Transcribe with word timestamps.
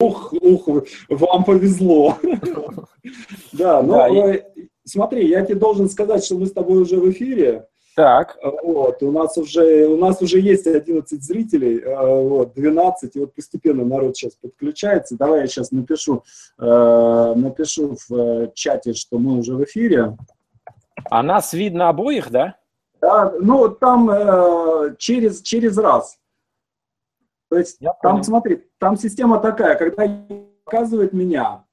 ух, 0.00 0.32
ух, 0.32 0.68
вам 1.08 1.44
повезло. 1.44 2.16
Да, 3.52 3.82
ну 3.82 4.34
смотри, 4.84 5.28
я 5.28 5.44
тебе 5.44 5.56
должен 5.56 5.88
сказать, 5.88 6.24
что 6.24 6.36
мы 6.36 6.46
с 6.46 6.52
тобой 6.52 6.82
уже 6.82 6.96
в 6.96 7.10
эфире. 7.10 7.66
Так. 7.94 8.38
Вот, 8.62 9.02
у 9.02 9.10
нас 9.10 9.36
уже, 9.36 9.88
у 9.88 9.96
нас 9.96 10.22
уже 10.22 10.38
есть 10.38 10.68
11 10.68 11.20
зрителей, 11.20 11.82
вот, 11.84 12.54
12, 12.54 13.16
и 13.16 13.18
вот 13.18 13.34
постепенно 13.34 13.84
народ 13.84 14.16
сейчас 14.16 14.34
подключается. 14.34 15.16
Давай 15.16 15.40
я 15.40 15.46
сейчас 15.48 15.72
напишу, 15.72 16.22
напишу 16.58 17.96
в 18.08 18.52
чате, 18.54 18.94
что 18.94 19.18
мы 19.18 19.38
уже 19.38 19.54
в 19.54 19.64
эфире. 19.64 20.16
А 21.10 21.22
нас 21.24 21.52
видно 21.52 21.88
обоих, 21.88 22.30
да? 22.30 22.54
Да, 23.00 23.32
ну, 23.40 23.68
там 23.68 24.10
э, 24.10 24.94
через, 24.98 25.42
через 25.42 25.78
раз. 25.78 26.18
То 27.50 27.58
есть, 27.58 27.78
Я 27.80 27.92
там, 28.02 28.12
понял. 28.12 28.24
смотри, 28.24 28.64
там 28.78 28.96
система 28.96 29.40
такая, 29.40 29.76
когда 29.76 30.06
показывает 30.64 31.12
меня, 31.12 31.64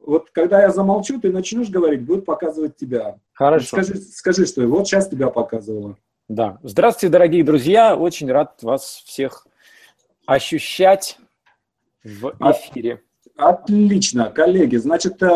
вот 0.00 0.30
когда 0.30 0.62
я 0.62 0.70
замолчу, 0.70 1.20
ты 1.20 1.32
начнешь 1.32 1.68
говорить, 1.68 2.02
будет 2.04 2.24
показывать 2.24 2.76
тебя. 2.76 3.18
Хорошо. 3.32 3.66
Скажи, 3.66 3.96
скажи, 3.96 4.46
что 4.46 4.66
вот 4.66 4.86
сейчас 4.86 5.08
тебя 5.08 5.30
показывало. 5.30 5.96
Да. 6.28 6.58
Здравствуйте, 6.62 7.12
дорогие 7.12 7.44
друзья. 7.44 7.96
Очень 7.96 8.30
рад 8.30 8.62
вас 8.62 9.02
всех 9.04 9.46
ощущать 10.26 11.18
в 12.02 12.34
эфире. 12.40 13.02
Отлично, 13.36 14.30
коллеги. 14.30 14.76
Значит, 14.76 15.22
э, 15.22 15.26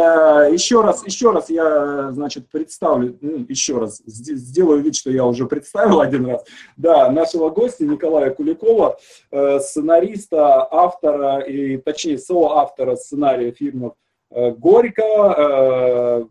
еще 0.50 0.80
раз, 0.80 1.04
еще 1.04 1.32
раз 1.32 1.50
я, 1.50 2.10
значит, 2.12 2.48
представлю, 2.48 3.18
ну, 3.20 3.44
еще 3.46 3.76
раз 3.76 4.00
сделаю 4.06 4.80
вид, 4.80 4.96
что 4.96 5.10
я 5.10 5.26
уже 5.26 5.44
представил 5.44 6.00
один 6.06 6.24
раз. 6.24 6.42
Да, 6.78 7.10
нашего 7.10 7.50
гостя 7.50 7.84
Николая 7.84 8.30
Куликова, 8.30 8.98
э, 9.30 9.60
сценариста, 9.60 10.66
автора 10.70 11.40
и, 11.40 11.76
точнее, 11.76 12.16
соавтора 12.16 12.96
сценария 12.96 13.52
фильмов 13.52 13.92
э, 14.30 14.50
«Горько», 14.52 16.26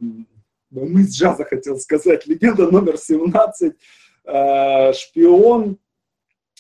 мы 0.72 1.04
из 1.04 1.16
джаза 1.16 1.46
хотел 1.46 1.78
сказать, 1.78 2.28
«Легенда 2.28 2.72
номер 2.72 2.96
17», 2.96 3.74
«Шпион», 4.94 5.78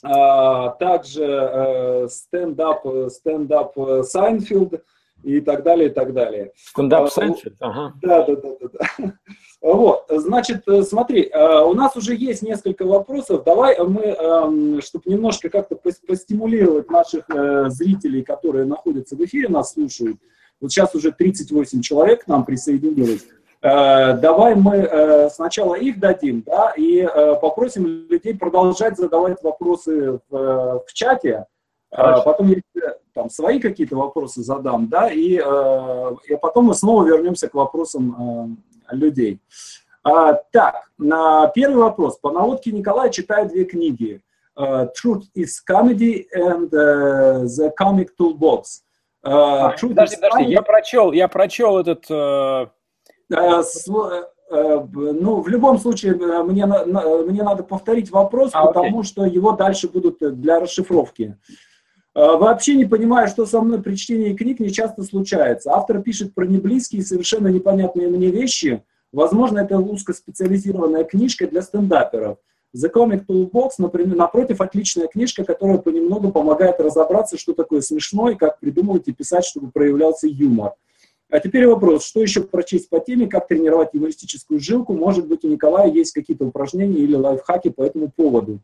также 0.01 2.07
стендап, 2.09 2.85
стендап 3.11 3.75
Сайнфилд, 4.03 4.81
и 5.23 5.41
так 5.41 5.63
далее, 5.63 5.89
и 5.89 5.91
так 5.91 6.13
далее. 6.13 6.51
Стендап 6.55 7.09
Сэнфилд? 7.09 7.55
Ага. 7.59 7.93
Да, 8.01 8.25
да, 8.25 8.35
да, 8.35 8.49
да. 8.61 8.67
да. 8.97 9.13
Вот, 9.61 10.05
значит, 10.09 10.63
э, 10.67 10.83
смотри, 10.83 11.29
э, 11.29 11.63
у 11.63 11.73
нас 11.73 11.95
уже 11.97 12.15
есть 12.15 12.41
несколько 12.41 12.85
вопросов. 12.85 13.43
Давай 13.43 13.77
мы, 13.77 14.03
эм, 14.03 14.81
чтобы 14.81 15.03
немножко 15.07 15.49
как-то 15.49 15.75
постимулировать 15.75 16.89
наших 16.89 17.29
э, 17.29 17.65
зрителей, 17.67 18.23
которые 18.23 18.63
находятся 18.63 19.17
в 19.17 19.25
эфире, 19.25 19.49
нас 19.49 19.73
слушают. 19.73 20.17
Вот 20.61 20.71
сейчас 20.71 20.95
уже 20.95 21.11
38 21.11 21.81
человек 21.81 22.23
к 22.23 22.27
нам 22.27 22.45
присоединилось. 22.45 23.25
Давай 23.61 24.55
мы 24.55 25.29
сначала 25.33 25.75
их 25.75 25.99
дадим, 25.99 26.43
да, 26.45 26.73
и 26.77 27.05
попросим 27.41 28.07
людей 28.09 28.33
продолжать 28.33 28.97
задавать 28.97 29.43
вопросы 29.43 30.19
в 30.29 30.85
чате. 30.93 31.45
Хорошо. 31.91 32.23
Потом 32.23 32.47
я 32.49 32.61
там 33.13 33.29
свои 33.29 33.59
какие-то 33.59 33.95
вопросы 33.95 34.41
задам, 34.43 34.87
да, 34.87 35.09
и, 35.09 35.41
э, 35.43 36.15
и 36.27 36.35
потом 36.37 36.65
мы 36.65 36.73
снова 36.73 37.03
вернемся 37.03 37.49
к 37.49 37.53
вопросам 37.53 38.57
э, 38.91 38.95
людей. 38.95 39.39
А, 40.03 40.33
так, 40.33 40.89
на 40.97 41.47
первый 41.47 41.83
вопрос. 41.83 42.17
По 42.17 42.31
наводке 42.31 42.71
Николая 42.71 43.09
читаю 43.09 43.49
две 43.49 43.65
книги. 43.65 44.21
Uh, 44.57 44.89
Truth 44.93 45.23
is 45.37 45.51
Comedy 45.65 46.25
and 46.35 46.69
The 46.69 47.71
Comic 47.79 48.09
Toolbox. 48.19 48.63
А, 49.23 49.69
подожди, 49.69 50.17
подожди, 50.17 50.51
я 50.51 50.61
прочел, 50.61 51.11
я 51.13 51.27
прочел 51.29 51.77
этот... 51.77 52.09
Ну, 52.09 52.69
в 55.41 55.47
любом 55.47 55.77
случае, 55.77 56.15
мне, 56.15 56.65
мне 56.65 57.43
надо 57.43 57.63
повторить 57.63 58.09
вопрос, 58.11 58.49
а, 58.53 58.65
потому 58.65 58.99
окей. 58.99 59.03
что 59.03 59.25
его 59.25 59.51
дальше 59.51 59.87
будут 59.87 60.17
для 60.19 60.59
расшифровки. 60.59 61.37
А, 62.19 62.35
вообще 62.35 62.75
не 62.75 62.83
понимаю, 62.83 63.29
что 63.29 63.45
со 63.45 63.61
мной 63.61 63.81
при 63.81 63.95
чтении 63.95 64.33
книг 64.33 64.59
не 64.59 64.71
часто 64.71 65.03
случается. 65.03 65.71
Автор 65.71 66.01
пишет 66.01 66.35
про 66.35 66.45
неблизкие, 66.45 67.01
совершенно 67.01 67.47
непонятные 67.47 68.09
мне 68.09 68.27
вещи. 68.27 68.83
Возможно, 69.13 69.59
это 69.59 69.77
узкоспециализированная 69.77 71.05
книжка 71.05 71.47
для 71.47 71.61
стендаперов. 71.61 72.37
The 72.75 72.91
Comic 72.93 73.25
Toolbox, 73.25 73.69
например, 73.77 74.17
напротив, 74.17 74.59
отличная 74.59 75.07
книжка, 75.07 75.45
которая 75.45 75.77
понемногу 75.77 76.33
помогает 76.33 76.81
разобраться, 76.81 77.37
что 77.37 77.53
такое 77.53 77.79
смешно 77.79 78.29
и 78.29 78.35
как 78.35 78.59
придумывать 78.59 79.07
и 79.07 79.13
писать, 79.13 79.45
чтобы 79.45 79.71
проявлялся 79.71 80.27
юмор. 80.27 80.73
А 81.29 81.39
теперь 81.39 81.67
вопрос, 81.67 82.03
что 82.03 82.21
еще 82.21 82.41
прочесть 82.41 82.89
по 82.89 82.99
теме, 82.99 83.27
как 83.27 83.47
тренировать 83.47 83.93
юмористическую 83.93 84.59
жилку? 84.59 84.93
Может 84.93 85.25
быть, 85.25 85.45
у 85.45 85.47
Николая 85.47 85.89
есть 85.89 86.11
какие-то 86.11 86.45
упражнения 86.45 86.99
или 86.99 87.15
лайфхаки 87.15 87.69
по 87.69 87.83
этому 87.83 88.11
поводу. 88.11 88.59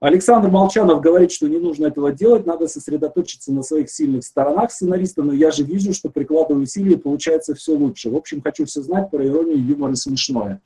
Александр 0.00 0.48
Молчанов 0.48 1.00
говорит, 1.00 1.32
что 1.32 1.48
не 1.48 1.58
нужно 1.58 1.86
этого 1.86 2.12
делать, 2.12 2.46
надо 2.46 2.68
сосредоточиться 2.68 3.52
на 3.52 3.62
своих 3.62 3.90
сильных 3.90 4.24
сторонах 4.24 4.70
сценариста, 4.70 5.24
но 5.24 5.32
я 5.32 5.50
же 5.50 5.64
вижу, 5.64 5.92
что 5.92 6.08
прикладываю 6.08 6.62
усилия, 6.62 6.96
получается 6.96 7.54
все 7.56 7.72
лучше. 7.72 8.08
В 8.08 8.16
общем, 8.16 8.40
хочу 8.40 8.64
все 8.64 8.80
знать 8.80 9.10
про 9.10 9.26
иронию, 9.26 9.58
юмор 9.58 9.90
и 9.90 9.96
смешное. 9.96 10.60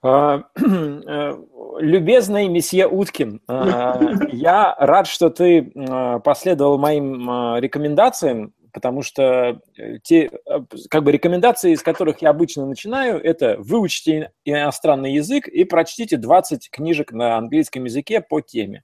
А, 0.00 0.44
э, 0.56 1.36
любезный 1.78 2.48
месье 2.48 2.86
Уткин, 2.86 3.40
а, 3.48 4.00
я 4.32 4.76
рад, 4.78 5.08
что 5.08 5.30
ты 5.30 5.72
а, 5.74 6.20
последовал 6.20 6.78
моим 6.78 7.56
рекомендациям 7.58 8.52
потому 8.72 9.02
что 9.02 9.60
э, 9.76 9.98
те 10.02 10.24
э, 10.24 10.30
как 10.90 11.04
бы 11.04 11.12
рекомендации, 11.12 11.72
из 11.72 11.82
которых 11.82 12.22
я 12.22 12.30
обычно 12.30 12.66
начинаю, 12.66 13.22
это 13.22 13.56
выучите 13.58 14.32
иностранный 14.44 15.12
язык 15.12 15.46
и 15.48 15.64
прочтите 15.64 16.16
20 16.16 16.70
книжек 16.70 17.12
на 17.12 17.36
английском 17.36 17.84
языке 17.84 18.20
по 18.20 18.40
теме. 18.40 18.82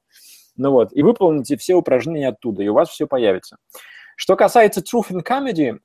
Ну 0.57 0.73
вот, 0.73 0.93
и 0.93 1.03
выполните 1.03 1.57
все 1.57 1.75
упражнения 1.75 2.29
оттуда, 2.29 2.63
и 2.63 2.69
у 2.69 2.75
вас 2.75 2.89
все 2.91 3.07
появится. 3.07 3.57
Что 4.17 4.35
касается 4.35 4.81
Truth 4.81 5.13
in 5.13 5.23
Comedy, 5.25 5.79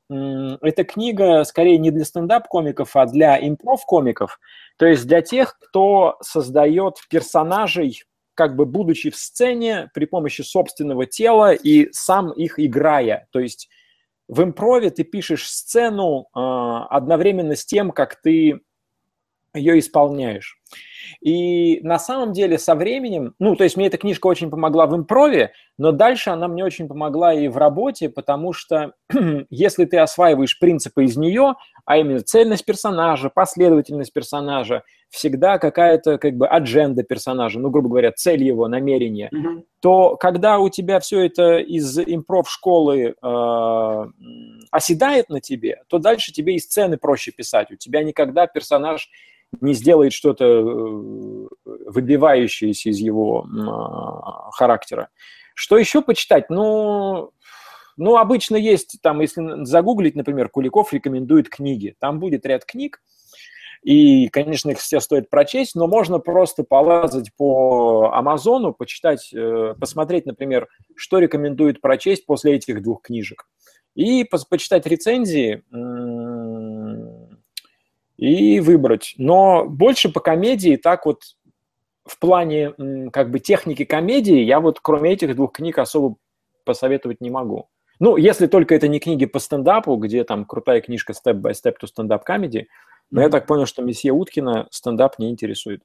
эта 0.61 0.83
книга 0.83 1.43
скорее 1.43 1.77
не 1.77 1.91
для 1.91 2.03
стендап-комиков, 2.03 2.95
а 2.95 3.05
для 3.05 3.37
импров-комиков, 3.37 4.39
то 4.77 4.87
есть 4.87 5.05
для 5.05 5.21
тех, 5.21 5.59
кто 5.59 6.17
создает 6.21 6.97
персонажей 7.11 8.01
как 8.35 8.55
бы 8.55 8.65
будучи 8.65 9.11
в 9.11 9.15
сцене 9.15 9.91
при 9.93 10.05
помощи 10.05 10.41
собственного 10.41 11.05
тела 11.05 11.53
и 11.53 11.89
сам 11.91 12.31
их 12.31 12.59
играя. 12.59 13.27
То 13.31 13.39
есть 13.39 13.69
в 14.27 14.41
импрове 14.41 14.89
ты 14.89 15.03
пишешь 15.03 15.49
сцену 15.49 16.27
э, 16.35 16.39
одновременно 16.89 17.55
с 17.55 17.65
тем, 17.65 17.91
как 17.91 18.21
ты 18.21 18.61
ее 19.53 19.79
исполняешь. 19.79 20.57
И 21.21 21.79
на 21.81 21.99
самом 21.99 22.33
деле 22.33 22.57
со 22.57 22.75
временем, 22.75 23.35
ну, 23.39 23.55
то 23.55 23.63
есть 23.63 23.77
мне 23.77 23.87
эта 23.87 23.97
книжка 23.97 24.27
очень 24.27 24.49
помогла 24.49 24.87
в 24.87 24.95
импрове, 24.95 25.51
но 25.77 25.91
дальше 25.91 26.31
она 26.31 26.47
мне 26.47 26.63
очень 26.63 26.87
помогла 26.87 27.33
и 27.33 27.47
в 27.47 27.57
работе, 27.57 28.09
потому 28.09 28.53
что 28.53 28.93
если 29.49 29.85
ты 29.85 29.97
осваиваешь 29.99 30.57
принципы 30.57 31.03
из 31.05 31.17
нее, 31.17 31.53
а 31.85 31.97
именно 31.97 32.21
цельность 32.21 32.65
персонажа, 32.65 33.29
последовательность 33.29 34.13
персонажа, 34.13 34.83
всегда 35.13 35.59
какая-то 35.59 36.17
как 36.17 36.35
бы 36.35 36.47
адженда 36.47 37.03
персонажа, 37.03 37.59
ну, 37.59 37.69
грубо 37.69 37.89
говоря, 37.89 38.11
цель 38.11 38.43
его, 38.43 38.67
намерение, 38.67 39.29
mm-hmm. 39.31 39.63
то 39.79 40.15
когда 40.15 40.57
у 40.57 40.69
тебя 40.69 40.99
все 40.99 41.27
это 41.27 41.59
из 41.59 41.99
импров-школы 41.99 43.13
э, 43.21 44.05
оседает 44.71 45.29
на 45.29 45.39
тебе, 45.39 45.83
то 45.87 45.99
дальше 45.99 46.33
тебе 46.33 46.55
и 46.55 46.59
сцены 46.59 46.97
проще 46.97 47.31
писать. 47.31 47.69
У 47.69 47.75
тебя 47.75 48.01
никогда 48.01 48.47
персонаж 48.47 49.07
не 49.61 49.73
сделает 49.75 50.13
что-то 50.13 50.45
э, 50.45 51.47
выбивающееся 51.63 52.89
из 52.89 52.97
его 52.97 53.45
э, 53.45 54.51
характера. 54.53 55.09
Что 55.53 55.77
еще 55.77 56.01
почитать? 56.01 56.49
Ну, 56.49 57.29
ну, 57.97 58.17
обычно 58.17 58.55
есть, 58.55 58.97
там, 59.03 59.21
если 59.21 59.63
загуглить, 59.63 60.15
например, 60.15 60.49
Куликов 60.49 60.91
рекомендует 60.91 61.49
книги. 61.49 61.95
Там 61.99 62.19
будет 62.19 62.47
ряд 62.47 62.65
книг, 62.65 62.99
и, 63.83 64.29
конечно, 64.29 64.71
их 64.71 64.79
все 64.79 65.01
стоит 65.01 65.29
прочесть, 65.29 65.75
но 65.75 65.87
можно 65.87 66.19
просто 66.19 66.63
полазать 66.63 67.31
по 67.35 68.11
Амазону, 68.13 68.73
почитать, 68.73 69.33
э, 69.33 69.75
посмотреть, 69.79 70.25
например, 70.25 70.69
что 70.95 71.19
рекомендует 71.19 71.81
прочесть 71.81 72.25
после 72.25 72.55
этих 72.55 72.81
двух 72.81 73.01
книжек. 73.01 73.45
И 73.93 74.23
почитать 74.23 74.87
рецензии, 74.87 75.63
и 78.17 78.59
выбрать. 78.61 79.15
Но 79.17 79.65
больше 79.65 80.09
по 80.09 80.19
комедии 80.21 80.77
так 80.77 81.05
вот 81.05 81.23
в 82.05 82.17
плане 82.19 82.73
как 83.11 83.31
бы 83.31 83.39
техники 83.39 83.85
комедии 83.85 84.39
я 84.39 84.59
вот 84.59 84.79
кроме 84.81 85.13
этих 85.13 85.35
двух 85.35 85.53
книг 85.53 85.77
особо 85.77 86.15
посоветовать 86.63 87.21
не 87.21 87.29
могу. 87.29 87.69
Ну, 87.99 88.17
если 88.17 88.47
только 88.47 88.75
это 88.75 88.87
не 88.87 88.99
книги 88.99 89.25
по 89.25 89.39
стендапу, 89.39 89.95
где 89.97 90.23
там 90.23 90.45
крутая 90.45 90.81
книжка 90.81 91.13
Step 91.13 91.35
by 91.35 91.51
Step 91.51 91.75
to 91.81 91.87
Stand 91.87 92.09
Up 92.09 92.21
Comedy, 92.27 92.65
но 93.13 93.21
я 93.21 93.29
так 93.29 93.45
понял, 93.45 93.67
что 93.67 93.83
месье 93.83 94.11
Уткина 94.11 94.67
стендап 94.71 95.19
не 95.19 95.29
интересует. 95.29 95.83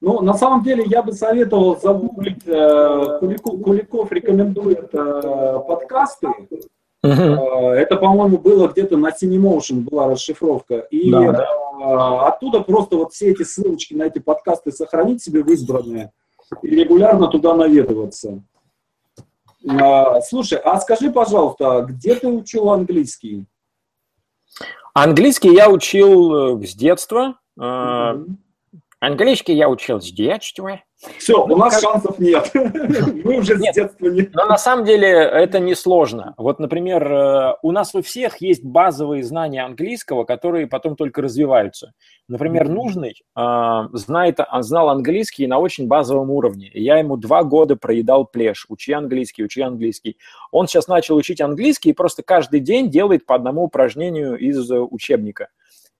Ну, 0.00 0.22
на 0.22 0.32
самом 0.32 0.64
деле, 0.64 0.84
я 0.86 1.02
бы 1.02 1.12
советовал 1.12 1.78
загуглить, 1.78 2.42
э, 2.46 3.18
Куликов, 3.20 3.62
Куликов 3.62 4.10
рекомендует 4.10 4.88
э, 4.92 5.60
подкасты. 5.68 6.28
Uh-huh. 7.04 7.72
Это, 7.72 7.96
по-моему, 7.96 8.38
было 8.38 8.68
где-то 8.68 8.96
на 8.96 9.10
Cinemotion 9.10 9.80
была 9.80 10.08
расшифровка. 10.08 10.78
И 10.90 11.10
да, 11.10 11.32
да. 11.32 11.44
Э, 11.44 12.28
оттуда 12.28 12.62
просто 12.62 12.96
вот 12.96 13.12
все 13.12 13.32
эти 13.32 13.42
ссылочки 13.42 13.92
на 13.92 14.04
эти 14.04 14.18
подкасты 14.18 14.72
сохранить 14.72 15.22
себе 15.22 15.44
в 15.44 15.48
избранные 15.48 16.10
и 16.62 16.68
регулярно 16.68 17.28
туда 17.28 17.54
наведываться. 17.54 18.42
Э, 19.62 20.20
слушай, 20.26 20.58
а 20.58 20.80
скажи, 20.80 21.12
пожалуйста, 21.12 21.84
где 21.86 22.14
ты 22.14 22.28
учил 22.28 22.70
английский? 22.70 23.46
Английский 24.94 25.52
я 25.54 25.70
учил 25.70 26.60
э, 26.60 26.66
с 26.66 26.74
детства. 26.74 27.38
Uh-huh. 27.58 28.26
Английский 29.02 29.54
я 29.54 29.68
учил 29.68 30.00
с 30.00 30.12
детства. 30.12 30.80
Все, 31.18 31.44
у 31.44 31.56
нас 31.56 31.74
как... 31.74 31.82
шансов 31.82 32.20
нет. 32.20 32.52
Мы 32.54 33.38
уже 33.38 33.56
нет, 33.56 33.74
с 33.74 33.76
детства 33.76 34.06
не... 34.06 34.30
Но 34.32 34.46
на 34.46 34.56
самом 34.56 34.84
деле 34.84 35.08
это 35.08 35.58
не 35.58 35.74
сложно. 35.74 36.34
Вот, 36.36 36.60
например, 36.60 37.12
э, 37.12 37.54
у 37.62 37.72
нас 37.72 37.96
у 37.96 38.02
всех 38.02 38.36
есть 38.36 38.62
базовые 38.62 39.24
знания 39.24 39.64
английского, 39.64 40.22
которые 40.22 40.68
потом 40.68 40.94
только 40.94 41.20
развиваются. 41.20 41.94
Например, 42.28 42.68
нужный 42.68 43.16
э, 43.36 43.80
знает, 43.92 44.38
знал 44.60 44.88
английский 44.88 45.48
на 45.48 45.58
очень 45.58 45.88
базовом 45.88 46.30
уровне. 46.30 46.70
Я 46.72 46.98
ему 46.98 47.16
два 47.16 47.42
года 47.42 47.74
проедал 47.74 48.24
плешь. 48.24 48.66
Учи 48.68 48.92
английский, 48.92 49.42
учи 49.42 49.62
английский. 49.62 50.16
Он 50.52 50.68
сейчас 50.68 50.86
начал 50.86 51.16
учить 51.16 51.40
английский 51.40 51.90
и 51.90 51.92
просто 51.92 52.22
каждый 52.22 52.60
день 52.60 52.88
делает 52.88 53.26
по 53.26 53.34
одному 53.34 53.64
упражнению 53.64 54.38
из 54.38 54.70
э, 54.70 54.78
учебника. 54.78 55.48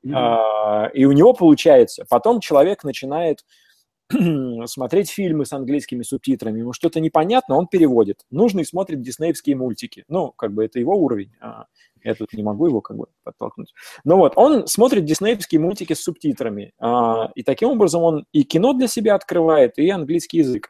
Mm-hmm. 0.04 0.93
И 0.94 1.04
у 1.04 1.12
него 1.12 1.32
получается. 1.32 2.04
Потом 2.08 2.40
человек 2.40 2.84
начинает 2.84 3.44
смотреть 4.66 5.10
фильмы 5.10 5.44
с 5.46 5.52
английскими 5.52 6.02
субтитрами, 6.02 6.60
ему 6.60 6.72
что-то 6.72 7.00
непонятно, 7.00 7.56
он 7.56 7.66
переводит. 7.66 8.25
Нужный 8.31 8.64
смотрит 8.64 9.00
диснеевские 9.00 9.56
мультики. 9.56 10.04
Ну, 10.08 10.32
как 10.32 10.52
бы 10.52 10.64
это 10.64 10.78
его 10.78 10.96
уровень. 10.96 11.32
А 11.40 11.66
я 12.04 12.14
тут 12.14 12.32
не 12.32 12.43
могу 12.43 12.66
его 12.66 12.81
как 12.81 12.96
бы 12.96 13.06
подтолкнуть. 13.22 13.72
Ну 14.04 14.16
вот, 14.16 14.32
он 14.37 14.66
смотрит 14.66 15.04
диснеевские 15.04 15.60
мультики 15.60 15.93
с 15.93 16.02
субтитрами. 16.02 16.72
А, 16.78 17.31
и 17.34 17.43
таким 17.43 17.70
образом 17.70 18.02
он 18.02 18.26
и 18.32 18.43
кино 18.43 18.72
для 18.72 18.88
себя 18.88 19.14
открывает, 19.14 19.78
и 19.78 19.88
английский 19.88 20.38
язык. 20.38 20.69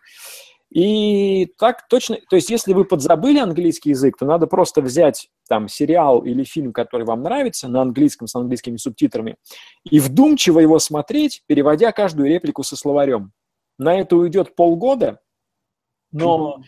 И 0.71 1.53
так 1.59 1.87
точно, 1.89 2.19
то 2.31 2.37
есть 2.37 2.49
если 2.49 2.73
вы 2.73 2.85
подзабыли 2.85 3.39
английский 3.39 3.91
язык, 3.91 4.17
то 4.19 4.25
надо 4.25 4.47
просто 4.47 4.81
взять 4.81 5.29
там 5.53 5.69
сериал 5.69 6.25
или 6.25 6.45
фильм, 6.45 6.73
который 6.73 7.05
вам 7.05 7.23
нравится, 7.23 7.69
на 7.69 7.83
английском 7.83 8.27
с 8.27 8.35
английскими 8.35 8.79
субтитрами, 8.79 9.37
и 9.85 10.01
вдумчиво 10.01 10.61
его 10.61 10.79
смотреть, 10.79 11.43
переводя 11.47 11.93
каждую 11.93 12.31
реплику 12.31 12.63
со 12.63 12.75
словарем. 12.75 13.33
На 13.79 14.01
это 14.01 14.17
уйдет 14.17 14.57
полгода, 14.57 15.21
но 16.11 16.63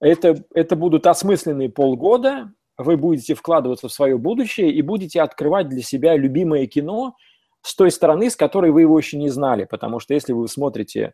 это, 0.00 0.42
это 0.54 0.74
будут 0.74 1.06
осмысленные 1.06 1.68
полгода, 1.68 2.50
вы 2.78 2.96
будете 2.96 3.34
вкладываться 3.34 3.88
в 3.88 3.92
свое 3.92 4.16
будущее 4.16 4.72
и 4.72 4.80
будете 4.80 5.20
открывать 5.20 5.68
для 5.68 5.82
себя 5.82 6.16
любимое 6.16 6.66
кино 6.66 7.14
с 7.60 7.76
той 7.76 7.90
стороны, 7.90 8.30
с 8.30 8.36
которой 8.36 8.70
вы 8.70 8.80
его 8.80 8.98
еще 8.98 9.18
не 9.18 9.28
знали. 9.28 9.64
Потому 9.64 10.00
что 10.00 10.14
если 10.14 10.32
вы 10.32 10.48
смотрите 10.48 11.12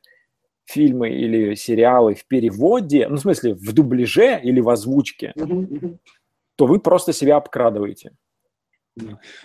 фильмы 0.65 1.11
или 1.11 1.57
сериалы 1.57 2.15
в 2.15 2.25
переводе, 2.29 3.09
ну, 3.09 3.17
в 3.17 3.21
смысле, 3.21 3.55
в 3.55 3.73
дубляже 3.73 4.41
или 4.41 4.61
в 4.61 4.69
озвучке, 4.69 5.33
uh-huh, 5.37 5.99
то 6.57 6.67
вы 6.67 6.79
просто 6.79 7.13
себя 7.13 7.37
обкрадываете. 7.37 8.13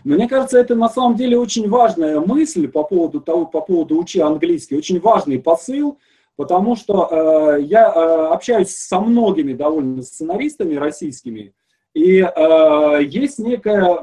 Мне 0.03 0.27
кажется, 0.27 0.59
это 0.59 0.75
на 0.75 0.89
самом 0.89 1.15
деле 1.15 1.37
очень 1.37 1.67
важная 1.69 2.19
мысль 2.19 2.67
по 2.67 2.83
поводу 2.83 3.19
того, 3.19 3.47
по 3.47 3.61
поводу 3.61 3.97
учи 3.97 4.19
английский, 4.19 4.77
очень 4.77 4.99
важный 4.99 5.39
посыл, 5.39 5.97
потому 6.35 6.75
что 6.75 7.07
э, 7.57 7.61
я 7.63 7.87
э, 7.87 8.27
общаюсь 8.27 8.69
со 8.75 8.99
многими 8.99 9.53
довольно 9.53 10.03
сценаристами 10.03 10.75
российскими, 10.75 11.53
и 11.95 12.19
э, 12.19 12.99
есть 13.03 13.39
некая, 13.39 13.97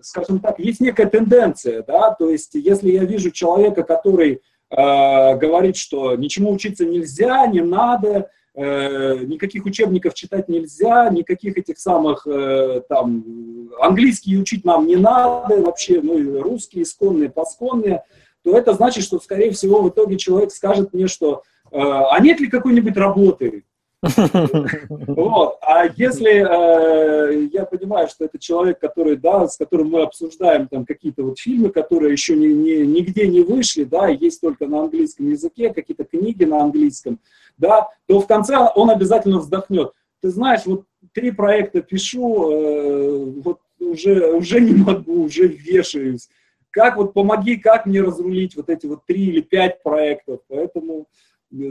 скажем 0.00 0.38
так, 0.38 0.60
есть 0.60 0.80
некая 0.80 1.06
тенденция, 1.06 1.82
да, 1.82 2.14
то 2.14 2.30
есть 2.30 2.54
если 2.54 2.92
я 2.92 3.04
вижу 3.04 3.32
человека, 3.32 3.82
который 3.82 4.40
Э, 4.76 5.36
говорит, 5.36 5.76
что 5.76 6.16
ничему 6.16 6.52
учиться 6.52 6.84
нельзя, 6.84 7.46
не 7.46 7.60
надо, 7.60 8.30
э, 8.54 9.18
никаких 9.24 9.66
учебников 9.66 10.14
читать 10.14 10.48
нельзя, 10.48 11.10
никаких 11.10 11.58
этих 11.58 11.78
самых, 11.78 12.26
э, 12.26 12.82
там, 12.88 13.70
английский 13.80 14.38
учить 14.38 14.64
нам 14.64 14.86
не 14.86 14.96
надо 14.96 15.60
вообще, 15.60 16.00
ну 16.02 16.18
и 16.18 16.38
русские 16.38 16.84
исконные, 16.84 17.30
посконные, 17.30 18.04
то 18.42 18.56
это 18.56 18.74
значит, 18.74 19.04
что, 19.04 19.18
скорее 19.18 19.50
всего, 19.50 19.82
в 19.82 19.88
итоге 19.88 20.16
человек 20.16 20.50
скажет 20.50 20.92
мне, 20.92 21.08
что 21.08 21.42
а 21.72 22.20
нет 22.20 22.38
ли 22.38 22.46
какой-нибудь 22.46 22.96
работы, 22.96 23.64
вот. 24.88 25.58
А 25.62 25.86
если 25.96 26.44
э, 26.44 27.48
я 27.52 27.64
понимаю, 27.64 28.08
что 28.08 28.26
это 28.26 28.38
человек, 28.38 28.78
который, 28.78 29.16
да, 29.16 29.48
с 29.48 29.56
которым 29.56 29.90
мы 29.90 30.02
обсуждаем 30.02 30.68
там 30.68 30.84
какие-то 30.84 31.22
вот 31.22 31.38
фильмы, 31.38 31.70
которые 31.70 32.12
еще 32.12 32.36
ни, 32.36 32.48
ни, 32.48 32.84
нигде 32.84 33.26
не 33.26 33.40
вышли, 33.40 33.84
да, 33.84 34.08
есть 34.08 34.40
только 34.40 34.66
на 34.66 34.80
английском 34.80 35.30
языке, 35.30 35.72
какие-то 35.72 36.04
книги 36.04 36.44
на 36.44 36.62
английском, 36.62 37.18
да, 37.56 37.88
то 38.06 38.20
в 38.20 38.26
конце 38.26 38.56
он 38.74 38.90
обязательно 38.90 39.38
вздохнет. 39.38 39.92
Ты 40.20 40.30
знаешь, 40.30 40.62
вот 40.66 40.84
три 41.12 41.30
проекта 41.30 41.82
пишу, 41.82 42.50
э, 42.50 43.24
вот 43.42 43.60
уже, 43.78 44.32
уже 44.32 44.60
не 44.60 44.74
могу, 44.74 45.24
уже 45.24 45.46
вешаюсь. 45.46 46.28
Как 46.70 46.96
вот 46.96 47.12
помоги, 47.12 47.56
как 47.56 47.86
мне 47.86 48.00
разрулить 48.00 48.56
вот 48.56 48.68
эти 48.68 48.86
вот 48.86 49.04
три 49.06 49.26
или 49.26 49.40
пять 49.40 49.82
проектов. 49.82 50.40
Поэтому 50.48 51.06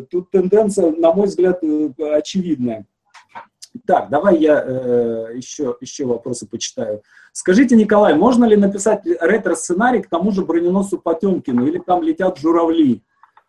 Тут 0.10 0.32
тенденция, 0.32 0.92
на 0.92 1.14
мой 1.14 1.28
взгляд, 1.28 1.64
э, 1.64 1.90
очевидная. 2.16 2.86
Так, 3.86 4.10
давай 4.10 4.38
я 4.38 4.64
э, 4.64 5.32
еще, 5.36 5.76
еще 5.82 6.06
вопросы 6.06 6.48
почитаю. 6.48 7.02
Скажите, 7.32 7.76
Николай, 7.76 8.14
можно 8.14 8.46
ли 8.46 8.56
написать 8.56 9.02
ретро-сценарий 9.04 10.02
к 10.02 10.10
тому 10.10 10.32
же 10.32 10.46
броненосцу 10.46 11.00
Потемкину, 11.00 11.66
или 11.66 11.80
там 11.80 12.04
летят 12.04 12.38
журавли? 12.38 13.02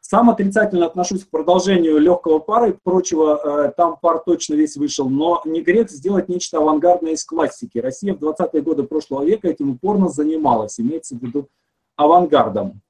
Сам 0.06 0.28
отрицательно 0.28 0.84
отношусь 0.84 1.24
к 1.24 1.30
продолжению 1.30 1.96
легкого 1.98 2.38
пара 2.38 2.68
и 2.68 2.72
прочего, 2.72 3.40
э, 3.42 3.72
там 3.74 3.96
пар 3.96 4.18
точно 4.18 4.52
весь 4.52 4.76
вышел, 4.76 5.08
но 5.08 5.40
не 5.46 5.62
грех 5.62 5.88
сделать 5.88 6.28
нечто 6.28 6.58
авангардное 6.58 7.12
из 7.12 7.24
классики. 7.24 7.78
Россия 7.78 8.12
в 8.12 8.22
20-е 8.22 8.60
годы 8.60 8.82
прошлого 8.82 9.24
века 9.24 9.48
этим 9.48 9.70
упорно 9.70 10.10
занималась, 10.10 10.78
имеется 10.78 11.16
в 11.16 11.22
виду 11.22 11.48
авангардом. 11.96 12.82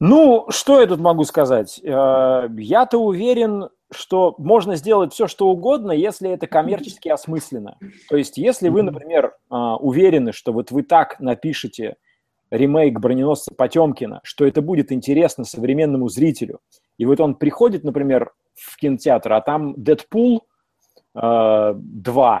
Ну, 0.00 0.46
что 0.48 0.80
я 0.80 0.88
тут 0.88 0.98
могу 0.98 1.22
сказать? 1.22 1.80
Э, 1.84 2.48
я-то 2.58 2.98
уверен, 2.98 3.68
что 3.92 4.34
можно 4.36 4.74
сделать 4.74 5.12
все, 5.12 5.28
что 5.28 5.46
угодно, 5.46 5.92
если 5.92 6.28
это 6.28 6.48
коммерчески 6.48 7.08
осмысленно. 7.08 7.78
То 8.08 8.16
есть, 8.16 8.36
если 8.36 8.68
вы, 8.68 8.82
например, 8.82 9.26
э, 9.48 9.54
уверены, 9.54 10.32
что 10.32 10.52
вот 10.52 10.72
вы 10.72 10.82
так 10.82 11.20
напишете 11.20 11.98
ремейк 12.50 12.98
«Броненосца 12.98 13.54
Потемкина», 13.54 14.20
что 14.24 14.44
это 14.44 14.62
будет 14.62 14.92
интересно 14.92 15.44
современному 15.44 16.08
зрителю, 16.08 16.60
и 16.98 17.06
вот 17.06 17.20
он 17.20 17.34
приходит, 17.34 17.84
например, 17.84 18.32
в 18.54 18.76
кинотеатр, 18.76 19.32
а 19.32 19.40
там 19.40 19.74
«Дэдпул 19.76 20.46
2», 21.14 22.40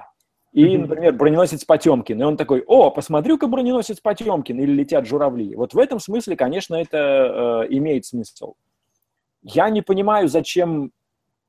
и, 0.52 0.76
например, 0.76 1.12
броненосец 1.12 1.64
Потемкин. 1.64 2.20
И 2.20 2.24
он 2.24 2.36
такой, 2.36 2.64
о, 2.66 2.90
посмотрю-ка 2.90 3.46
броненосец 3.46 4.00
Потемкин 4.00 4.58
или 4.58 4.72
летят 4.72 5.06
журавли. 5.06 5.54
Вот 5.54 5.74
в 5.74 5.78
этом 5.78 6.00
смысле, 6.00 6.36
конечно, 6.36 6.74
это 6.74 7.66
э, 7.70 7.74
имеет 7.76 8.04
смысл. 8.04 8.54
Я 9.42 9.70
не 9.70 9.80
понимаю, 9.80 10.28
зачем... 10.28 10.90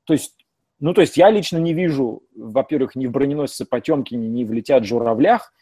То 0.04 0.12
есть, 0.12 0.46
ну, 0.78 0.94
то 0.94 1.00
есть 1.00 1.16
я 1.16 1.30
лично 1.30 1.58
не 1.58 1.74
вижу, 1.74 2.22
во-первых, 2.36 2.94
ни 2.94 3.06
в 3.06 3.10
броненосце 3.10 3.64
Потемкине, 3.64 4.28
ни 4.28 4.44
в 4.44 4.52
летят 4.52 4.84
журавлях 4.84 5.52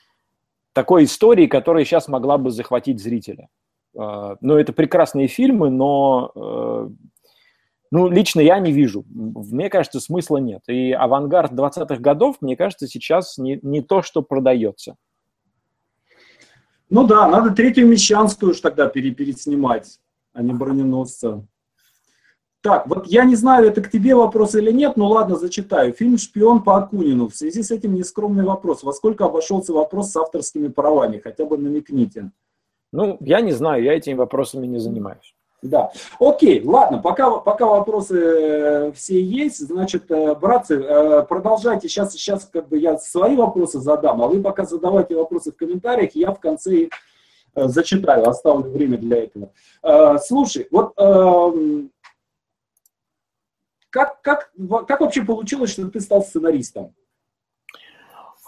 такой 0.73 1.05
истории, 1.05 1.47
которая 1.47 1.85
сейчас 1.85 2.09
могла 2.09 2.39
бы 2.39 2.51
захватить 2.51 3.01
зрителя. 3.01 3.49
Э, 3.99 4.37
ну, 4.41 4.57
это 4.57 4.73
прекрасные 4.73 5.27
фильмы, 5.27 5.71
но 5.71 6.33
э, 6.35 6.89
ну, 7.91 8.09
лично 8.09 8.41
я 8.41 8.59
не 8.61 8.73
вижу. 8.73 9.05
Мне 9.09 9.69
кажется, 9.69 10.01
смысла 10.01 10.37
нет. 10.37 10.63
И 10.69 10.93
авангард 10.93 11.53
20-х 11.53 11.97
годов, 11.97 12.37
мне 12.41 12.57
кажется, 12.57 12.87
сейчас 12.87 13.37
не, 13.37 13.59
не 13.63 13.83
то, 13.83 14.03
что 14.03 14.23
продается. 14.23 14.97
Ну 16.89 17.07
да, 17.07 17.29
надо 17.29 17.51
третью 17.51 17.87
Мещанскую 17.87 18.53
уж 18.53 18.61
тогда 18.61 18.87
пере, 18.87 19.13
переснимать, 19.13 20.01
а 20.33 20.43
не 20.43 20.53
броненосца. 20.53 21.47
Так, 22.63 22.87
вот 22.87 23.07
я 23.07 23.25
не 23.25 23.37
знаю, 23.37 23.69
это 23.69 23.81
к 23.81 23.91
тебе 23.91 24.15
вопрос 24.15 24.55
или 24.55 24.71
нет, 24.71 24.97
но 24.97 25.09
ладно, 25.09 25.37
зачитаю. 25.37 25.95
Фильм 25.95 26.19
«Шпион» 26.19 26.63
по 26.63 26.77
Акунину. 26.77 27.29
В 27.29 27.35
связи 27.35 27.63
с 27.63 27.71
этим 27.71 27.95
нескромный 27.95 28.45
вопрос. 28.45 28.83
Во 28.83 28.93
сколько 28.93 29.25
обошелся 29.25 29.73
вопрос 29.73 30.11
с 30.11 30.17
авторскими 30.17 30.69
правами? 30.69 31.19
Хотя 31.19 31.47
бы 31.47 31.57
намекните. 31.57 32.31
Ну, 32.93 33.17
я 33.21 33.41
не 33.41 33.53
знаю, 33.53 33.83
я 33.83 33.95
этими 33.95 34.15
вопросами 34.15 34.67
не 34.67 34.79
занимаюсь. 34.79 35.35
Да. 35.63 35.91
Окей, 36.19 36.63
ладно, 36.65 36.99
пока, 36.99 37.31
пока 37.39 37.67
вопросы 37.67 38.19
э, 38.19 38.93
все 38.93 39.21
есть, 39.21 39.59
значит, 39.59 40.11
э, 40.11 40.35
братцы, 40.35 40.77
э, 40.77 41.23
продолжайте. 41.23 41.89
Сейчас, 41.89 42.13
сейчас 42.13 42.49
как 42.51 42.69
бы 42.69 42.79
я 42.79 42.97
свои 42.97 43.37
вопросы 43.37 43.79
задам, 43.79 44.23
а 44.23 44.27
вы 44.27 44.43
пока 44.43 44.65
задавайте 44.65 45.17
вопросы 45.17 45.53
в 45.53 45.57
комментариях, 45.57 46.13
я 46.15 46.33
в 46.33 46.41
конце 46.41 46.89
зачитаю, 47.55 48.29
оставлю 48.29 48.71
время 48.71 48.97
для 48.97 49.25
этого. 49.25 49.51
Слушай, 50.21 50.69
вот 50.71 50.93
эм, 50.97 51.91
как, 53.91 54.23
как, 54.23 54.51
как 54.87 55.01
вообще 55.01 55.23
получилось, 55.23 55.73
что 55.73 55.89
ты 55.89 56.01
стал 56.01 56.23
сценаристом? 56.23 56.95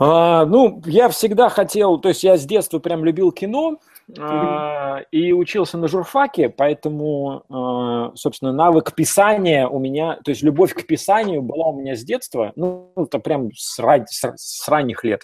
А, 0.01 0.47
ну, 0.47 0.83
я 0.87 1.09
всегда 1.11 1.49
хотел, 1.49 1.99
то 1.99 2.09
есть 2.09 2.25
я 2.25 2.37
с 2.37 2.45
детства 2.45 2.79
прям 2.79 3.05
любил 3.05 3.31
кино 3.31 3.79
а, 4.19 5.01
и 5.11 5.33
учился 5.33 5.79
на 5.79 5.87
журфаке, 5.87 6.49
поэтому, 6.49 7.45
а, 7.49 8.13
собственно, 8.17 8.53
навык 8.53 8.95
писания 8.95 9.69
у 9.69 9.79
меня, 9.79 10.19
то 10.25 10.31
есть 10.31 10.43
любовь 10.43 10.75
к 10.75 10.87
писанию 10.87 11.43
была 11.43 11.69
у 11.69 11.79
меня 11.79 11.95
с 11.95 12.03
детства, 12.03 12.53
ну, 12.57 12.93
это 12.97 13.19
прям 13.19 13.53
с, 13.55 13.79
ран, 13.79 14.07
с, 14.09 14.33
с 14.35 14.69
ранних 14.69 15.05
лет. 15.05 15.23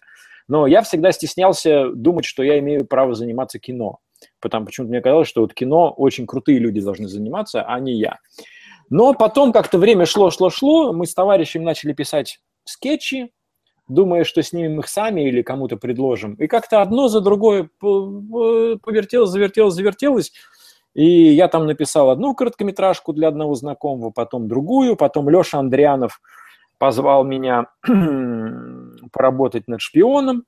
Но 0.49 0.67
я 0.67 0.83
всегда 0.83 1.13
стеснялся 1.13 1.91
думать, 1.91 2.25
что 2.25 2.43
я 2.43 2.59
имею 2.59 2.87
право 2.87 3.15
заниматься 3.15 3.59
кино. 3.59 3.99
Потому 4.41 4.67
почему-то 4.67 4.91
мне 4.91 5.01
казалось, 5.01 5.29
что 5.29 5.43
вот 5.43 5.55
кино 5.55 5.91
очень 5.91 6.27
крутые 6.27 6.59
люди 6.59 6.81
должны 6.81 7.09
заниматься, 7.09 7.63
а 7.63 7.79
не 7.81 7.95
я. 7.95 8.19
Но 8.91 9.15
потом 9.15 9.53
как-то 9.53 9.79
время 9.79 10.07
шло, 10.07 10.31
шло, 10.31 10.51
шло, 10.51 10.93
мы 10.93 11.07
с 11.07 11.15
товарищем 11.15 11.63
начали 11.63 11.93
писать 11.93 12.41
скетчи, 12.65 13.31
думая, 13.89 14.25
что 14.25 14.43
снимем 14.43 14.81
их 14.81 14.89
сами 14.89 15.23
или 15.29 15.43
кому-то 15.43 15.77
предложим. 15.77 16.35
И 16.35 16.47
как-то 16.47 16.81
одно 16.83 17.09
за 17.09 17.21
другое 17.21 17.69
повертелось, 17.81 19.31
завертелось, 19.31 19.75
завертелось. 19.75 20.33
И 20.95 21.05
я 21.05 21.49
там 21.49 21.67
написал 21.67 22.11
одну 22.11 22.35
короткометражку 22.35 23.13
для 23.13 23.29
одного 23.29 23.55
знакомого, 23.55 24.11
потом 24.11 24.49
другую, 24.49 24.97
потом 24.97 25.29
Леша 25.29 25.59
Андрианов 25.59 26.21
позвал 26.79 27.25
меня 27.25 27.67
поработать 29.13 29.69
над 29.69 29.81
шпионом, 29.81 30.45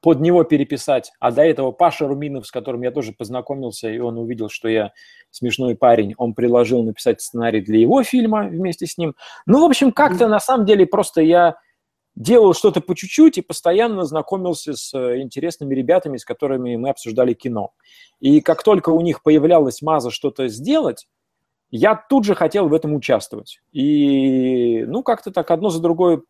под 0.00 0.20
него 0.20 0.44
переписать, 0.44 1.12
а 1.20 1.30
до 1.30 1.42
этого 1.42 1.72
Паша 1.72 2.06
Руминов, 2.08 2.46
с 2.46 2.50
которым 2.50 2.82
я 2.82 2.90
тоже 2.90 3.12
познакомился, 3.12 3.90
и 3.90 3.98
он 3.98 4.18
увидел, 4.18 4.48
что 4.48 4.68
я 4.68 4.92
смешной 5.30 5.76
парень, 5.76 6.14
он 6.16 6.34
предложил 6.34 6.82
написать 6.82 7.20
сценарий 7.20 7.60
для 7.60 7.78
его 7.78 8.02
фильма 8.02 8.48
вместе 8.48 8.86
с 8.86 8.96
ним. 8.96 9.14
Ну, 9.46 9.60
в 9.60 9.64
общем, 9.64 9.92
как-то 9.92 10.28
на 10.28 10.40
самом 10.40 10.66
деле 10.66 10.86
просто 10.86 11.20
я 11.20 11.56
делал 12.16 12.54
что-то 12.54 12.80
по 12.80 12.94
чуть-чуть 12.94 13.38
и 13.38 13.42
постоянно 13.42 14.04
знакомился 14.04 14.74
с 14.74 14.92
э, 14.94 15.20
интересными 15.20 15.74
ребятами, 15.74 16.16
с 16.16 16.24
которыми 16.24 16.76
мы 16.76 16.90
обсуждали 16.90 17.34
кино. 17.34 17.72
И 18.18 18.40
как 18.40 18.62
только 18.62 18.90
у 18.90 19.00
них 19.00 19.22
появлялась 19.22 19.80
маза 19.80 20.10
что-то 20.10 20.48
сделать, 20.48 21.06
я 21.70 21.94
тут 21.94 22.24
же 22.24 22.34
хотел 22.34 22.68
в 22.68 22.74
этом 22.74 22.94
участвовать. 22.94 23.60
И, 23.72 24.84
ну, 24.86 25.02
как-то 25.02 25.30
так 25.30 25.50
одно 25.50 25.70
за 25.70 25.80
другое 25.80 26.16
э, 26.16 26.20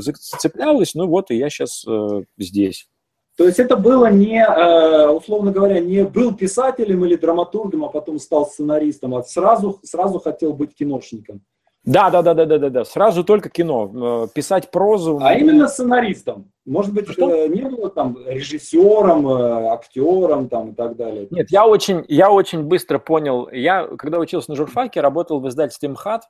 зацеплялось, 0.00 0.94
ну 0.94 1.06
вот, 1.06 1.30
и 1.30 1.36
я 1.36 1.50
сейчас 1.50 1.84
э, 1.86 2.22
здесь. 2.38 2.88
То 3.36 3.44
есть 3.44 3.58
это 3.58 3.76
было 3.76 4.10
не, 4.10 4.42
э, 4.42 5.08
условно 5.08 5.52
говоря, 5.52 5.78
не 5.80 6.04
был 6.04 6.34
писателем 6.34 7.04
или 7.04 7.16
драматургом, 7.16 7.84
а 7.84 7.88
потом 7.88 8.18
стал 8.18 8.46
сценаристом, 8.46 9.14
а 9.14 9.22
сразу, 9.22 9.78
сразу 9.82 10.18
хотел 10.18 10.54
быть 10.54 10.74
киношником. 10.74 11.42
Да, 11.86 12.10
да, 12.10 12.20
да, 12.20 12.34
да, 12.34 12.46
да, 12.46 12.58
да, 12.58 12.68
да. 12.68 12.84
Сразу 12.84 13.22
только 13.22 13.48
кино. 13.48 14.28
Писать 14.34 14.72
прозу. 14.72 15.20
А 15.22 15.34
именно 15.34 15.68
сценаристом. 15.68 16.50
Может 16.64 16.92
быть, 16.92 17.08
что? 17.08 17.30
Э, 17.30 17.46
не 17.46 17.62
было 17.62 17.90
там 17.90 18.18
режиссером, 18.26 19.28
э, 19.28 19.68
актером 19.68 20.48
там 20.48 20.70
и 20.70 20.74
так 20.74 20.96
далее. 20.96 21.28
Нет, 21.30 21.46
я 21.50 21.64
очень, 21.64 22.04
я 22.08 22.32
очень 22.32 22.64
быстро 22.64 22.98
понял. 22.98 23.48
Я, 23.52 23.86
когда 23.98 24.18
учился 24.18 24.50
на 24.50 24.56
журфаке, 24.56 25.00
работал 25.00 25.38
в 25.38 25.48
издательстве 25.48 25.90
МХАТ, 25.90 26.24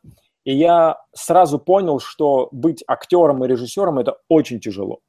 и 0.46 0.54
я 0.54 0.98
сразу 1.12 1.58
понял, 1.58 1.98
что 1.98 2.48
быть 2.52 2.84
актером 2.86 3.44
и 3.44 3.48
режиссером– 3.48 3.98
это 4.00 4.18
очень 4.28 4.60
тяжело. 4.60 5.00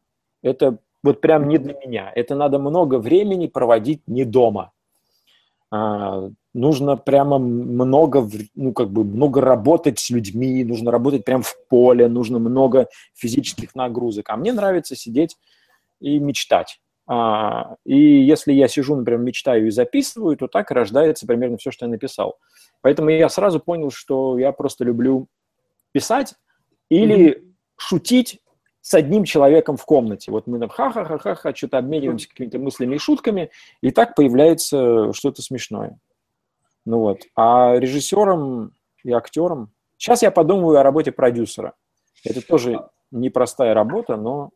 Это 0.42 0.80
вот 1.04 1.22
прям 1.22 1.48
не 1.48 1.60
для 1.60 1.76
меня. 1.76 2.12
Это 2.16 2.34
надо 2.34 2.58
много 2.58 2.98
времени 2.98 3.46
проводить 3.46 4.02
не 4.08 4.26
дома. 4.26 4.72
А, 5.70 6.28
нужно 6.56 6.98
прямо 6.98 7.38
много, 7.38 8.28
ну, 8.56 8.74
как 8.74 8.90
бы 8.90 9.04
много 9.04 9.42
работать 9.42 10.00
с 10.00 10.10
людьми, 10.10 10.64
нужно 10.64 10.90
работать 10.90 11.24
прямо 11.24 11.44
в 11.44 11.56
поле, 11.70 12.08
нужно 12.08 12.40
много 12.40 12.88
физических 13.14 13.76
нагрузок. 13.76 14.28
А 14.32 14.38
мне 14.38 14.52
нравится 14.52 14.96
сидеть 14.96 15.38
и 16.00 16.18
мечтать. 16.18 16.82
А, 17.08 17.78
и 17.86 17.98
если 17.98 18.52
я 18.52 18.68
сижу, 18.68 18.96
например, 18.96 19.22
мечтаю 19.22 19.68
и 19.68 19.72
записываю, 19.72 20.36
то 20.36 20.48
так 20.48 20.70
рождается 20.72 21.26
примерно 21.26 21.58
все, 21.58 21.72
что 21.72 21.86
я 21.86 21.90
написал. 21.90 22.38
Поэтому 22.82 23.10
я 23.10 23.30
сразу 23.30 23.60
понял, 23.60 23.92
что 23.92 24.38
я 24.38 24.52
просто 24.52 24.84
люблю 24.84 25.28
писать 25.94 26.36
или 26.90 27.30
mm-hmm. 27.30 27.54
шутить 27.78 28.42
с 28.82 28.94
одним 28.94 29.24
человеком 29.24 29.78
в 29.78 29.86
комнате. 29.86 30.32
Вот 30.32 30.48
мы 30.48 30.60
там 30.60 30.70
ха-ха-ха-ха, 30.70 31.56
что-то 31.56 31.78
обмениваемся 31.78 32.30
какими-то 32.30 32.60
мыслями 32.60 32.96
и 32.96 33.00
шутками, 33.00 33.52
и 33.82 33.92
так 33.92 34.16
появляется 34.16 35.12
что-то 35.14 35.42
смешное. 35.42 36.00
Ну 36.86 37.00
вот. 37.00 37.24
А 37.36 37.76
режиссером 37.78 38.72
и 39.04 39.12
актером... 39.12 39.72
Сейчас 39.98 40.22
я 40.22 40.32
подумаю 40.32 40.78
о 40.78 40.84
работе 40.84 41.12
продюсера. 41.12 41.74
Это 42.24 42.46
тоже 42.46 42.88
непростая 43.12 43.74
работа, 43.74 44.16
но... 44.16 44.52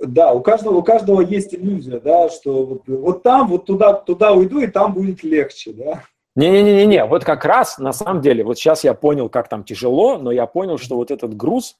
Да, 0.00 0.32
у 0.32 0.40
каждого, 0.40 0.78
у 0.78 0.82
каждого 0.82 1.20
есть 1.20 1.54
иллюзия, 1.54 2.00
да, 2.00 2.30
что 2.30 2.64
вот, 2.64 2.82
вот 2.86 3.22
там, 3.22 3.48
вот 3.48 3.66
туда, 3.66 3.92
туда 3.92 4.32
уйду, 4.32 4.60
и 4.60 4.66
там 4.66 4.94
будет 4.94 5.22
легче, 5.22 5.72
да. 5.72 6.04
Не-не-не-не, 6.36 7.04
вот 7.04 7.24
как 7.24 7.44
раз, 7.44 7.78
на 7.78 7.92
самом 7.92 8.22
деле, 8.22 8.42
вот 8.42 8.56
сейчас 8.58 8.82
я 8.84 8.94
понял, 8.94 9.28
как 9.28 9.48
там 9.48 9.62
тяжело, 9.62 10.16
но 10.16 10.32
я 10.32 10.46
понял, 10.46 10.78
что 10.78 10.96
вот 10.96 11.10
этот 11.10 11.36
груз 11.36 11.76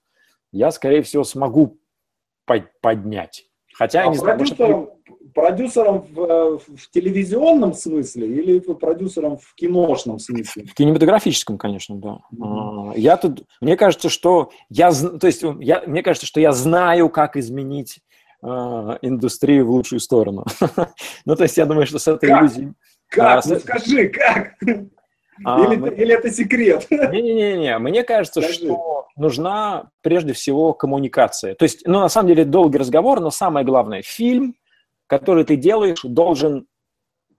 я, 0.52 0.70
скорее 0.70 1.02
всего, 1.02 1.24
смогу 1.24 1.78
поднять. 2.80 3.46
Хотя, 3.72 4.00
а 4.00 4.04
я 4.04 4.10
не 4.10 4.16
знаю, 4.18 4.38
может, 4.38 4.58
продюсером 5.32 6.02
в, 6.12 6.58
в 6.58 6.90
телевизионном 6.90 7.72
смысле 7.72 8.26
или 8.26 8.58
продюсером 8.58 9.38
в 9.38 9.54
киношном 9.54 10.18
смысле? 10.18 10.64
В 10.64 10.74
кинематографическом, 10.74 11.56
конечно, 11.56 11.96
да. 11.96 12.18
Mm-hmm. 12.34 12.98
Я 12.98 13.16
тут, 13.16 13.44
мне 13.60 13.76
кажется, 13.76 14.08
что 14.08 14.50
я, 14.68 14.92
то 14.92 15.26
есть, 15.26 15.42
я, 15.60 15.82
мне 15.86 16.02
кажется, 16.02 16.26
что 16.26 16.40
я 16.40 16.52
знаю, 16.52 17.08
как 17.08 17.36
изменить 17.36 18.00
индустрию 18.42 19.66
в 19.66 19.70
лучшую 19.70 20.00
сторону. 20.00 20.44
ну, 21.24 21.36
то 21.36 21.42
есть, 21.42 21.56
я 21.56 21.66
думаю, 21.66 21.86
что 21.86 21.98
с 21.98 22.08
этой 22.08 22.28
как? 22.28 22.42
иллюзией... 22.42 22.72
Как? 23.08 23.44
А, 23.44 23.48
ну, 23.48 23.58
скажи, 23.58 24.08
как? 24.08 24.54
А, 25.44 25.64
или, 25.64 25.76
мы... 25.76 25.88
или 25.88 26.14
это 26.14 26.30
секрет? 26.30 26.86
Не-не-не, 26.90 27.78
мне 27.78 28.04
кажется, 28.04 28.40
Скажи. 28.40 28.66
что 28.66 29.06
нужна 29.16 29.90
прежде 30.02 30.32
всего 30.32 30.72
коммуникация. 30.74 31.54
То 31.54 31.64
есть, 31.64 31.86
ну, 31.86 32.00
на 32.00 32.08
самом 32.08 32.28
деле, 32.28 32.44
долгий 32.44 32.78
разговор, 32.78 33.20
но 33.20 33.30
самое 33.30 33.66
главное, 33.66 34.02
фильм 34.02 34.54
который 35.10 35.44
ты 35.44 35.56
делаешь, 35.56 36.02
должен 36.04 36.68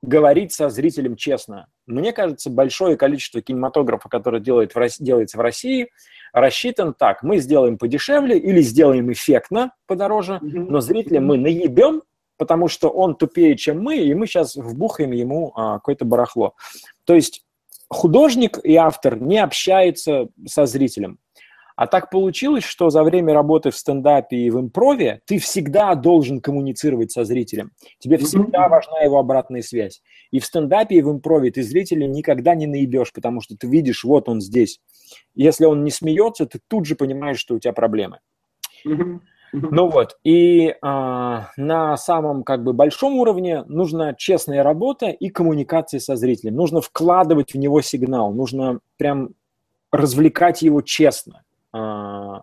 говорить 0.01 0.51
со 0.51 0.69
зрителем 0.69 1.15
честно. 1.15 1.67
Мне 1.87 2.11
кажется, 2.11 2.49
большое 2.49 2.97
количество 2.97 3.41
кинематографа, 3.41 4.09
который 4.09 4.41
делает 4.41 4.75
в 4.75 4.97
делается 4.99 5.37
в 5.37 5.41
России, 5.41 5.89
рассчитан 6.33 6.93
так. 6.93 7.23
Мы 7.23 7.39
сделаем 7.39 7.77
подешевле 7.77 8.37
или 8.37 8.61
сделаем 8.61 9.11
эффектно 9.11 9.73
подороже, 9.87 10.39
но 10.41 10.81
зрителя 10.81 11.21
мы 11.21 11.37
наебем, 11.37 12.03
потому 12.37 12.67
что 12.67 12.89
он 12.89 13.15
тупее, 13.15 13.55
чем 13.55 13.81
мы, 13.81 13.97
и 13.97 14.13
мы 14.13 14.27
сейчас 14.27 14.55
вбухаем 14.55 15.11
ему 15.11 15.53
а, 15.55 15.75
какое-то 15.75 16.05
барахло. 16.05 16.55
То 17.05 17.13
есть 17.13 17.45
художник 17.87 18.57
и 18.63 18.75
автор 18.75 19.21
не 19.21 19.37
общаются 19.37 20.27
со 20.47 20.65
зрителем. 20.65 21.19
А 21.81 21.87
так 21.87 22.11
получилось, 22.11 22.63
что 22.63 22.91
за 22.91 23.03
время 23.03 23.33
работы 23.33 23.71
в 23.71 23.75
стендапе 23.75 24.37
и 24.37 24.51
в 24.51 24.59
импрове 24.59 25.21
ты 25.25 25.39
всегда 25.39 25.95
должен 25.95 26.39
коммуницировать 26.39 27.11
со 27.11 27.23
зрителем. 27.23 27.71
Тебе 27.97 28.17
всегда 28.17 28.67
важна 28.69 28.99
его 28.99 29.17
обратная 29.17 29.63
связь. 29.63 30.03
И 30.29 30.39
в 30.39 30.45
стендапе 30.45 30.97
и 30.97 31.01
в 31.01 31.09
импрове 31.09 31.49
ты 31.49 31.63
зрителя 31.63 32.05
никогда 32.05 32.53
не 32.53 32.67
наебешь, 32.67 33.11
потому 33.11 33.41
что 33.41 33.57
ты 33.57 33.65
видишь, 33.65 34.03
вот 34.03 34.29
он 34.29 34.41
здесь. 34.41 34.79
Если 35.33 35.65
он 35.65 35.83
не 35.83 35.89
смеется, 35.89 36.45
ты 36.45 36.59
тут 36.67 36.85
же 36.85 36.95
понимаешь, 36.95 37.39
что 37.39 37.55
у 37.55 37.59
тебя 37.59 37.73
проблемы. 37.73 38.19
Ну 39.51 39.89
вот, 39.89 40.19
и 40.23 40.75
а, 40.83 41.47
на 41.57 41.97
самом 41.97 42.43
как 42.43 42.63
бы 42.63 42.73
большом 42.73 43.15
уровне 43.15 43.63
нужна 43.63 44.13
честная 44.13 44.61
работа 44.61 45.07
и 45.07 45.29
коммуникация 45.29 45.99
со 45.99 46.15
зрителем. 46.15 46.57
Нужно 46.57 46.79
вкладывать 46.79 47.55
в 47.55 47.57
него 47.57 47.81
сигнал, 47.81 48.31
нужно 48.33 48.81
прям 48.97 49.29
развлекать 49.91 50.61
его 50.61 50.83
честно. 50.83 51.41
А, 51.73 52.41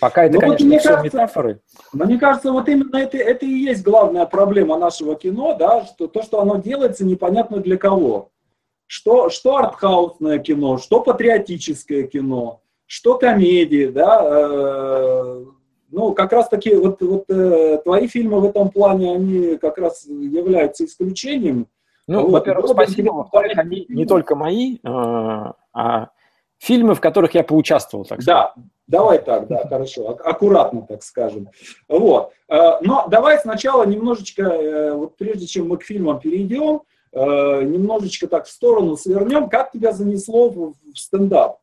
пока 0.00 0.24
это, 0.24 0.34
ну, 0.34 0.40
конечно, 0.40 0.68
вот, 0.68 0.80
все 0.80 0.88
кажется, 0.88 1.04
метафоры. 1.04 1.60
Мне 1.92 2.18
кажется, 2.18 2.52
вот 2.52 2.68
именно 2.68 2.96
это, 2.96 3.18
это 3.18 3.46
и 3.46 3.50
есть 3.50 3.82
главная 3.82 4.26
проблема 4.26 4.78
нашего 4.78 5.16
кино, 5.16 5.56
да, 5.58 5.84
что 5.84 6.06
то, 6.06 6.22
что 6.22 6.40
оно 6.40 6.56
делается, 6.56 7.04
непонятно 7.04 7.58
для 7.58 7.76
кого. 7.76 8.30
Что, 8.86 9.30
что 9.30 9.56
артхаусное 9.56 10.38
кино, 10.38 10.78
что 10.78 11.00
патриотическое 11.00 12.04
кино, 12.04 12.62
что 12.86 13.18
комедии, 13.18 13.86
да, 13.86 14.20
э, 14.22 15.44
ну, 15.90 16.12
как 16.14 16.32
раз 16.32 16.48
таки, 16.48 16.74
вот, 16.74 17.00
вот 17.02 17.24
э, 17.28 17.78
твои 17.82 18.06
фильмы 18.06 18.40
в 18.40 18.44
этом 18.44 18.70
плане, 18.70 19.14
они 19.14 19.56
как 19.56 19.78
раз 19.78 20.06
являются 20.06 20.84
исключением. 20.84 21.66
Ну, 22.06 22.22
вот, 22.22 22.30
во-первых, 22.30 22.70
спасибо, 22.70 23.10
во-вторых, 23.10 23.58
они 23.58 23.86
не 23.88 24.06
только 24.06 24.36
мои, 24.36 24.76
э, 24.76 24.78
а 24.84 26.10
фильмы, 26.58 26.94
в 26.94 27.00
которых 27.00 27.34
я 27.34 27.42
поучаствовал, 27.42 28.04
так 28.04 28.22
сказать. 28.22 28.50
Да, 28.56 28.62
давай 28.86 29.18
так, 29.18 29.46
да, 29.48 29.66
хорошо, 29.68 30.10
аккуратно, 30.10 30.82
так 30.82 31.02
скажем. 31.02 31.48
Вот. 31.88 32.32
Э, 32.48 32.78
но 32.80 33.06
давай 33.08 33.38
сначала 33.38 33.84
немножечко, 33.84 34.42
э, 34.42 34.92
вот 34.92 35.16
прежде 35.16 35.46
чем 35.46 35.68
мы 35.68 35.78
к 35.78 35.84
фильмам 35.84 36.20
перейдем, 36.20 36.82
э, 37.12 37.62
немножечко 37.62 38.26
так 38.26 38.46
в 38.46 38.50
сторону 38.50 38.96
свернем, 38.96 39.48
как 39.48 39.72
тебя 39.72 39.92
занесло 39.92 40.48
в 40.48 40.74
стендап? 40.94 41.58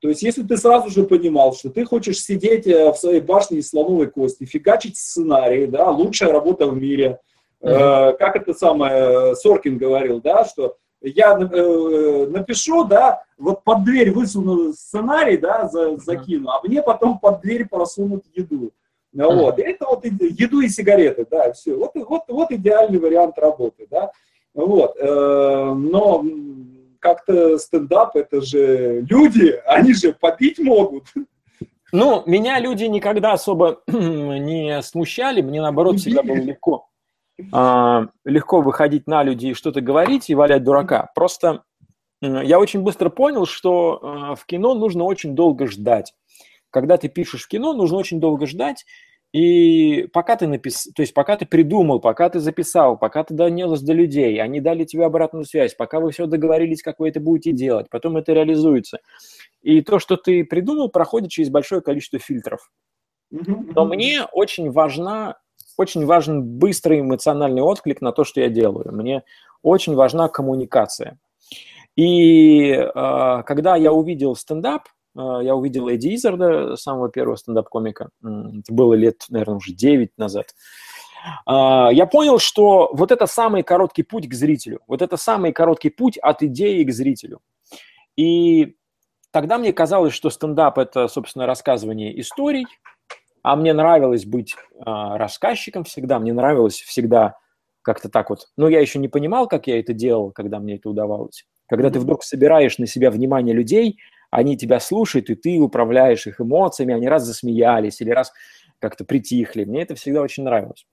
То 0.00 0.08
есть, 0.08 0.22
если 0.22 0.42
ты 0.42 0.56
сразу 0.56 0.88
же 0.88 1.02
понимал, 1.02 1.52
что 1.52 1.68
ты 1.68 1.84
хочешь 1.84 2.22
сидеть 2.22 2.64
в 2.64 2.94
своей 2.94 3.20
башне 3.20 3.58
из 3.58 3.68
слоновой 3.68 4.06
кости, 4.06 4.44
фигачить 4.44 4.96
сценарий, 4.96 5.66
да, 5.66 5.90
лучшая 5.90 6.32
работа 6.32 6.66
в 6.66 6.74
мире, 6.74 7.20
mm-hmm. 7.60 8.16
как 8.16 8.36
это 8.36 8.54
самое 8.54 9.36
Соркин 9.36 9.76
говорил, 9.76 10.22
да, 10.22 10.46
что 10.46 10.78
я 11.02 11.32
э, 11.32 12.26
напишу, 12.28 12.84
да, 12.84 13.22
вот 13.38 13.64
под 13.64 13.84
дверь 13.84 14.10
высуну 14.10 14.72
сценарий, 14.72 15.38
да, 15.38 15.68
за, 15.68 15.96
закину, 15.96 16.50
а 16.50 16.60
мне 16.62 16.82
потом 16.82 17.18
под 17.18 17.40
дверь 17.40 17.66
просунут 17.66 18.24
еду. 18.34 18.72
Вот. 19.12 19.58
И 19.58 19.62
это 19.62 19.86
вот 19.86 20.04
еду 20.04 20.60
и 20.60 20.68
сигареты, 20.68 21.26
да, 21.28 21.52
все. 21.52 21.74
Вот, 21.74 21.92
вот, 21.94 22.22
вот 22.28 22.50
идеальный 22.52 22.98
вариант 22.98 23.38
работы, 23.38 23.86
да. 23.90 24.12
Вот. 24.54 24.96
Э, 24.98 25.72
но 25.74 26.24
как-то 26.98 27.58
стендап, 27.58 28.14
это 28.14 28.40
же 28.42 29.00
люди, 29.08 29.60
они 29.66 29.94
же 29.94 30.12
попить 30.12 30.58
могут. 30.58 31.04
Ну, 31.92 32.22
меня 32.26 32.60
люди 32.60 32.84
никогда 32.84 33.32
особо 33.32 33.80
не 33.88 34.80
смущали, 34.82 35.40
мне 35.40 35.60
наоборот 35.60 35.96
всегда 35.96 36.22
было 36.22 36.36
легко 36.36 36.89
э, 37.52 38.06
легко 38.24 38.60
выходить 38.60 39.06
на 39.06 39.22
людей 39.22 39.52
и 39.52 39.54
что-то 39.54 39.80
говорить 39.80 40.30
и 40.30 40.34
валять 40.34 40.64
дурака. 40.64 41.10
Просто 41.14 41.62
э, 42.22 42.44
я 42.44 42.58
очень 42.58 42.82
быстро 42.82 43.10
понял, 43.10 43.46
что 43.46 44.00
э, 44.02 44.34
в 44.36 44.46
кино 44.46 44.74
нужно 44.74 45.04
очень 45.04 45.34
долго 45.34 45.66
ждать. 45.66 46.12
Когда 46.70 46.96
ты 46.96 47.08
пишешь 47.08 47.44
в 47.44 47.48
кино, 47.48 47.72
нужно 47.72 47.98
очень 47.98 48.20
долго 48.20 48.46
ждать, 48.46 48.84
и 49.32 50.08
пока 50.12 50.36
ты 50.36 50.48
напис... 50.48 50.88
то 50.94 51.02
есть 51.02 51.14
пока 51.14 51.36
ты 51.36 51.46
придумал, 51.46 52.00
пока 52.00 52.28
ты 52.28 52.40
записал, 52.40 52.98
пока 52.98 53.22
ты 53.22 53.32
донес 53.32 53.80
до 53.80 53.92
людей, 53.92 54.42
они 54.42 54.60
дали 54.60 54.84
тебе 54.84 55.04
обратную 55.04 55.44
связь, 55.44 55.74
пока 55.74 56.00
вы 56.00 56.10
все 56.10 56.26
договорились, 56.26 56.82
как 56.82 56.98
вы 56.98 57.08
это 57.08 57.20
будете 57.20 57.52
делать, 57.52 57.88
потом 57.90 58.16
это 58.16 58.32
реализуется. 58.32 58.98
И 59.62 59.82
то, 59.82 60.00
что 60.00 60.16
ты 60.16 60.44
придумал, 60.44 60.88
проходит 60.88 61.30
через 61.30 61.48
большое 61.48 61.80
количество 61.80 62.18
фильтров. 62.18 62.70
Но 63.30 63.84
мне 63.84 64.24
очень 64.32 64.72
важна 64.72 65.36
очень 65.80 66.04
важен 66.04 66.42
быстрый 66.42 67.00
эмоциональный 67.00 67.62
отклик 67.62 68.02
на 68.02 68.12
то, 68.12 68.24
что 68.24 68.40
я 68.40 68.50
делаю. 68.50 68.92
Мне 68.92 69.22
очень 69.62 69.94
важна 69.94 70.28
коммуникация. 70.28 71.18
И 71.96 72.70
э, 72.72 73.42
когда 73.46 73.76
я 73.76 73.90
увидел 73.90 74.36
стендап, 74.36 74.82
э, 75.16 75.20
я 75.42 75.54
увидел 75.54 75.88
Эдди 75.88 76.14
Изарда, 76.14 76.76
самого 76.76 77.08
первого 77.08 77.36
стендап-комика, 77.36 78.10
это 78.22 78.72
было 78.72 78.92
лет, 78.92 79.24
наверное, 79.30 79.56
уже 79.56 79.72
9 79.72 80.18
назад, 80.18 80.54
э, 81.46 81.88
я 81.92 82.06
понял, 82.06 82.38
что 82.38 82.90
вот 82.92 83.10
это 83.10 83.26
самый 83.26 83.62
короткий 83.62 84.02
путь 84.02 84.28
к 84.28 84.34
зрителю, 84.34 84.80
вот 84.86 85.00
это 85.00 85.16
самый 85.16 85.52
короткий 85.52 85.90
путь 85.90 86.18
от 86.18 86.42
идеи 86.42 86.84
к 86.84 86.92
зрителю. 86.92 87.40
И 88.16 88.76
тогда 89.30 89.56
мне 89.56 89.72
казалось, 89.72 90.12
что 90.12 90.28
стендап– 90.28 90.76
это, 90.78 91.08
собственно, 91.08 91.46
рассказывание 91.46 92.20
историй, 92.20 92.66
а 93.42 93.56
мне 93.56 93.72
нравилось 93.72 94.24
быть 94.24 94.54
э, 94.54 94.82
рассказчиком 94.84 95.84
всегда, 95.84 96.18
мне 96.18 96.32
нравилось 96.32 96.80
всегда 96.80 97.36
как-то 97.82 98.08
так 98.08 98.30
вот. 98.30 98.48
Но 98.56 98.68
я 98.68 98.80
еще 98.80 98.98
не 98.98 99.08
понимал, 99.08 99.48
как 99.48 99.66
я 99.66 99.80
это 99.80 99.92
делал, 99.92 100.32
когда 100.32 100.58
мне 100.58 100.76
это 100.76 100.90
удавалось. 100.90 101.46
Когда 101.68 101.90
ты 101.90 101.98
вдруг 102.00 102.22
собираешь 102.24 102.78
на 102.78 102.86
себя 102.86 103.10
внимание 103.10 103.54
людей, 103.54 103.98
они 104.30 104.56
тебя 104.56 104.80
слушают, 104.80 105.30
и 105.30 105.34
ты 105.34 105.58
управляешь 105.58 106.26
их 106.26 106.40
эмоциями, 106.40 106.94
они 106.94 107.08
раз 107.08 107.24
засмеялись 107.24 108.00
или 108.00 108.10
раз 108.10 108.32
как-то 108.78 109.04
притихли. 109.04 109.64
Мне 109.64 109.82
это 109.82 109.94
всегда 109.94 110.22
очень 110.22 110.44
нравилось. 110.44 110.86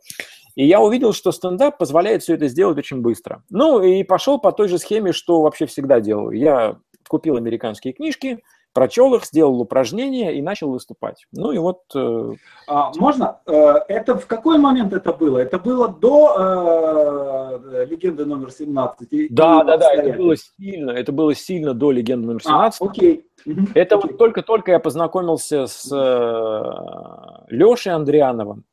И 0.56 0.66
я 0.66 0.82
увидел, 0.82 1.13
что 1.13 1.32
стендап 1.32 1.77
позволяет 1.77 2.24
все 2.24 2.34
это 2.34 2.48
сделать 2.48 2.77
очень 2.77 3.01
быстро. 3.01 3.44
Ну 3.50 3.82
и 3.82 4.04
пошел 4.04 4.39
по 4.39 4.51
той 4.51 4.68
же 4.68 4.80
схеме, 4.80 5.13
что 5.13 5.42
вообще 5.42 5.68
всегда 5.68 6.00
делаю. 6.00 6.38
Я 6.38 6.77
купил 7.08 7.38
американские 7.38 7.94
книжки, 7.94 8.39
прочел 8.77 9.15
их, 9.15 9.25
сделал 9.25 9.60
упражнения 9.60 10.38
и 10.38 10.41
начал 10.43 10.69
выступать. 10.69 11.25
Ну 11.31 11.51
и 11.51 11.57
вот... 11.57 11.79
Э... 11.96 12.34
А, 12.67 12.91
можно? 12.98 13.39
Э, 13.48 13.74
это 13.88 14.15
в 14.19 14.27
какой 14.27 14.59
момент 14.59 14.94
это 14.94 15.13
было? 15.13 15.40
Это 15.40 15.57
было 15.57 15.87
до 15.87 17.59
э, 17.63 17.85
легенды 17.90 18.24
номер 18.25 18.51
17? 18.51 19.33
Да, 19.33 19.63
да, 19.63 19.77
да, 19.77 19.94
это 19.96 20.16
было 20.16 20.35
сильно, 20.37 20.92
это 20.92 21.11
было 21.11 21.33
сильно 21.33 21.74
до 21.74 21.90
легенды 21.90 22.27
номер 22.27 22.44
17. 22.44 22.79
А, 22.79 22.85
окей. 22.85 23.25
Это 23.74 23.96
окей. 23.96 24.11
вот 24.11 24.18
только-только 24.20 24.70
я 24.70 24.79
познакомился 24.79 25.66
с 25.66 25.92
э, 25.92 27.55
Лешей 27.55 27.94
Андриановым, 27.94 28.63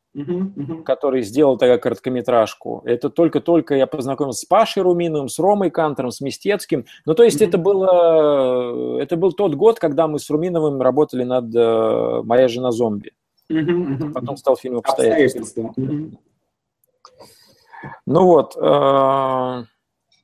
который 0.84 1.22
сделал 1.22 1.56
такая 1.56 1.78
короткометражку. 1.78 2.82
Это 2.84 3.10
только-только 3.10 3.74
я 3.74 3.86
познакомился 3.86 4.42
с 4.42 4.44
Пашей 4.44 4.82
Руминовым, 4.82 5.28
с 5.28 5.38
Ромой 5.38 5.70
Кантером, 5.70 6.10
с 6.10 6.20
Мистецким. 6.20 6.84
Ну, 7.04 7.14
то 7.14 7.24
есть 7.24 7.42
это, 7.42 7.58
было, 7.58 9.00
это 9.00 9.16
был 9.16 9.32
тот 9.32 9.54
год, 9.54 9.80
когда 9.80 10.06
мы 10.06 10.18
с 10.18 10.30
Руминовым 10.30 10.80
работали 10.80 11.24
над 11.24 11.54
э, 11.54 12.22
«Моя 12.24 12.48
жена 12.48 12.70
зомби». 12.70 13.12
Потом 14.14 14.36
стал 14.36 14.56
фильм 14.56 14.78
«Обстоятельства». 14.78 15.74
Ну 18.06 18.24
вот. 18.24 18.56
Э... 18.56 19.64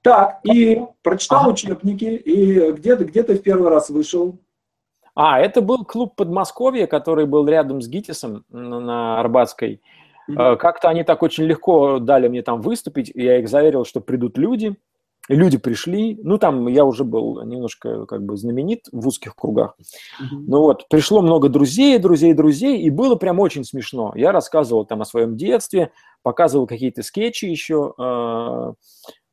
Так, 0.03 0.40
и 0.44 0.81
прочитал 1.03 1.42
ага. 1.42 1.50
учебники, 1.50 2.05
и 2.05 2.72
где, 2.72 2.96
где 2.96 3.22
ты 3.22 3.35
в 3.35 3.42
первый 3.42 3.68
раз 3.68 3.90
вышел? 3.90 4.38
А, 5.22 5.38
это 5.38 5.61
был 5.61 5.85
клуб 5.85 6.14
Подмосковья, 6.16 6.87
который 6.87 7.26
был 7.26 7.46
рядом 7.46 7.83
с 7.83 7.88
ГИТИСом 7.88 8.46
на 8.48 9.20
Арбатской. 9.20 9.83
Mm-hmm. 10.30 10.56
Как-то 10.56 10.88
они 10.88 11.04
так 11.04 11.22
очень 11.22 11.44
легко 11.44 11.98
дали 11.98 12.28
мне 12.28 12.40
там 12.40 12.62
выступить, 12.62 13.11
и 13.14 13.22
я 13.22 13.38
их 13.38 13.46
заверил, 13.46 13.85
что 13.85 14.00
придут 14.00 14.38
люди. 14.38 14.76
И 15.28 15.35
люди 15.35 15.59
пришли. 15.59 16.18
Ну, 16.22 16.38
там 16.38 16.68
я 16.68 16.87
уже 16.87 17.04
был 17.04 17.42
немножко 17.44 18.06
как 18.06 18.24
бы 18.24 18.38
знаменит 18.38 18.87
в 18.92 19.06
узких 19.06 19.37
кругах. 19.37 19.76
Mm-hmm. 19.78 20.44
Ну 20.48 20.61
вот, 20.62 20.88
пришло 20.88 21.20
много 21.20 21.50
друзей, 21.50 21.98
друзей, 21.98 22.33
друзей, 22.33 22.80
и 22.80 22.88
было 22.88 23.14
прям 23.14 23.40
очень 23.40 23.64
смешно. 23.64 24.12
Я 24.16 24.33
рассказывал 24.33 24.87
там 24.87 25.02
о 25.02 25.04
своем 25.04 25.37
детстве, 25.37 25.92
показывал 26.22 26.66
какие-то 26.66 27.02
скетчи 27.02 27.44
еще, 27.44 27.92
э, 27.98 28.72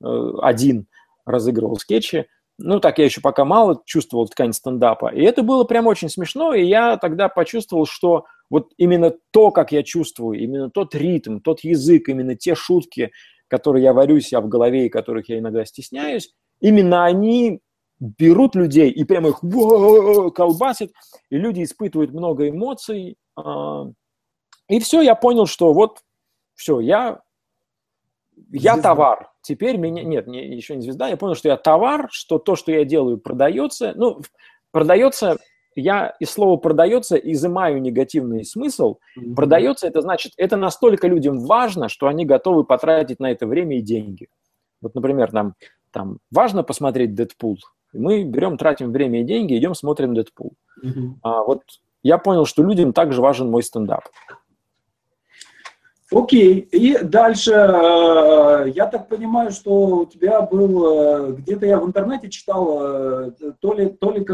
э, 0.03 0.31
один 0.41 0.87
разыгрывал 1.25 1.77
скетчи 1.77 2.27
ну, 2.57 2.79
так 2.79 2.97
я 2.97 3.05
еще 3.05 3.21
пока 3.21 3.45
мало 3.45 3.81
чувствовал 3.85 4.27
ткань 4.27 4.53
стендапа. 4.53 5.13
И 5.13 5.21
это 5.21 5.43
было 5.43 5.63
прям 5.63 5.87
очень 5.87 6.09
смешно, 6.09 6.53
и 6.53 6.65
я 6.65 6.97
тогда 6.97 7.29
почувствовал, 7.29 7.85
что 7.85 8.25
вот 8.49 8.71
именно 8.77 9.13
то, 9.31 9.51
как 9.51 9.71
я 9.71 9.83
чувствую, 9.83 10.39
именно 10.39 10.69
тот 10.69 10.95
ритм, 10.95 11.39
тот 11.39 11.61
язык, 11.61 12.09
именно 12.09 12.35
те 12.35 12.55
шутки, 12.55 13.11
которые 13.47 13.83
я 13.83 13.93
варю 13.93 14.19
себя 14.19 14.41
в 14.41 14.47
голове 14.47 14.87
и 14.87 14.89
которых 14.89 15.29
я 15.29 15.39
иногда 15.39 15.65
стесняюсь, 15.65 16.33
именно 16.59 17.05
они 17.05 17.61
берут 17.99 18.55
людей 18.55 18.89
и 18.89 19.03
прямо 19.03 19.29
их 19.29 19.39
колбасят, 20.33 20.91
и 21.29 21.37
люди 21.37 21.63
испытывают 21.63 22.11
много 22.11 22.49
эмоций. 22.49 23.17
А, 23.35 23.85
и 24.67 24.79
все, 24.79 25.01
я 25.01 25.15
понял, 25.15 25.45
что 25.45 25.73
вот 25.73 25.99
все, 26.55 26.79
я, 26.79 27.21
я 28.51 28.77
товар, 28.77 29.29
Теперь 29.41 29.77
меня... 29.77 30.03
Нет, 30.03 30.27
не, 30.27 30.45
еще 30.45 30.75
не 30.75 30.81
звезда. 30.81 31.07
Я 31.07 31.15
понял, 31.17 31.35
что 31.35 31.47
я 31.47 31.57
товар, 31.57 32.09
что 32.11 32.37
то, 32.37 32.55
что 32.55 32.71
я 32.71 32.83
делаю, 32.83 33.17
продается. 33.17 33.93
Ну, 33.95 34.21
продается... 34.71 35.37
Я 35.79 36.15
из 36.19 36.31
слова 36.31 36.57
«продается» 36.57 37.17
изымаю 37.17 37.79
негативный 37.79 38.43
смысл. 38.43 38.97
Mm-hmm. 39.15 39.35
Продается– 39.35 39.85
это 39.87 40.01
значит, 40.01 40.33
это 40.35 40.57
настолько 40.57 41.07
людям 41.07 41.45
важно, 41.45 41.87
что 41.87 42.07
они 42.07 42.25
готовы 42.25 42.63
потратить 42.63 43.19
на 43.19 43.29
это 43.29 43.45
время 43.45 43.77
и 43.77 43.81
деньги. 43.81 44.27
Вот, 44.81 44.95
например, 44.95 45.31
нам 45.33 45.53
там 45.91 46.17
важно 46.31 46.63
посмотреть 46.63 47.13
«Дэдпул», 47.13 47.59
мы 47.93 48.23
берем, 48.23 48.57
тратим 48.57 48.91
время 48.91 49.21
и 49.21 49.23
деньги, 49.23 49.57
идем, 49.57 49.75
смотрим 49.75 50.13
«Дэдпул». 50.13 50.53
Mm-hmm. 50.83 51.09
А, 51.21 51.43
вот 51.43 51.61
я 52.03 52.17
понял, 52.17 52.45
что 52.45 52.63
людям 52.63 52.91
также 52.93 53.21
важен 53.21 53.49
мой 53.49 53.63
стендап. 53.63 54.03
Окей, 56.09 56.59
и 56.59 56.97
дальше, 57.03 57.51
э, 57.51 58.69
я 58.73 58.85
так 58.85 59.09
понимаю, 59.09 59.51
что 59.51 59.71
у 59.71 60.05
тебя 60.05 60.41
был, 60.41 60.85
э, 60.85 61.31
где-то 61.33 61.65
я 61.65 61.79
в 61.79 61.85
интернете 61.85 62.29
читал, 62.29 62.79
э, 62.81 63.31
то 63.59 63.73
ли, 63.73 63.89
то 63.89 64.11
ли 64.11 64.25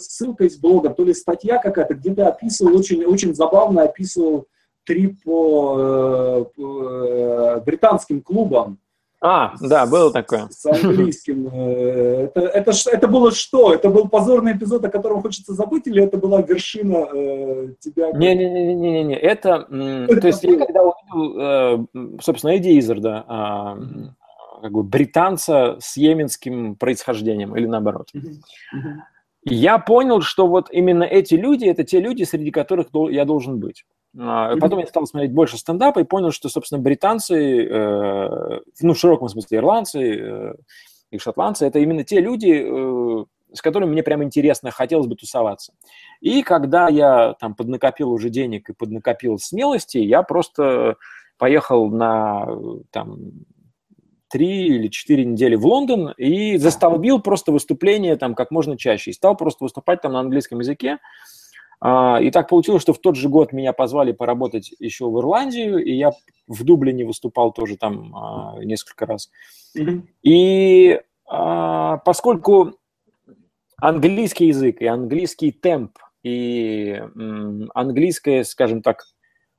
ссылка 0.00 0.44
из 0.44 0.56
блога, 0.58 0.90
то 0.90 1.04
ли 1.04 1.14
статья 1.14 1.58
какая-то, 1.58 1.94
где 1.94 2.12
ты 2.12 2.22
описывал, 2.22 2.76
очень, 2.76 3.04
очень 3.04 3.36
забавно 3.36 3.84
описывал 3.84 4.48
трип 4.84 5.22
по, 5.22 6.50
по 6.56 7.62
британским 7.64 8.20
клубам. 8.20 8.78
А, 9.22 9.54
да, 9.60 9.86
было 9.86 10.12
такое. 10.12 10.48
С 10.50 10.66
английским. 10.66 11.48
Э, 11.48 12.24
это, 12.24 12.40
это, 12.40 12.72
это 12.90 13.08
было 13.08 13.32
что? 13.32 13.72
Это 13.72 13.88
был 13.88 14.08
позорный 14.08 14.52
эпизод, 14.52 14.84
о 14.84 14.90
котором 14.90 15.22
хочется 15.22 15.54
забыть, 15.54 15.86
или 15.86 16.02
это 16.02 16.18
была 16.18 16.42
вершина 16.42 17.08
э, 17.12 17.68
тебя? 17.80 18.12
Не-не-не, 18.12 19.04
не, 19.04 19.16
это, 19.16 19.66
это, 19.70 20.20
то 20.20 20.26
есть 20.26 20.44
я 20.44 20.58
когда 20.58 20.82
увидел, 20.82 21.40
э, 21.40 21.86
собственно, 22.20 22.50
Эдди 22.52 22.78
Изарда, 22.78 23.24
а, 23.26 23.78
как 24.60 24.72
бы 24.72 24.82
британца 24.82 25.76
с 25.80 25.96
йеменским 25.96 26.76
происхождением, 26.76 27.56
или 27.56 27.66
наоборот. 27.66 28.10
я 29.44 29.78
понял, 29.78 30.20
что 30.20 30.46
вот 30.46 30.68
именно 30.70 31.04
эти 31.04 31.34
люди– 31.34 31.64
это 31.66 31.84
те 31.84 32.00
люди, 32.00 32.24
среди 32.24 32.50
которых 32.50 32.88
я 33.10 33.24
должен 33.24 33.60
быть. 33.60 33.84
А, 34.18 34.56
потом 34.56 34.78
я 34.78 34.86
стал 34.86 35.06
смотреть 35.06 35.32
больше 35.32 35.58
стендапа 35.58 36.00
и 36.00 36.04
понял, 36.04 36.30
что, 36.30 36.48
собственно, 36.48 36.80
британцы, 36.80 37.64
э, 37.64 38.60
ну, 38.80 38.94
в 38.94 38.98
широком 38.98 39.28
смысле 39.28 39.58
ирландцы 39.58 40.00
э, 40.00 40.54
и 41.10 41.18
шотландцы– 41.18 41.66
это 41.66 41.78
именно 41.78 42.02
те 42.02 42.20
люди, 42.20 42.64
э, 42.64 43.24
с 43.52 43.60
которыми 43.60 43.90
мне 43.90 44.02
прямо 44.02 44.24
интересно, 44.24 44.70
хотелось 44.70 45.06
бы 45.06 45.16
тусоваться. 45.16 45.72
И 46.20 46.42
когда 46.42 46.88
я 46.88 47.34
там 47.34 47.54
поднакопил 47.54 48.10
уже 48.10 48.30
денег 48.30 48.70
и 48.70 48.74
поднакопил 48.74 49.38
смелости, 49.38 49.98
я 49.98 50.22
просто 50.22 50.96
поехал 51.38 51.90
на 51.90 52.46
там, 52.90 53.18
три 54.28 54.66
или 54.66 54.88
четыре 54.88 55.24
недели 55.24 55.54
в 55.54 55.66
Лондон 55.66 56.12
и 56.16 56.56
застолбил 56.56 57.20
просто 57.20 57.52
выступление 57.52 58.16
там 58.16 58.34
как 58.34 58.50
можно 58.50 58.76
чаще. 58.76 59.10
И 59.10 59.14
стал 59.14 59.36
просто 59.36 59.64
выступать 59.64 60.00
там 60.00 60.12
на 60.12 60.20
английском 60.20 60.60
языке. 60.60 60.94
А, 60.94 60.98
и 61.84 62.30
так 62.30 62.48
получилось, 62.48 62.82
что 62.82 62.94
в 62.94 62.98
тот 62.98 63.16
же 63.16 63.28
год 63.28 63.52
меня 63.52 63.72
позвали 63.72 64.12
поработать 64.12 64.72
еще 64.78 65.10
в 65.10 65.18
Ирландию, 65.18 65.84
и 65.84 65.92
я 65.92 66.10
в 66.46 66.64
Дублине 66.64 67.04
выступал 67.04 67.52
тоже 67.52 67.76
там 67.76 68.14
а, 68.16 68.58
несколько 68.64 69.04
раз. 69.04 69.30
Mm-hmm. 69.76 70.02
И 70.22 71.00
а, 71.28 71.98
поскольку 71.98 72.78
английский 73.76 74.46
язык 74.46 74.80
и 74.80 74.86
английский 74.86 75.52
темп 75.52 75.98
и 76.22 77.00
английская, 77.74 78.44
скажем 78.44 78.82
так, 78.82 79.04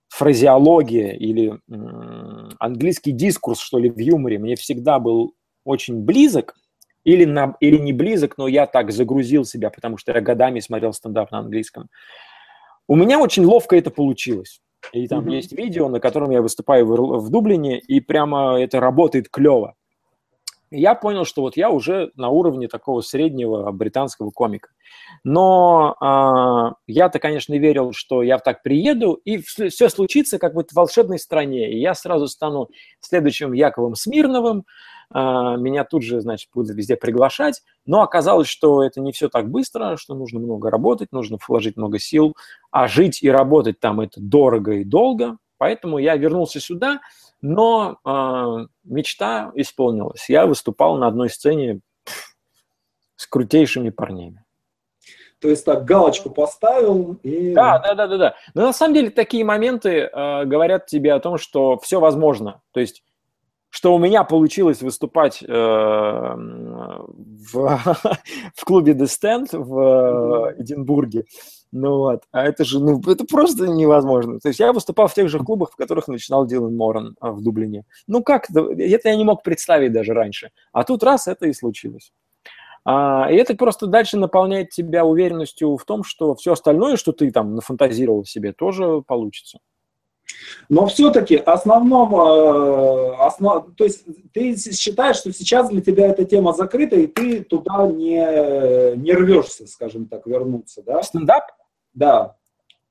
фразеология 0.09 1.11
или 1.11 1.59
английский 2.59 3.11
дискурс, 3.11 3.59
что 3.59 3.77
ли, 3.77 3.89
в 3.89 3.99
юморе 3.99 4.39
мне 4.39 4.55
всегда 4.55 4.99
был 4.99 5.35
очень 5.63 6.03
близок, 6.03 6.55
или, 7.07 7.23
на, 7.23 7.55
или 7.61 7.77
не 7.77 7.93
близок, 7.93 8.37
но 8.37 8.49
я 8.49 8.65
так 8.65 8.91
загрузил 8.91 9.45
себя, 9.45 9.69
потому 9.69 9.97
что 9.97 10.11
я 10.11 10.19
годами 10.19 10.59
смотрел 10.59 10.91
стендап 10.91 11.31
на 11.31 11.39
английском. 11.39 11.87
У 12.85 12.97
меня 12.97 13.17
очень 13.17 13.45
ловко 13.45 13.77
это 13.77 13.91
получилось. 13.91 14.59
И 14.91 15.07
там 15.07 15.25
mm-hmm. 15.25 15.35
есть 15.35 15.53
видео, 15.53 15.87
на 15.87 16.01
котором 16.01 16.31
я 16.31 16.41
выступаю 16.41 16.85
в, 16.85 17.19
в 17.19 17.29
Дублине, 17.29 17.79
и 17.79 18.01
прямо 18.01 18.59
это 18.59 18.81
работает 18.81 19.29
клево. 19.29 19.75
И 20.69 20.81
я 20.81 20.95
понял, 20.95 21.23
что 21.23 21.43
вот 21.43 21.55
я 21.55 21.69
уже 21.69 22.11
на 22.17 22.27
уровне 22.27 22.67
такого 22.67 22.99
среднего 22.99 23.71
британского 23.71 24.31
комика. 24.31 24.67
Но 25.23 25.95
э, 26.01 26.75
я-то, 26.87 27.19
конечно, 27.19 27.57
верил, 27.57 27.93
что 27.93 28.21
я 28.21 28.37
так 28.37 28.63
приеду, 28.63 29.13
и 29.13 29.37
все 29.37 29.87
случится 29.87 30.39
как 30.39 30.55
вот 30.55 30.71
в 30.71 30.75
волшебной 30.75 31.19
стране. 31.19 31.71
И 31.71 31.79
я 31.79 31.93
сразу 31.93 32.27
стану 32.27 32.67
следующим 32.99 33.53
Яковом 33.53 33.95
Смирновым, 33.95 34.65
меня 35.13 35.83
тут 35.85 36.03
же, 36.03 36.19
значит, 36.19 36.49
будут 36.53 36.75
везде 36.75 36.95
приглашать. 36.95 37.63
Но 37.85 38.01
оказалось, 38.01 38.47
что 38.47 38.83
это 38.83 38.99
не 38.99 39.11
все 39.11 39.29
так 39.29 39.49
быстро, 39.49 39.97
что 39.97 40.15
нужно 40.15 40.39
много 40.39 40.69
работать, 40.69 41.11
нужно 41.11 41.37
вложить 41.47 41.77
много 41.77 41.99
сил, 41.99 42.35
а 42.71 42.87
жить 42.87 43.23
и 43.23 43.29
работать 43.29 43.79
там 43.79 44.01
это 44.01 44.19
дорого 44.19 44.73
и 44.73 44.83
долго. 44.83 45.37
Поэтому 45.57 45.97
я 45.97 46.15
вернулся 46.15 46.59
сюда, 46.59 46.99
но 47.41 47.99
э, 48.05 48.67
мечта 48.83 49.51
исполнилась. 49.55 50.29
Я 50.29 50.45
выступал 50.45 50.97
на 50.97 51.07
одной 51.07 51.29
сцене 51.29 51.81
с 53.15 53.27
крутейшими 53.27 53.89
парнями. 53.89 54.43
То 55.39 55.49
есть 55.49 55.65
так 55.65 55.85
галочку 55.85 56.31
поставил 56.31 57.19
и... 57.21 57.53
Да, 57.53 57.77
да, 57.79 57.93
да, 57.93 58.07
да, 58.07 58.17
да. 58.17 58.35
Но 58.55 58.63
на 58.63 58.73
самом 58.73 58.95
деле 58.95 59.11
такие 59.11 59.45
моменты 59.45 60.09
э, 60.11 60.45
говорят 60.45 60.87
тебе 60.87 61.13
о 61.13 61.19
том, 61.19 61.37
что 61.37 61.77
все 61.77 61.99
возможно. 61.99 62.61
То 62.71 62.79
есть, 62.79 63.03
что 63.77 63.93
у 63.93 63.99
меня 63.99 64.23
получилось 64.23 64.81
выступать 64.81 65.43
э, 65.43 65.47
в, 65.47 66.35
в 68.55 68.65
клубе 68.65 68.93
The 68.93 69.03
Stand 69.03 69.49
в 69.55 69.79
э, 69.79 70.55
Эдинбурге. 70.63 71.25
Ну 71.71 71.97
вот, 71.97 72.23
а 72.31 72.43
это 72.45 72.65
же, 72.65 72.79
ну, 72.79 72.99
это 73.05 73.23
просто 73.25 73.67
невозможно. 73.67 74.39
То 74.39 74.47
есть 74.47 74.59
я 74.59 74.73
выступал 74.73 75.07
в 75.07 75.13
тех 75.13 75.29
же 75.29 75.37
клубах, 75.37 75.73
в 75.73 75.75
которых 75.75 76.07
начинал 76.07 76.47
Дилан 76.47 76.75
Моран 76.75 77.15
а, 77.19 77.31
в 77.31 77.43
Дублине. 77.43 77.83
Ну 78.07 78.23
как, 78.23 78.49
это 78.49 79.09
я 79.09 79.15
не 79.15 79.23
мог 79.23 79.43
представить 79.43 79.93
даже 79.93 80.15
раньше. 80.15 80.49
А 80.71 80.83
тут 80.83 81.03
раз 81.03 81.27
это 81.27 81.45
и 81.45 81.53
случилось. 81.53 82.11
А, 82.83 83.27
и 83.29 83.35
это 83.35 83.55
просто 83.55 83.85
дальше 83.85 84.17
наполняет 84.17 84.71
тебя 84.71 85.05
уверенностью 85.05 85.77
в 85.77 85.85
том, 85.85 86.03
что 86.03 86.33
все 86.33 86.53
остальное, 86.53 86.97
что 86.97 87.11
ты 87.11 87.29
там 87.29 87.53
нафантазировал 87.53 88.25
себе, 88.25 88.53
тоже 88.53 89.03
получится. 89.05 89.59
Но 90.69 90.87
все-таки 90.87 91.35
основном, 91.35 92.13
э, 92.15 93.15
основ, 93.19 93.73
то 93.75 93.83
есть 93.83 94.05
ты 94.33 94.55
считаешь, 94.73 95.17
что 95.17 95.31
сейчас 95.31 95.69
для 95.69 95.81
тебя 95.81 96.07
эта 96.07 96.25
тема 96.25 96.53
закрыта, 96.53 96.95
и 96.95 97.07
ты 97.07 97.43
туда 97.43 97.87
не, 97.87 98.95
не 98.97 99.13
рвешься, 99.13 99.67
скажем 99.67 100.07
так, 100.07 100.27
вернуться, 100.27 100.83
да? 100.83 101.01
Стендап? 101.01 101.45
Да. 101.93 102.35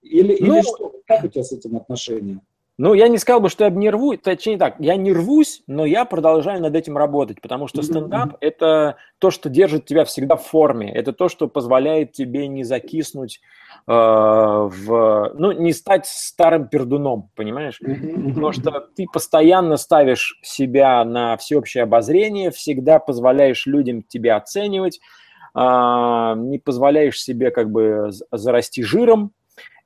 Или, 0.03 0.37
ну, 0.41 0.55
или 0.55 0.63
что? 0.63 0.95
Как 1.07 1.25
у 1.25 1.29
тебя 1.29 1.45
с 1.45 1.53
этим 1.53 1.77
отношения? 1.77 2.41
Ну, 2.79 2.93
я 2.93 3.09
не 3.09 3.17
сказал 3.17 3.41
бы, 3.41 3.49
что 3.49 3.65
я 3.65 3.71
не 3.71 3.89
рву, 3.89 4.17
точнее 4.19 4.59
так, 4.59 4.77
я 4.81 4.97
не 4.97 5.11
рвусь, 5.11 5.63
но 5.67 5.87
я 5.87 6.05
продолжаю 6.05 6.61
над 6.61 6.75
этим 6.75 6.99
работать, 6.99 7.41
потому 7.41 7.69
что 7.69 7.81
стендап 7.81 8.33
mm-hmm.– 8.33 8.39
это 8.41 8.97
то, 9.19 9.31
что 9.31 9.49
держит 9.49 9.87
тебя 9.87 10.05
всегда 10.05 10.37
в 10.37 10.45
форме, 10.45 10.93
это 10.93 11.15
то, 11.15 11.31
что 11.31 11.49
позволяет 11.49 12.13
тебе 12.13 12.49
не 12.49 12.65
закиснуть 12.65 13.41
э, 13.87 13.93
в, 13.93 15.33
ну, 15.35 15.53
не 15.53 15.73
стать 15.73 16.05
старым 16.07 16.69
пердуном, 16.69 17.31
понимаешь? 17.35 17.81
Mm-hmm. 17.81 18.29
Потому 18.29 18.53
что 18.53 18.87
ты 18.95 19.07
постоянно 19.11 19.79
ставишь 19.79 20.39
себя 20.43 21.03
на 21.07 21.39
всеобщее 21.39 21.85
обозрение, 21.85 22.51
всегда 22.51 22.99
позволяешь 22.99 23.65
людям 23.65 24.03
тебя 24.03 24.37
оценивать, 24.37 25.01
э, 25.55 26.35
не 26.37 26.59
позволяешь 26.59 27.23
себе 27.23 27.51
как 27.51 27.71
бы 27.71 28.11
зарасти 28.31 28.83
жиром, 28.83 29.33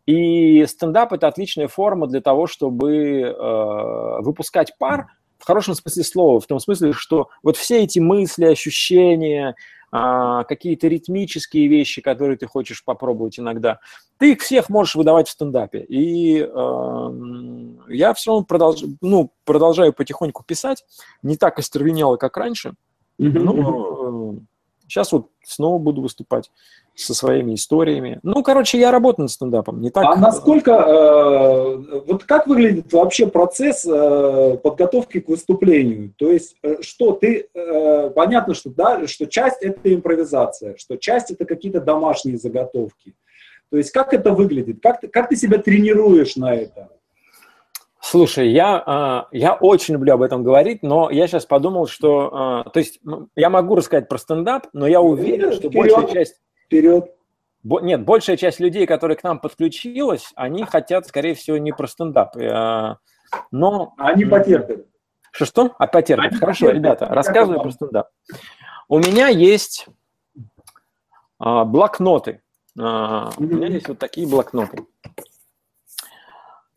и 0.06 0.64
стендап– 0.66 1.12
это 1.14 1.28
отличная 1.28 1.68
форма 1.68 2.06
для 2.06 2.20
того, 2.20 2.46
чтобы 2.46 3.20
э, 3.20 4.20
выпускать 4.20 4.76
пар 4.78 5.06
в 5.38 5.46
хорошем 5.46 5.74
смысле 5.74 6.04
слова, 6.04 6.40
в 6.40 6.46
том 6.46 6.58
смысле, 6.58 6.92
что 6.92 7.28
вот 7.42 7.56
все 7.56 7.82
эти 7.82 7.98
мысли, 7.98 8.44
ощущения, 8.44 9.54
э, 9.92 10.44
какие-то 10.48 10.88
ритмические 10.88 11.68
вещи, 11.68 12.02
которые 12.02 12.36
ты 12.36 12.46
хочешь 12.46 12.84
попробовать 12.84 13.38
иногда, 13.38 13.80
ты 14.18 14.32
их 14.32 14.40
всех 14.40 14.68
можешь 14.68 14.94
выдавать 14.94 15.28
в 15.28 15.32
стендапе. 15.32 15.84
И 15.84 16.40
э, 16.40 17.10
я 17.88 18.12
все 18.14 18.30
равно 18.30 18.44
продолж, 18.44 18.82
ну, 19.00 19.32
продолжаю 19.44 19.92
потихоньку 19.92 20.44
писать, 20.44 20.84
не 21.22 21.36
так 21.36 21.58
остервенело, 21.58 22.16
как 22.16 22.36
раньше, 22.36 22.74
mm-hmm. 23.18 23.38
но 23.38 24.34
э, 24.34 24.40
сейчас 24.88 25.12
вот 25.12 25.28
снова 25.44 25.78
буду 25.78 26.02
выступать 26.02 26.50
со 27.00 27.14
своими 27.14 27.54
историями. 27.54 28.20
Ну, 28.22 28.42
короче, 28.42 28.78
я 28.78 28.90
работаю 28.90 29.24
над 29.24 29.30
стендапом. 29.30 29.80
Не 29.80 29.90
так... 29.90 30.04
А 30.04 30.16
насколько, 30.16 30.72
э, 30.72 32.00
вот 32.06 32.24
как 32.24 32.46
выглядит 32.46 32.92
вообще 32.92 33.26
процесс 33.26 33.86
э, 33.86 34.58
подготовки 34.62 35.20
к 35.20 35.28
выступлению? 35.28 36.12
То 36.18 36.30
есть, 36.30 36.56
э, 36.62 36.82
что 36.82 37.12
ты, 37.12 37.48
э, 37.52 38.10
понятно, 38.10 38.54
что, 38.54 38.70
да, 38.70 39.06
что 39.06 39.26
часть 39.26 39.62
это 39.62 39.92
импровизация, 39.92 40.76
что 40.76 40.96
часть 40.96 41.30
это 41.30 41.44
какие-то 41.44 41.80
домашние 41.80 42.38
заготовки. 42.38 43.14
То 43.70 43.76
есть, 43.76 43.92
как 43.92 44.12
это 44.12 44.32
выглядит? 44.32 44.82
Как 44.82 45.00
ты, 45.00 45.08
как 45.08 45.28
ты 45.28 45.36
себя 45.36 45.58
тренируешь 45.58 46.36
на 46.36 46.54
это? 46.54 46.88
Слушай, 48.00 48.50
я, 48.50 49.26
э, 49.32 49.36
я 49.36 49.54
очень 49.54 49.94
люблю 49.94 50.14
об 50.14 50.22
этом 50.22 50.42
говорить, 50.42 50.82
но 50.82 51.10
я 51.10 51.28
сейчас 51.28 51.44
подумал, 51.44 51.86
что... 51.86 52.64
Э, 52.66 52.70
то 52.70 52.80
есть 52.80 52.98
я 53.36 53.50
могу 53.50 53.76
рассказать 53.76 54.08
про 54.08 54.18
стендап, 54.18 54.66
но 54.72 54.86
я 54.86 55.00
уверен, 55.00 55.52
что 55.52 55.68
Вперед. 55.68 55.94
большая 55.94 56.12
часть 56.12 56.40
вперед. 56.70 57.12
Нет, 57.64 58.04
большая 58.04 58.36
часть 58.36 58.60
людей, 58.60 58.86
которые 58.86 59.16
к 59.16 59.24
нам 59.24 59.38
подключилась, 59.38 60.30
они 60.36 60.64
хотят, 60.64 61.06
скорее 61.06 61.34
всего, 61.34 61.58
не 61.58 61.72
про 61.72 61.86
стендап. 61.88 62.36
Э, 62.36 62.96
но... 63.50 63.92
Они 63.98 64.24
потерпят. 64.24 64.86
Что, 65.32 65.44
что? 65.44 65.74
А 65.78 65.86
потерпят. 65.86 66.30
Они 66.30 66.38
Хорошо, 66.38 66.66
потерпят. 66.66 66.76
ребята, 66.76 67.06
рассказываю 67.06 67.60
про 67.60 67.70
стендап. 67.70 68.08
У 68.88 68.98
меня 68.98 69.28
есть 69.28 69.86
а, 71.38 71.64
блокноты. 71.64 72.42
А, 72.78 73.30
у 73.36 73.42
меня 73.42 73.66
есть 73.66 73.88
вот 73.88 73.98
такие 73.98 74.26
блокноты. 74.26 74.84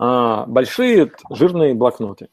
А, 0.05 0.45
большие 0.47 1.11
жирные 1.29 1.73
блокноты. 1.73 2.27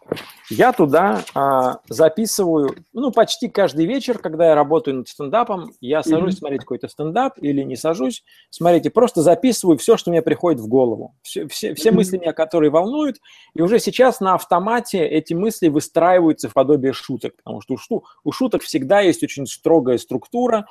Я 0.48 0.72
туда 0.72 1.22
а, 1.36 1.78
записываю, 1.88 2.74
ну, 2.92 3.12
почти 3.12 3.48
каждый 3.48 3.86
вечер, 3.86 4.18
когда 4.18 4.48
я 4.48 4.54
работаю 4.56 4.96
над 4.96 5.08
стендапом, 5.08 5.70
я 5.80 6.02
сажусь 6.02 6.34
mm-hmm. 6.34 6.38
смотреть 6.38 6.60
какой-то 6.62 6.88
стендап 6.88 7.34
или 7.36 7.62
не 7.62 7.76
сажусь. 7.76 8.24
Смотрите, 8.50 8.90
просто 8.90 9.22
записываю 9.22 9.78
все, 9.78 9.96
что 9.96 10.10
мне 10.10 10.20
приходит 10.20 10.58
в 10.58 10.66
голову. 10.66 11.14
Все, 11.22 11.46
все, 11.46 11.74
все 11.74 11.90
mm-hmm. 11.90 11.94
мысли 11.94 12.18
меня, 12.18 12.32
которые 12.32 12.72
волнуют. 12.72 13.18
И 13.54 13.62
уже 13.62 13.78
сейчас 13.78 14.18
на 14.18 14.34
автомате 14.34 15.06
эти 15.06 15.34
мысли 15.34 15.68
выстраиваются 15.68 16.48
в 16.48 16.54
подобие 16.54 16.92
шуток. 16.92 17.36
Потому 17.36 17.60
что 17.60 17.76
у, 17.88 18.02
у 18.24 18.32
шуток 18.32 18.62
всегда 18.62 18.98
есть 18.98 19.22
очень 19.22 19.46
строгая 19.46 19.98
структура. 19.98 20.66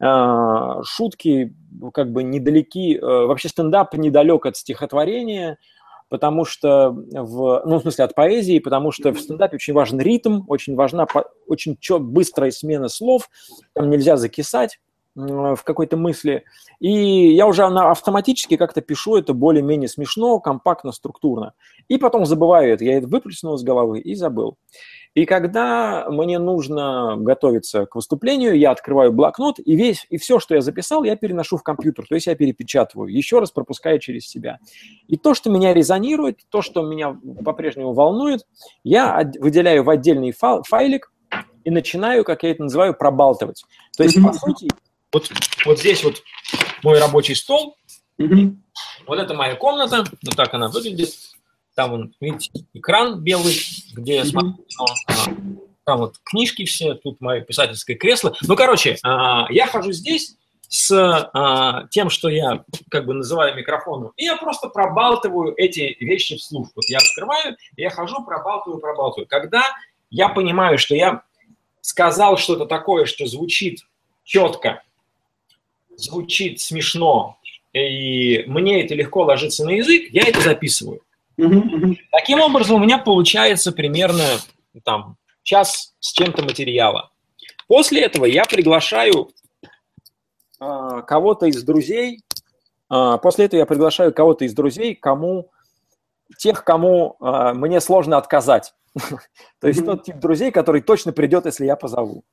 А, 0.00 0.82
шутки 0.82 1.56
как 1.94 2.12
бы 2.12 2.22
недалеки, 2.22 2.98
э, 2.98 3.00
вообще 3.00 3.48
стендап 3.48 3.94
недалек 3.94 4.44
от 4.44 4.58
стихотворения– 4.58 5.56
потому 6.12 6.44
что 6.44 6.90
в, 6.90 7.62
ну, 7.64 7.78
в 7.78 7.80
смысле, 7.80 8.04
от 8.04 8.14
поэзии, 8.14 8.58
потому 8.58 8.92
что 8.92 9.12
в 9.12 9.18
стендапе 9.18 9.56
очень 9.56 9.72
важен 9.72 9.98
ритм, 9.98 10.42
очень 10.46 10.74
важна 10.74 11.06
очень 11.46 11.78
чет, 11.80 12.02
быстрая 12.02 12.50
смена 12.50 12.88
слов, 12.88 13.30
там 13.72 13.88
нельзя 13.88 14.18
закисать, 14.18 14.78
в 15.14 15.58
какой-то 15.64 15.96
мысли, 15.96 16.44
и 16.80 17.34
я 17.34 17.46
уже 17.46 17.64
автоматически 17.64 18.56
как-то 18.56 18.80
пишу 18.80 19.16
это 19.16 19.34
более-менее 19.34 19.88
смешно, 19.88 20.38
компактно, 20.40 20.92
структурно. 20.92 21.52
И 21.88 21.98
потом 21.98 22.24
забываю 22.24 22.72
это, 22.72 22.84
я 22.84 22.96
это 22.96 23.08
выплеснул 23.08 23.54
из 23.56 23.62
головы 23.62 24.00
и 24.00 24.14
забыл. 24.14 24.56
И 25.14 25.26
когда 25.26 26.06
мне 26.08 26.38
нужно 26.38 27.16
готовиться 27.18 27.84
к 27.84 27.96
выступлению, 27.96 28.58
я 28.58 28.70
открываю 28.70 29.12
блокнот, 29.12 29.58
и, 29.58 29.76
весь, 29.76 30.06
и 30.08 30.16
все, 30.16 30.38
что 30.38 30.54
я 30.54 30.62
записал, 30.62 31.04
я 31.04 31.16
переношу 31.16 31.58
в 31.58 31.62
компьютер, 31.62 32.06
то 32.08 32.14
есть 32.14 32.26
я 32.26 32.34
перепечатываю, 32.34 33.14
еще 33.14 33.38
раз 33.38 33.50
пропуская 33.50 33.98
через 33.98 34.26
себя. 34.26 34.58
И 35.08 35.18
то, 35.18 35.34
что 35.34 35.50
меня 35.50 35.74
резонирует, 35.74 36.40
то, 36.48 36.62
что 36.62 36.82
меня 36.82 37.18
по-прежнему 37.44 37.92
волнует, 37.92 38.46
я 38.84 39.30
выделяю 39.38 39.84
в 39.84 39.90
отдельный 39.90 40.32
файлик 40.32 41.12
и 41.64 41.70
начинаю, 41.70 42.24
как 42.24 42.42
я 42.42 42.52
это 42.52 42.62
называю, 42.62 42.94
пробалтывать. 42.94 43.64
То 43.96 44.04
есть, 44.04 44.22
по 44.22 44.32
сути, 44.32 44.68
вот, 45.12 45.30
вот 45.66 45.78
здесь 45.78 46.02
вот 46.04 46.22
мой 46.82 46.98
рабочий 46.98 47.34
стол, 47.34 47.76
вот 49.06 49.18
это 49.18 49.34
моя 49.34 49.56
комната, 49.56 50.04
вот 50.24 50.36
так 50.36 50.54
она 50.54 50.68
выглядит. 50.68 51.10
Там, 51.74 51.90
вон, 51.90 52.14
видите, 52.20 52.50
экран 52.74 53.20
белый, 53.20 53.56
где 53.94 54.16
я 54.16 54.24
смотрю 54.24 54.56
Там 55.84 55.98
вот 55.98 56.16
книжки 56.22 56.64
все, 56.64 56.94
тут 56.94 57.20
мое 57.20 57.40
писательское 57.40 57.96
кресло. 57.96 58.34
Ну, 58.42 58.56
короче, 58.56 58.98
а, 59.02 59.46
я 59.50 59.66
хожу 59.66 59.92
здесь 59.92 60.36
с 60.68 60.90
а, 61.32 61.86
тем, 61.90 62.10
что 62.10 62.28
я 62.28 62.64
как 62.90 63.06
бы 63.06 63.14
называю 63.14 63.56
микрофоном, 63.56 64.12
и 64.16 64.24
я 64.24 64.36
просто 64.36 64.68
пробалтываю 64.68 65.54
эти 65.56 65.96
вещи 66.00 66.36
вслух. 66.36 66.68
Вот 66.74 66.84
я 66.88 66.98
открываю, 66.98 67.56
я 67.76 67.90
хожу, 67.90 68.22
пробалтываю, 68.24 68.80
пробалтываю. 68.80 69.26
Когда 69.26 69.64
я 70.10 70.28
понимаю, 70.28 70.78
что 70.78 70.94
я 70.94 71.22
сказал 71.80 72.36
что-то 72.36 72.66
такое, 72.66 73.06
что 73.06 73.26
звучит 73.26 73.80
четко, 74.24 74.82
звучит 75.96 76.60
смешно, 76.60 77.38
и 77.72 78.44
мне 78.46 78.84
это 78.84 78.94
легко 78.94 79.22
ложится 79.22 79.64
на 79.64 79.70
язык, 79.70 80.10
я 80.10 80.22
это 80.22 80.40
записываю. 80.40 81.00
Таким 81.36 82.40
образом, 82.40 82.76
у 82.76 82.84
меня 82.84 82.98
получается 82.98 83.72
примерно 83.72 84.24
там, 84.84 85.16
час 85.42 85.94
с 86.00 86.12
чем-то 86.12 86.42
материала. 86.42 87.10
После 87.68 88.02
этого 88.02 88.26
я 88.26 88.44
приглашаю 88.44 89.30
э, 90.60 91.02
кого-то 91.06 91.46
из 91.46 91.62
друзей, 91.62 92.20
э, 92.90 93.18
после 93.22 93.46
этого 93.46 93.60
я 93.60 93.66
приглашаю 93.66 94.12
кого-то 94.12 94.44
из 94.44 94.54
друзей, 94.54 94.94
кому, 94.94 95.50
тех, 96.38 96.64
кому 96.64 97.16
э, 97.20 97.52
мне 97.54 97.80
сложно 97.80 98.18
отказать. 98.18 98.74
То 99.60 99.68
есть 99.68 99.84
тот 99.84 100.04
тип 100.04 100.16
друзей, 100.16 100.50
который 100.50 100.82
точно 100.82 101.12
придет, 101.12 101.46
если 101.46 101.64
я 101.64 101.76
позову. 101.76 102.24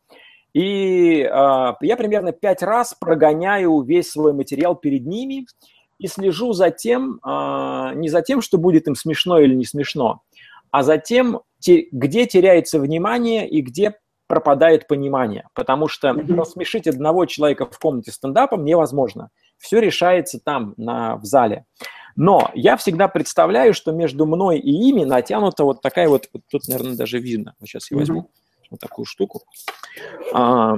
И 0.53 1.21
э, 1.21 1.73
я 1.81 1.95
примерно 1.95 2.31
пять 2.31 2.63
раз 2.63 2.95
прогоняю 2.99 3.81
весь 3.81 4.11
свой 4.11 4.33
материал 4.33 4.75
перед 4.75 5.05
ними 5.05 5.45
и 5.99 6.07
слежу 6.07 6.53
за 6.53 6.71
тем, 6.71 7.19
э, 7.23 7.91
не 7.95 8.09
за 8.09 8.21
тем, 8.21 8.41
что 8.41 8.57
будет 8.57 8.87
им 8.87 8.95
смешно 8.95 9.39
или 9.39 9.53
не 9.53 9.65
смешно, 9.65 10.21
а 10.71 10.83
за 10.83 10.97
тем, 10.97 11.41
те, 11.59 11.87
где 11.91 12.25
теряется 12.25 12.79
внимание 12.79 13.47
и 13.47 13.61
где 13.61 13.95
пропадает 14.27 14.87
понимание. 14.87 15.47
Потому 15.53 15.87
что 15.87 16.13
рассмешить 16.13 16.87
одного 16.87 17.25
человека 17.25 17.65
в 17.65 17.77
комнате 17.79 18.11
стендапом 18.11 18.63
невозможно. 18.63 19.29
Все 19.57 19.79
решается 19.79 20.39
там, 20.39 20.73
на, 20.77 21.17
в 21.17 21.25
зале. 21.25 21.65
Но 22.15 22.51
я 22.53 22.77
всегда 22.77 23.07
представляю, 23.07 23.73
что 23.73 23.91
между 23.91 24.25
мной 24.25 24.59
и 24.59 24.71
ими 24.71 25.03
натянута 25.03 25.63
вот 25.63 25.81
такая 25.81 26.07
вот, 26.07 26.29
вот 26.33 26.43
тут, 26.49 26.67
наверное, 26.67 26.95
даже 26.95 27.19
видно. 27.19 27.55
Вот 27.59 27.67
сейчас 27.67 27.91
я 27.91 27.97
возьму. 27.97 28.21
Mm-hmm 28.21 28.39
вот 28.69 28.79
такую 28.79 29.05
штуку. 29.05 29.43
А, 30.33 30.77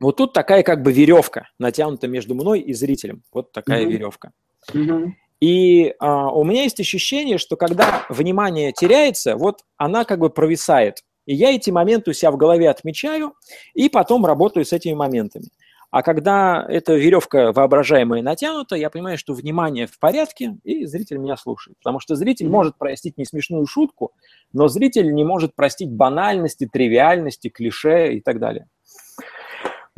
вот 0.00 0.16
тут 0.16 0.32
такая 0.32 0.62
как 0.62 0.82
бы 0.82 0.92
веревка 0.92 1.48
натянута 1.58 2.08
между 2.08 2.34
мной 2.34 2.60
и 2.60 2.72
зрителем. 2.72 3.22
Вот 3.32 3.52
такая 3.52 3.84
mm-hmm. 3.84 3.90
веревка. 3.90 4.32
Mm-hmm. 4.72 5.08
И 5.40 5.94
а, 5.98 6.30
у 6.32 6.44
меня 6.44 6.62
есть 6.64 6.80
ощущение, 6.80 7.38
что 7.38 7.56
когда 7.56 8.04
внимание 8.08 8.72
теряется, 8.72 9.36
вот 9.36 9.60
она 9.76 10.04
как 10.04 10.18
бы 10.18 10.30
провисает. 10.30 10.98
И 11.26 11.34
я 11.34 11.54
эти 11.54 11.70
моменты 11.70 12.10
у 12.10 12.14
себя 12.14 12.30
в 12.30 12.36
голове 12.36 12.68
отмечаю 12.68 13.34
и 13.74 13.88
потом 13.88 14.26
работаю 14.26 14.64
с 14.64 14.72
этими 14.72 14.94
моментами. 14.94 15.48
А 15.90 16.02
когда 16.02 16.64
эта 16.68 16.94
веревка 16.94 17.52
воображаемая 17.52 18.22
натянута, 18.22 18.76
я 18.76 18.90
понимаю, 18.90 19.18
что 19.18 19.34
внимание 19.34 19.88
в 19.88 19.98
порядке, 19.98 20.56
и 20.62 20.86
зритель 20.86 21.18
меня 21.18 21.36
слушает. 21.36 21.78
Потому 21.78 21.98
что 21.98 22.14
зритель 22.14 22.48
может 22.48 22.78
простить 22.78 23.18
не 23.18 23.24
смешную 23.24 23.66
шутку, 23.66 24.12
но 24.52 24.68
зритель 24.68 25.12
не 25.12 25.24
может 25.24 25.56
простить 25.56 25.90
банальности, 25.90 26.68
тривиальности, 26.72 27.48
клише 27.48 28.14
и 28.14 28.20
так 28.20 28.38
далее. 28.38 28.68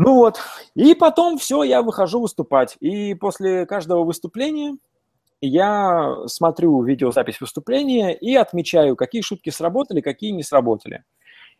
Ну 0.04 0.16
вот, 0.16 0.40
и 0.74 0.96
потом 0.96 1.38
все, 1.38 1.62
я 1.62 1.80
выхожу 1.80 2.20
выступать. 2.20 2.76
И 2.80 3.14
после 3.14 3.66
каждого 3.66 4.02
выступления 4.02 4.76
я 5.40 6.16
смотрю 6.26 6.82
видеозапись 6.82 7.40
выступления 7.40 8.12
и 8.12 8.34
отмечаю, 8.34 8.96
какие 8.96 9.22
шутки 9.22 9.50
сработали, 9.50 10.00
какие 10.00 10.32
не 10.32 10.42
сработали. 10.42 11.04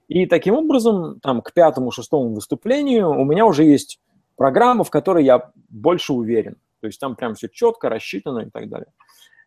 И 0.08 0.26
таким 0.26 0.56
образом, 0.56 1.20
там, 1.20 1.40
к 1.40 1.52
пятому-шестому 1.52 2.34
выступлению 2.34 3.10
у 3.10 3.24
меня 3.24 3.46
уже 3.46 3.62
есть 3.62 4.00
программа, 4.36 4.82
в 4.82 4.90
которой 4.90 5.24
я 5.24 5.52
больше 5.68 6.12
уверен. 6.12 6.56
То 6.80 6.88
есть 6.88 6.98
там 6.98 7.14
прям 7.14 7.36
все 7.36 7.48
четко 7.48 7.88
рассчитано 7.88 8.40
и 8.40 8.50
так 8.50 8.68
далее. 8.68 8.88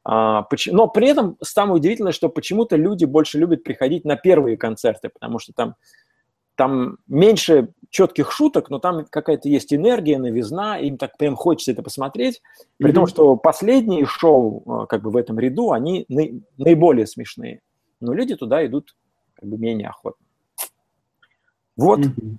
А, 0.06 0.48
но 0.68 0.88
при 0.88 1.10
этом 1.10 1.36
самое 1.44 1.76
удивительное, 1.76 2.14
что 2.14 2.30
почему-то 2.30 2.78
люди 2.78 3.04
больше 3.04 3.40
любят 3.40 3.66
приходить 3.66 4.06
на 4.06 4.16
первые 4.16 4.56
концерты, 4.56 5.10
потому 5.10 5.38
что 5.40 5.52
там, 5.52 5.76
там 6.56 6.98
меньше 7.08 7.74
четких 7.90 8.32
шуток, 8.32 8.70
но 8.70 8.80
там 8.80 9.06
какая-то 9.06 9.48
есть 9.48 9.74
энергия, 9.74 10.18
новизна, 10.18 10.78
им 10.80 10.98
так 10.98 11.18
прям 11.18 11.36
хочется 11.36 11.72
это 11.72 11.84
посмотреть. 11.84 12.42
При 12.78 12.90
mm-hmm. 12.90 12.94
том, 12.94 13.08
что 13.08 13.36
последние 13.36 14.06
шоу 14.06 14.64
а, 14.66 14.86
как 14.86 15.02
бы 15.02 15.12
в 15.12 15.18
этом 15.18 15.40
ряду, 15.40 15.72
они 15.72 16.06
наиболее 16.58 17.08
смешные. 17.08 17.62
Но 18.00 18.14
люди 18.14 18.36
туда 18.36 18.66
идут 18.66 18.96
как 19.36 19.48
бы 19.48 19.58
менее 19.58 19.90
охотно. 19.90 20.26
Вот. 21.78 22.00
Mm-hmm. 22.00 22.38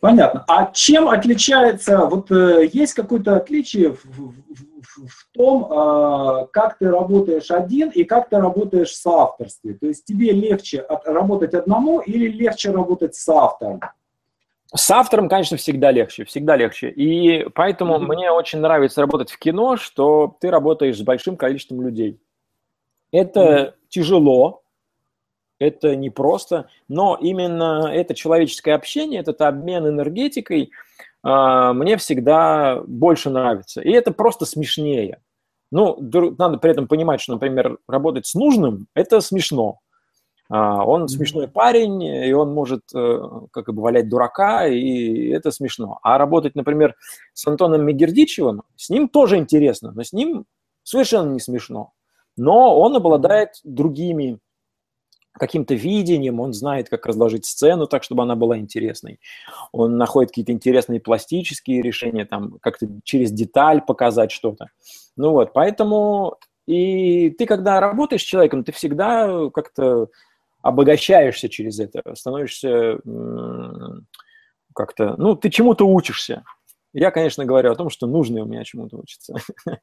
Понятно. 0.00 0.44
А 0.48 0.70
чем 0.72 1.08
отличается, 1.08 2.06
вот 2.06 2.30
э, 2.30 2.70
есть 2.72 2.94
какое-то 2.94 3.36
отличие 3.36 3.92
в, 3.92 4.04
в, 4.04 5.06
в, 5.06 5.28
том, 5.32 5.70
э, 5.70 6.46
как 6.52 6.78
ты 6.78 6.90
работаешь 6.90 7.50
один 7.50 7.90
и 7.90 8.04
как 8.04 8.30
ты 8.30 8.38
работаешь 8.38 8.90
в 8.90 8.96
соавторстве? 8.96 9.74
То 9.74 9.86
есть 9.86 10.06
тебе 10.06 10.32
легче 10.32 10.80
от, 10.80 11.06
работать 11.06 11.52
одному 11.52 12.00
или 12.00 12.28
легче 12.28 12.70
работать 12.70 13.14
с 13.14 13.28
автором? 13.28 13.80
С 14.74 14.90
автором, 14.90 15.28
конечно, 15.28 15.58
всегда 15.58 15.90
легче, 15.90 16.24
всегда 16.24 16.56
легче. 16.56 16.88
И 16.88 17.46
поэтому 17.54 17.96
mm-hmm. 17.96 18.06
мне 18.06 18.30
очень 18.30 18.60
нравится 18.60 19.02
работать 19.02 19.30
в 19.30 19.38
кино, 19.38 19.76
что 19.76 20.34
ты 20.40 20.50
работаешь 20.50 20.96
с 20.96 21.02
большим 21.02 21.36
количеством 21.36 21.82
людей. 21.82 22.18
Это 23.12 23.40
mm-hmm. 23.40 23.72
тяжело, 23.90 24.62
это 25.60 25.94
непросто, 25.94 26.68
но 26.88 27.16
именно 27.20 27.88
это 27.92 28.14
человеческое 28.14 28.72
общение, 28.72 29.20
этот 29.20 29.40
обмен 29.42 29.86
энергетикой 29.86 30.72
э, 31.22 31.72
мне 31.72 31.96
всегда 31.98 32.82
больше 32.86 33.30
нравится. 33.30 33.80
И 33.82 33.90
это 33.90 34.10
просто 34.10 34.46
смешнее. 34.46 35.20
Ну, 35.70 35.96
надо 36.00 36.58
при 36.58 36.72
этом 36.72 36.88
понимать, 36.88 37.20
что, 37.20 37.34
например, 37.34 37.78
работать 37.86 38.26
с 38.26 38.34
нужным– 38.34 38.88
это 38.94 39.20
смешно. 39.20 39.78
Uh, 40.52 40.82
он 40.82 41.06
смешной 41.06 41.46
парень, 41.46 42.02
и 42.02 42.32
он 42.32 42.52
может 42.52 42.80
uh, 42.92 43.46
как 43.52 43.72
бы 43.72 43.82
валять 43.82 44.08
дурака, 44.08 44.66
и 44.66 45.28
это 45.28 45.52
смешно. 45.52 46.00
А 46.02 46.18
работать, 46.18 46.56
например, 46.56 46.96
с 47.34 47.46
Антоном 47.46 47.86
Мегердичевым, 47.86 48.64
с 48.74 48.90
ним 48.90 49.08
тоже 49.08 49.36
интересно, 49.36 49.92
но 49.94 50.02
с 50.02 50.12
ним 50.12 50.46
совершенно 50.82 51.30
не 51.30 51.38
смешно. 51.38 51.92
Но 52.36 52.76
он 52.80 52.96
обладает 52.96 53.50
другими 53.62 54.40
каким-то 55.40 55.74
видением, 55.74 56.38
он 56.38 56.52
знает, 56.52 56.88
как 56.88 57.06
разложить 57.06 57.46
сцену 57.46 57.86
так, 57.86 58.04
чтобы 58.04 58.22
она 58.22 58.36
была 58.36 58.58
интересной. 58.58 59.18
Он 59.72 59.96
находит 59.96 60.30
какие-то 60.30 60.52
интересные 60.52 61.00
пластические 61.00 61.82
решения, 61.82 62.26
там, 62.26 62.58
как-то 62.60 62.86
через 63.02 63.32
деталь 63.32 63.80
показать 63.80 64.30
что-то. 64.30 64.66
Ну 65.16 65.32
вот, 65.32 65.52
поэтому 65.52 66.36
и 66.66 67.30
ты, 67.30 67.46
когда 67.46 67.80
работаешь 67.80 68.20
с 68.20 68.26
человеком, 68.26 68.62
ты 68.62 68.72
всегда 68.72 69.50
как-то 69.52 70.08
обогащаешься 70.62 71.48
через 71.48 71.80
это, 71.80 72.02
становишься 72.14 73.00
как-то, 74.74 75.14
ну, 75.16 75.34
ты 75.34 75.50
чему-то 75.50 75.86
учишься. 75.86 76.44
Я, 76.92 77.10
конечно, 77.10 77.44
говорю 77.44 77.72
о 77.72 77.76
том, 77.76 77.88
что 77.88 78.06
нужно 78.06 78.42
у 78.42 78.46
меня 78.46 78.64
чему-то 78.64 78.98
учиться. 78.98 79.34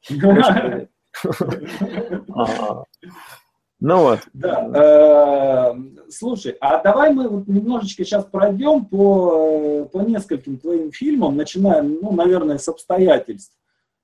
Ну 3.80 4.02
вот. 4.02 4.20
Да. 4.34 5.74
Э, 5.74 6.10
слушай, 6.10 6.56
а 6.60 6.82
давай 6.82 7.13
мы 7.13 7.28
вот 7.28 7.48
немножечко 7.48 8.04
сейчас 8.04 8.26
пройдем 8.26 8.86
по, 8.86 9.86
по 9.92 10.00
нескольким 10.00 10.58
твоим 10.58 10.92
фильмам, 10.92 11.38
начиная, 11.38 11.84
ну, 11.84 12.12
наверное, 12.12 12.58
с 12.58 12.68
обстоятельств. 12.68 13.54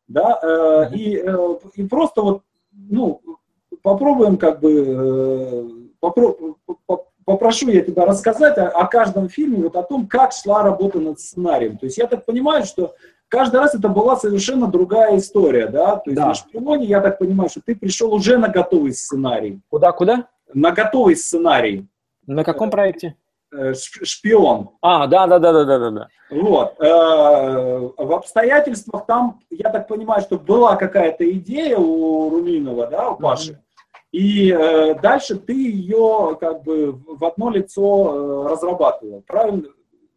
Да, 0.07 0.39
э, 0.43 0.95
и, 0.95 1.17
э, 1.17 1.55
и 1.75 1.83
просто 1.87 2.21
вот, 2.21 2.43
ну, 2.71 3.21
попробуем 3.81 4.37
как 4.37 4.59
бы 4.59 5.89
попро 5.99 6.37
попрошу 7.25 7.69
я 7.69 7.81
тебя 7.81 8.05
рассказать 8.05 8.57
о, 8.57 8.67
о 8.67 8.85
каждом 8.87 9.29
фильме, 9.29 9.63
вот 9.63 9.75
о 9.75 9.83
том, 9.83 10.07
как 10.07 10.33
шла 10.33 10.61
работа 10.61 10.99
над 10.99 11.19
сценарием. 11.19 11.77
То 11.77 11.85
есть 11.85 11.97
я 11.97 12.07
так 12.07 12.25
понимаю, 12.25 12.65
что 12.65 12.95
каждый 13.33 13.61
раз 13.61 13.73
это 13.73 13.89
была 13.89 14.15
совершенно 14.15 14.67
другая 14.67 15.17
история, 15.17 15.65
да? 15.65 15.95
То 15.95 16.11
есть 16.11 16.21
да. 16.21 16.27
на 16.27 16.33
шпионе, 16.35 16.85
я 16.85 17.01
так 17.01 17.17
понимаю, 17.17 17.49
что 17.49 17.61
ты 17.65 17.75
пришел 17.75 18.13
уже 18.13 18.37
на 18.37 18.47
готовый 18.47 18.93
сценарий. 18.93 19.59
Куда-куда? 19.71 20.27
На 20.53 20.69
готовый 20.69 21.15
сценарий. 21.15 21.87
На 22.27 22.43
каком 22.43 22.69
проекте? 22.69 23.15
Э, 23.51 23.73
шпион. 23.73 24.69
А, 24.83 25.07
да, 25.07 25.25
да, 25.25 25.39
да, 25.39 25.51
да, 25.51 25.65
да, 25.65 25.89
да. 25.89 26.07
Вот. 26.29 26.75
Э, 26.79 27.89
в 27.97 28.13
обстоятельствах 28.13 29.07
там, 29.07 29.39
я 29.49 29.71
так 29.71 29.87
понимаю, 29.87 30.21
что 30.21 30.37
была 30.37 30.75
какая-то 30.75 31.27
идея 31.31 31.79
у 31.79 32.29
Руминова, 32.29 32.85
да, 32.85 33.09
у 33.09 33.17
Паши. 33.17 33.59
И 34.11 34.51
э, 34.51 34.93
дальше 35.01 35.37
ты 35.37 35.53
ее 35.53 36.37
как 36.39 36.61
бы 36.61 36.91
в 36.91 37.25
одно 37.25 37.49
лицо 37.49 38.47
разрабатывал, 38.47 39.23
правильно? 39.25 39.69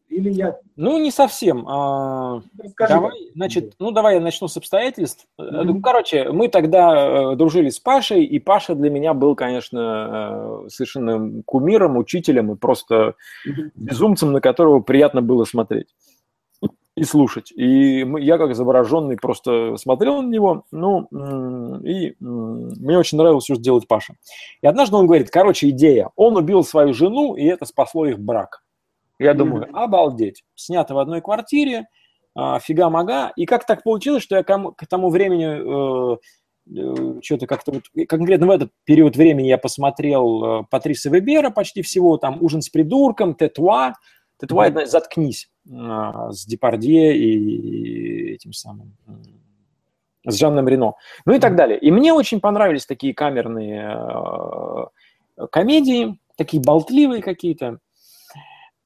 Или 0.09 0.31
я... 0.31 0.57
Ну, 0.77 0.99
не 0.99 1.11
совсем. 1.11 1.67
А, 1.69 2.43
Расскажи. 2.59 2.95
Давай, 2.95 3.13
значит, 3.35 3.75
ну, 3.79 3.91
давай 3.91 4.15
я 4.15 4.21
начну 4.21 4.49
с 4.49 4.57
обстоятельств. 4.57 5.27
Mm-hmm. 5.39 5.63
Ну, 5.65 5.81
короче, 5.81 6.31
мы 6.31 6.49
тогда 6.49 7.33
э, 7.33 7.37
дружили 7.37 7.71
с 7.71 7.79
Пашей, 7.79 8.25
и 8.25 8.39
Паша 8.39 8.75
для 8.75 8.89
меня 8.89 9.15
был, 9.15 9.35
конечно, 9.35 10.63
э, 10.65 10.69
совершенно 10.69 11.43
кумиром, 11.45 11.97
учителем 11.97 12.53
и 12.53 12.57
просто 12.57 13.15
mm-hmm. 13.47 13.71
безумцем, 13.75 14.33
на 14.33 14.41
которого 14.41 14.81
приятно 14.81 15.23
было 15.23 15.45
смотреть 15.45 15.89
и 16.97 17.05
слушать. 17.05 17.53
И 17.53 18.05
мы, 18.05 18.21
я 18.23 18.39
как 18.39 18.55
завороженный 18.55 19.17
просто 19.17 19.77
смотрел 19.77 20.23
на 20.23 20.29
него, 20.29 20.65
ну, 20.71 21.07
и 21.85 22.17
мне 22.21 22.99
очень 22.99 23.19
нравилось, 23.19 23.45
что 23.45 23.57
делать 23.57 23.87
Паша. 23.87 24.15
И 24.63 24.67
однажды 24.67 24.97
он 24.97 25.07
говорит, 25.07 25.31
короче, 25.31 25.69
идея. 25.69 26.11
Он 26.17 26.37
убил 26.37 26.65
свою 26.65 26.95
жену, 26.95 27.35
и 27.35 27.45
это 27.45 27.67
спасло 27.67 28.07
их 28.07 28.19
брак. 28.19 28.63
Я 29.19 29.35
думаю, 29.35 29.69
обалдеть. 29.73 30.45
Снято 30.55 30.95
в 30.95 30.99
одной 30.99 31.21
квартире, 31.21 31.87
а, 32.35 32.59
фига 32.59 32.91
мага. 32.91 33.33
И 33.37 33.47
как 33.47 33.67
так 33.67 33.83
получилось, 33.83 34.23
что 34.23 34.37
я 34.37 34.43
к 34.43 34.87
тому 34.89 35.09
времени 35.09 35.47
э, 35.47 36.17
э, 36.77 37.21
что-то 37.23 37.47
как-то 37.47 37.73
вот, 37.73 37.85
конкретно 38.07 38.47
в 38.47 38.51
этот 38.51 38.71
период 38.85 39.17
времени 39.17 39.49
я 39.49 39.57
посмотрел 39.57 40.45
э, 40.45 40.65
Патриса 40.71 41.09
Вебера 41.09 41.49
почти 41.49 41.81
всего, 41.81 42.19
там 42.19 42.43
«Ужин 42.43 42.61
с 42.61 42.69
придурком», 42.69 43.35
«Тетуа». 43.35 43.95
«Тетуа» 44.39 44.67
это 44.67 44.85
«Заткнись» 44.85 45.49
с 45.65 46.47
Депардье 46.47 47.17
и 47.17 48.35
этим 48.35 48.53
самым 48.53 48.97
с 50.27 50.35
Жанном 50.37 50.69
Рено. 50.69 50.95
Ну 51.25 51.35
и 51.35 51.39
так 51.39 51.57
далее. 51.57 51.79
И 51.79 51.91
мне 51.91 52.13
очень 52.13 52.41
понравились 52.41 52.85
такие 52.85 53.15
камерные 53.15 54.89
комедии, 55.51 56.19
такие 56.37 56.63
болтливые 56.63 57.23
какие-то. 57.23 57.79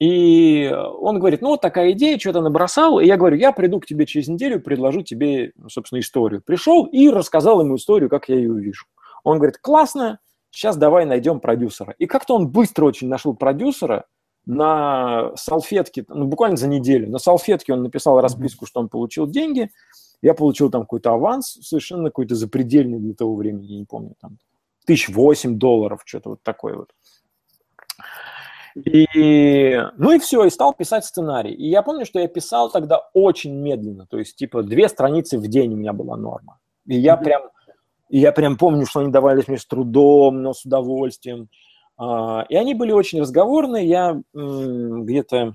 И 0.00 0.74
он 0.98 1.18
говорит, 1.18 1.42
ну 1.42 1.50
вот 1.50 1.60
такая 1.60 1.92
идея, 1.92 2.18
что-то 2.18 2.40
набросал. 2.40 3.00
И 3.00 3.06
я 3.06 3.18
говорю, 3.18 3.36
я 3.36 3.52
приду 3.52 3.80
к 3.80 3.86
тебе 3.86 4.06
через 4.06 4.28
неделю, 4.28 4.60
предложу 4.60 5.02
тебе, 5.02 5.52
собственно, 5.68 6.00
историю. 6.00 6.42
Пришел 6.42 6.86
и 6.86 7.10
рассказал 7.10 7.60
ему 7.60 7.76
историю, 7.76 8.08
как 8.08 8.30
я 8.30 8.36
ее 8.36 8.50
увижу. 8.50 8.86
Он 9.24 9.36
говорит, 9.36 9.58
классно, 9.58 10.18
сейчас 10.50 10.78
давай 10.78 11.04
найдем 11.04 11.38
продюсера. 11.38 11.94
И 11.98 12.06
как-то 12.06 12.34
он 12.34 12.48
быстро 12.48 12.86
очень 12.86 13.08
нашел 13.08 13.34
продюсера 13.34 14.06
на 14.46 15.36
салфетке, 15.36 16.06
ну, 16.08 16.26
буквально 16.26 16.56
за 16.56 16.66
неделю. 16.66 17.10
На 17.10 17.18
салфетке 17.18 17.74
он 17.74 17.82
написал 17.82 18.22
расписку, 18.22 18.64
что 18.64 18.80
он 18.80 18.88
получил 18.88 19.26
деньги. 19.26 19.70
Я 20.22 20.32
получил 20.32 20.70
там 20.70 20.82
какой-то 20.82 21.12
аванс, 21.12 21.58
совершенно 21.60 22.04
какой-то 22.04 22.34
запредельный 22.34 22.98
для 22.98 23.12
того 23.12 23.36
времени, 23.36 23.66
я 23.66 23.78
не 23.78 23.84
помню, 23.84 24.14
там, 24.18 24.38
тысяч 24.86 25.10
восемь 25.10 25.58
долларов, 25.58 26.02
что-то 26.06 26.30
вот 26.30 26.42
такое 26.42 26.76
вот. 26.76 26.90
И, 28.74 29.82
ну 29.96 30.12
и 30.12 30.18
все, 30.18 30.44
и 30.44 30.50
стал 30.50 30.74
писать 30.74 31.04
сценарий. 31.04 31.52
И 31.52 31.68
я 31.68 31.82
помню, 31.82 32.04
что 32.04 32.20
я 32.20 32.28
писал 32.28 32.70
тогда 32.70 33.08
очень 33.14 33.54
медленно, 33.54 34.06
то 34.06 34.18
есть 34.18 34.36
типа 34.36 34.62
две 34.62 34.88
страницы 34.88 35.38
в 35.38 35.46
день 35.48 35.74
у 35.74 35.76
меня 35.76 35.92
была 35.92 36.16
норма. 36.16 36.58
И 36.86 36.96
я 36.96 37.14
mm-hmm. 37.14 37.24
прям, 37.24 37.42
и 38.08 38.18
я 38.18 38.32
прям 38.32 38.56
помню, 38.56 38.86
что 38.86 39.00
они 39.00 39.10
давались 39.10 39.48
мне 39.48 39.58
с 39.58 39.66
трудом, 39.66 40.42
но 40.42 40.52
с 40.52 40.64
удовольствием. 40.64 41.48
А, 41.96 42.46
и 42.48 42.56
они 42.56 42.74
были 42.74 42.92
очень 42.92 43.20
разговорные, 43.20 43.86
я 43.86 44.20
где-то 44.32 45.54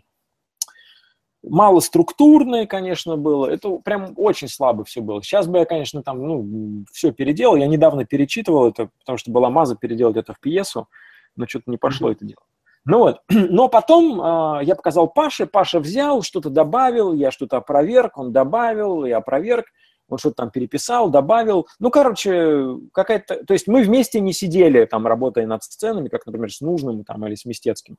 мало 1.48 1.80
структурные, 1.80 2.68
конечно, 2.68 3.18
было. 3.18 3.48
Это 3.48 3.78
прям 3.78 4.14
очень 4.16 4.48
слабо 4.48 4.84
все 4.84 5.02
было. 5.02 5.22
Сейчас 5.22 5.48
бы 5.48 5.60
я, 5.60 5.66
конечно, 5.66 6.04
там, 6.04 6.26
ну, 6.26 6.86
все 6.92 7.12
переделал. 7.12 7.56
Я 7.56 7.68
недавно 7.68 8.06
перечитывал 8.06 8.68
это, 8.68 8.90
потому 9.00 9.18
что 9.18 9.32
была 9.32 9.50
маза 9.50 9.76
переделать 9.76 10.18
это 10.18 10.34
в 10.34 10.40
пьесу, 10.40 10.88
но 11.36 11.48
что-то 11.48 11.70
не 11.72 11.78
пошло 11.78 12.10
mm-hmm. 12.10 12.14
это 12.14 12.26
дело. 12.26 12.42
Ну 12.86 13.00
вот, 13.00 13.22
но 13.30 13.68
потом 13.68 14.22
э, 14.22 14.66
я 14.66 14.76
показал 14.76 15.08
Паше, 15.08 15.48
Паша 15.48 15.80
взял, 15.80 16.22
что-то 16.22 16.50
добавил, 16.50 17.14
я 17.14 17.32
что-то 17.32 17.58
опроверг, 17.58 18.18
он 18.18 18.32
добавил, 18.32 19.06
я 19.06 19.18
опроверг, 19.18 19.66
он 20.08 20.20
что-то 20.20 20.36
там 20.36 20.52
переписал, 20.52 21.10
добавил. 21.10 21.68
Ну, 21.80 21.90
короче, 21.90 22.78
какая-то... 22.94 23.44
То 23.44 23.54
есть 23.54 23.68
мы 23.68 23.82
вместе 23.82 24.20
не 24.20 24.34
сидели, 24.34 24.86
там, 24.86 25.08
работая 25.08 25.48
над 25.48 25.64
сценами, 25.64 26.10
как, 26.10 26.28
например, 26.28 26.54
с 26.54 26.62
Нужным 26.62 27.04
там, 27.04 27.26
или 27.26 27.34
с 27.34 27.46
Мистецким. 27.46 27.98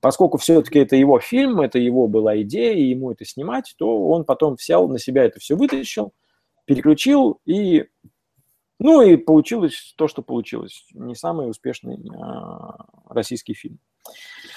Поскольку 0.00 0.38
все-таки 0.38 0.78
это 0.78 0.96
его 0.96 1.18
фильм, 1.18 1.60
это 1.60 1.78
его 1.78 2.06
была 2.06 2.40
идея, 2.42 2.74
и 2.74 2.90
ему 2.90 3.10
это 3.10 3.24
снимать, 3.24 3.74
то 3.78 4.08
он 4.08 4.24
потом 4.24 4.54
взял 4.54 4.86
на 4.86 4.98
себя 4.98 5.24
это 5.24 5.40
все 5.40 5.56
вытащил, 5.56 6.12
переключил, 6.66 7.40
и 7.46 7.86
ну 8.78 9.00
и 9.00 9.16
получилось 9.16 9.94
то, 9.96 10.06
что 10.06 10.22
получилось. 10.22 10.84
Не 10.92 11.14
самый 11.14 11.48
успешный 11.48 11.98
а, 12.20 12.84
российский 13.08 13.54
фильм. 13.54 13.78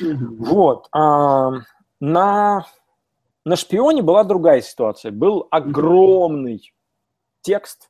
Mm-hmm. 0.02 0.36
Вот. 0.40 0.88
А, 0.92 1.52
на, 2.00 2.66
на 3.46 3.56
«Шпионе» 3.56 4.02
была 4.02 4.24
другая 4.24 4.62
ситуация. 4.62 5.12
Был 5.12 5.48
огромный 5.52 6.56
mm-hmm. 6.56 7.42
текст, 7.42 7.90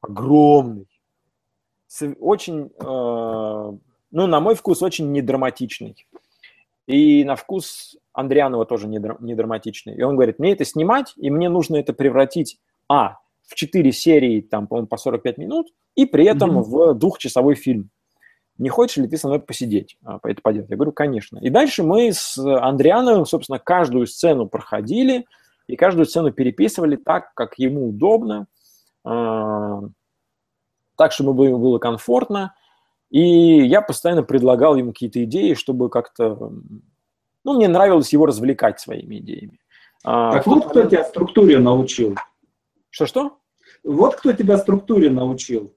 огромный, 0.00 0.86
очень, 2.20 2.70
э, 2.78 3.72
ну, 4.10 4.26
на 4.26 4.40
мой 4.40 4.54
вкус, 4.54 4.82
очень 4.82 5.10
недраматичный. 5.12 6.06
И 6.86 7.24
на 7.24 7.36
вкус 7.36 7.96
Андрианова 8.12 8.64
тоже 8.66 8.88
недраматичный. 8.88 9.94
И 9.94 10.02
он 10.02 10.16
говорит, 10.16 10.38
мне 10.38 10.52
это 10.52 10.64
снимать, 10.64 11.12
и 11.16 11.30
мне 11.30 11.48
нужно 11.48 11.76
это 11.76 11.92
превратить, 11.92 12.58
а, 12.88 13.18
в 13.46 13.54
4 13.54 13.92
серии, 13.92 14.40
там, 14.40 14.66
по-моему, 14.66 14.88
по 14.88 14.96
45 14.96 15.38
минут, 15.38 15.68
и 15.94 16.06
при 16.06 16.26
этом 16.26 16.58
mm-hmm. 16.58 16.62
в 16.62 16.94
двухчасовой 16.94 17.54
фильм. 17.54 17.90
Не 18.58 18.68
хочешь 18.68 18.96
ли 18.96 19.06
ты 19.06 19.16
со 19.16 19.28
мной 19.28 19.40
посидеть, 19.40 19.96
а, 20.04 20.18
это 20.24 20.42
поделать? 20.42 20.68
Я 20.68 20.76
говорю, 20.76 20.92
конечно. 20.92 21.38
И 21.38 21.48
дальше 21.48 21.84
мы 21.84 22.12
с 22.12 22.36
Андрианом, 22.36 23.24
собственно, 23.24 23.60
каждую 23.60 24.06
сцену 24.06 24.48
проходили, 24.48 25.26
и 25.68 25.76
каждую 25.76 26.06
сцену 26.06 26.32
переписывали 26.32 26.96
так, 26.96 27.32
как 27.34 27.58
ему 27.58 27.88
удобно, 27.88 28.48
а, 29.04 29.80
так, 30.96 31.12
чтобы 31.12 31.46
ему 31.46 31.58
было 31.58 31.78
комфортно. 31.78 32.54
И 33.10 33.20
я 33.20 33.80
постоянно 33.80 34.22
предлагал 34.22 34.76
ему 34.76 34.92
какие-то 34.92 35.22
идеи, 35.24 35.54
чтобы 35.54 35.88
как-то... 35.88 36.52
Ну, 37.44 37.54
мне 37.54 37.68
нравилось 37.68 38.12
его 38.12 38.26
развлекать 38.26 38.80
своими 38.80 39.18
идеями. 39.18 39.60
А, 40.04 40.32
так 40.32 40.46
вот 40.46 40.66
кто 40.66 40.82
тебя 40.82 41.04
структуре 41.04 41.58
научил? 41.58 42.16
Что-что? 42.90 43.38
Вот 43.84 44.16
кто 44.16 44.32
тебя 44.32 44.58
структуре 44.58 45.10
научил. 45.10 45.74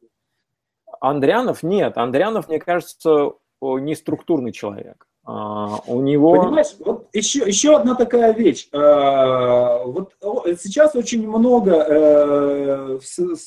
Андрянов 1.01 1.63
нет. 1.63 1.97
Андрянов, 1.97 2.47
мне 2.47 2.59
кажется, 2.59 3.33
не 3.61 3.95
структурный 3.95 4.51
человек. 4.53 5.07
А, 5.23 5.79
у 5.87 6.01
него... 6.01 6.43
Понимаешь, 6.43 6.75
вот 6.79 7.07
еще, 7.13 7.39
еще 7.39 7.75
одна 7.75 7.95
такая 7.95 8.33
вещь. 8.33 8.67
А, 8.71 9.83
вот 9.83 10.13
сейчас 10.61 10.95
очень 10.95 11.27
много, 11.27 11.71
э, 11.73 12.99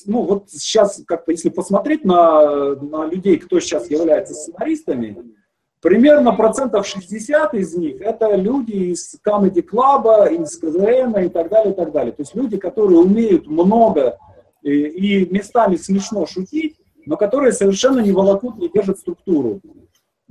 ну 0.05 0.21
вот 0.21 0.49
сейчас 0.49 1.01
как-то, 1.05 1.31
если 1.31 1.49
посмотреть 1.49 2.05
на, 2.05 2.75
на 2.75 3.05
людей, 3.05 3.37
кто 3.37 3.59
сейчас 3.59 3.89
является 3.89 4.33
сценаристами, 4.33 5.17
примерно 5.81 6.33
процентов 6.33 6.87
60 6.87 7.53
из 7.55 7.75
них 7.75 8.01
это 8.01 8.35
люди 8.35 8.93
из 8.93 9.19
Comedy 9.25 9.65
Club, 9.65 10.33
из 10.33 10.57
КЗН 10.57 11.17
и 11.19 11.29
так 11.29 11.49
далее, 11.49 11.73
и 11.73 11.75
так 11.75 11.91
далее. 11.91 12.13
То 12.13 12.21
есть 12.21 12.35
люди, 12.35 12.57
которые 12.57 12.99
умеют 12.99 13.47
много 13.47 14.17
и, 14.61 14.71
и 14.71 15.33
местами 15.33 15.75
смешно 15.75 16.25
шутить, 16.25 16.77
но 17.05 17.17
которые 17.17 17.51
совершенно 17.51 17.99
не 17.99 18.11
волокут, 18.11 18.57
не 18.57 18.69
держат 18.69 18.99
структуру. 18.99 19.61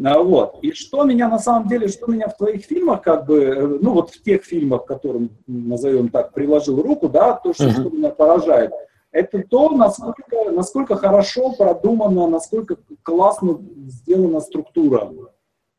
А, 0.02 0.18
вот. 0.18 0.58
И 0.62 0.72
что 0.72 1.04
меня 1.04 1.28
на 1.28 1.38
самом 1.38 1.68
деле, 1.68 1.88
что 1.88 2.10
меня 2.10 2.28
в 2.28 2.36
твоих 2.36 2.64
фильмах, 2.64 3.02
как 3.02 3.26
бы, 3.26 3.42
э, 3.42 3.66
ну 3.80 3.92
вот 3.92 4.10
в 4.10 4.22
тех 4.22 4.44
фильмах, 4.44 4.86
которым, 4.86 5.30
назовем 5.46 6.08
так, 6.08 6.32
приложил 6.32 6.82
руку, 6.82 7.08
да, 7.08 7.34
то, 7.34 7.54
что, 7.54 7.66
uh-huh. 7.66 7.72
что 7.72 7.90
меня 7.90 8.10
поражает, 8.10 8.72
это 9.12 9.44
то, 9.48 9.70
насколько, 9.70 10.50
насколько 10.50 10.96
хорошо 10.96 11.52
продумано, 11.52 12.26
насколько 12.26 12.76
классно 13.02 13.60
сделана 13.86 14.40
структура. 14.40 15.12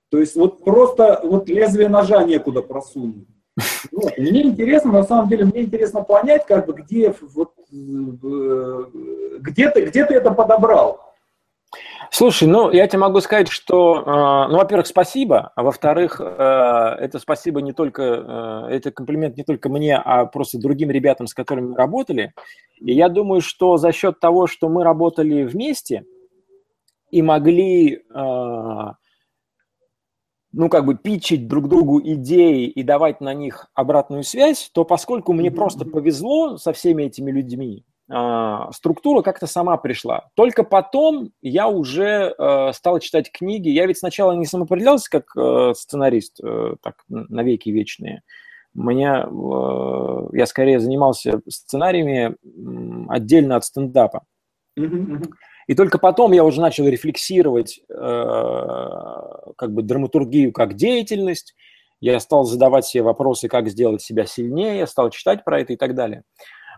То 0.09 0.19
есть 0.19 0.37
вот 0.37 0.63
просто 0.63 1.19
вот 1.23 1.49
лезвие 1.49 1.89
ножа 1.89 2.23
некуда 2.23 2.61
просунуть. 2.61 3.27
Вот. 3.91 4.17
Мне 4.17 4.43
интересно, 4.43 4.91
на 4.91 5.03
самом 5.03 5.27
деле, 5.29 5.45
мне 5.45 5.63
интересно 5.63 6.03
понять, 6.03 6.45
как 6.45 6.65
бы, 6.65 6.73
где, 6.73 7.13
вот, 7.21 7.51
где, 7.72 9.70
ты, 9.70 9.86
где 9.86 10.05
ты 10.05 10.16
это 10.16 10.32
подобрал. 10.32 11.05
Слушай, 12.11 12.47
ну, 12.47 12.72
я 12.72 12.88
тебе 12.88 12.99
могу 12.99 13.20
сказать, 13.20 13.49
что, 13.49 13.99
э, 13.99 14.51
ну, 14.51 14.57
во-первых, 14.57 14.88
спасибо, 14.88 15.51
а 15.55 15.63
во-вторых, 15.63 16.22
э, 16.22 16.24
это 16.24 17.20
спасибо 17.20 17.61
не 17.61 17.74
только, 17.74 18.03
э, 18.70 18.76
это 18.76 18.91
комплимент 18.91 19.38
не 19.38 19.43
только 19.43 19.70
мне, 19.70 19.97
а 19.97 20.26
просто 20.26 20.59
другим 20.59 20.91
ребятам, 20.91 21.28
с 21.28 21.34
которыми 21.34 21.70
мы 21.70 21.76
работали. 21.76 22.34
И 22.80 22.93
я 22.93 23.09
думаю, 23.09 23.41
что 23.41 23.78
за 23.78 23.91
счет 23.91 24.20
того, 24.20 24.47
что 24.47 24.70
мы 24.70 24.84
работали 24.84 25.43
вместе 25.43 26.05
и 27.11 27.22
могли, 27.22 28.03
ну, 30.55 30.69
как 30.69 30.85
бы 30.85 30.95
питчить 30.95 31.47
друг 31.47 31.67
другу 31.67 32.01
идеи 32.01 32.67
и 32.67 32.81
давать 32.81 33.19
на 33.19 33.33
них 33.33 33.67
обратную 33.73 34.23
связь, 34.23 34.69
то 34.73 34.85
поскольку 34.85 35.33
мне 35.33 35.51
просто 35.51 35.85
повезло 35.85 36.57
со 36.57 36.71
всеми 36.71 37.03
этими 37.03 37.29
людьми, 37.29 37.83
а, 38.09 38.71
структура 38.71 39.21
как-то 39.21 39.47
сама 39.47 39.75
пришла. 39.75 40.29
Только 40.35 40.63
потом 40.63 41.31
я 41.41 41.67
уже 41.67 42.33
э, 42.37 42.71
стал 42.73 42.99
читать 42.99 43.31
книги. 43.31 43.69
Я 43.69 43.87
ведь 43.87 43.97
сначала 43.97 44.31
не 44.33 44.45
самоопределялся 44.45 45.09
как 45.09 45.35
э, 45.35 45.73
сценарист, 45.75 46.39
э, 46.41 46.75
так, 46.81 47.03
навеки 47.09 47.69
вечные. 47.69 48.21
Меня, 48.75 49.27
э, 49.27 50.37
я 50.37 50.45
скорее 50.45 50.79
занимался 50.79 51.41
сценариями 51.49 52.35
отдельно 53.09 53.55
от 53.55 53.65
стендапа. 53.65 54.23
И 55.68 55.76
только 55.76 55.97
потом 55.97 56.32
я 56.32 56.43
уже 56.43 56.61
начал 56.61 56.88
рефлексировать 56.88 57.82
э, 57.89 57.93
как 59.57 59.74
бы 59.74 59.82
драматургию 59.82 60.51
как 60.51 60.76
деятельность. 60.76 61.55
Я 62.01 62.20
стал 62.20 62.43
задавать 62.43 62.86
себе 62.86 63.03
вопросы, 63.03 63.47
как 63.47 63.68
сделать 63.70 64.01
себя 64.01 64.26
сильнее, 64.26 64.86
стал 64.86 65.09
читать 65.09 65.43
про 65.43 65.61
это 65.61 65.74
и 65.74 65.76
так 65.76 65.95
далее. 65.95 66.24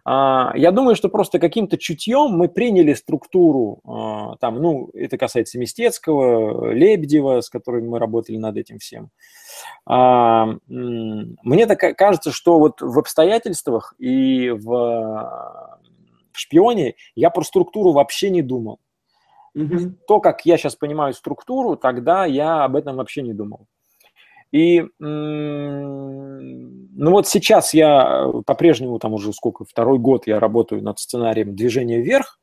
А, 0.10 0.54
я 0.56 0.72
думаю, 0.72 0.96
что 0.96 1.10
просто 1.10 1.38
каким-то 1.38 1.78
чутьем 1.78 2.30
мы 2.30 2.48
приняли 2.48 2.94
структуру, 2.94 3.82
а, 3.86 4.38
там, 4.38 4.62
ну, 4.62 4.90
это 4.94 5.18
касается 5.18 5.60
Мистецкого, 5.60 6.72
Лебедева, 6.72 7.42
с 7.42 7.50
которыми 7.50 7.90
мы 7.90 8.00
работали 8.00 8.38
над 8.38 8.56
этим 8.56 8.80
всем. 8.80 9.10
А, 9.86 10.48
мне 10.66 11.66
так 11.66 11.98
кажется, 11.98 12.32
что 12.32 12.58
вот 12.58 12.80
в 12.80 12.98
обстоятельствах 12.98 13.96
и 13.98 14.50
в, 14.50 15.78
в 16.38 16.40
шпионе 16.40 16.96
я 17.16 17.32
про 17.32 17.44
структуру 17.44 17.92
вообще 17.92 18.30
не 18.30 18.44
думал. 18.44 18.80
Mm-hmm. 19.58 19.94
То, 20.08 20.20
как 20.20 20.46
я 20.46 20.58
сейчас 20.58 20.76
понимаю 20.76 21.14
структуру, 21.14 21.76
тогда 21.76 22.26
я 22.26 22.64
об 22.64 22.76
этом 22.76 22.96
вообще 22.96 23.24
не 23.24 23.34
думал. 23.34 23.66
И, 24.52 24.86
ну 25.00 27.12
вот 27.12 27.28
сейчас 27.28 27.74
я 27.74 28.30
по-прежнему, 28.46 29.00
там 29.00 29.14
уже 29.14 29.34
сколько, 29.34 29.66
второй 29.66 29.98
год 29.98 30.28
я 30.28 30.40
работаю 30.40 30.84
над 30.84 31.00
сценарием 31.00 31.56
«Движение 31.56 32.02
вверх», 32.02 32.40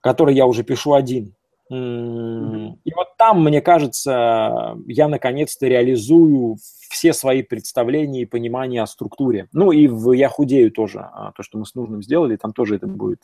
который 0.00 0.34
я 0.34 0.46
уже 0.46 0.62
пишу 0.62 0.94
один. 0.94 1.34
И 1.70 2.92
вот 2.94 3.16
там, 3.16 3.44
мне 3.44 3.60
кажется, 3.60 4.76
я 4.88 5.06
наконец-то 5.06 5.68
реализую 5.68 6.56
все 6.90 7.12
свои 7.12 7.42
представления 7.42 8.22
и 8.22 8.26
понимания 8.26 8.82
о 8.82 8.86
структуре. 8.86 9.48
Ну 9.52 9.70
и 9.70 9.86
в 9.86 10.10
«Я 10.10 10.28
худею» 10.28 10.72
тоже, 10.72 11.08
а, 11.12 11.30
то, 11.30 11.44
что 11.44 11.58
мы 11.58 11.64
с 11.64 11.76
нужным 11.76 12.02
сделали, 12.02 12.34
там 12.34 12.52
тоже 12.52 12.74
это 12.74 12.88
будет. 12.88 13.22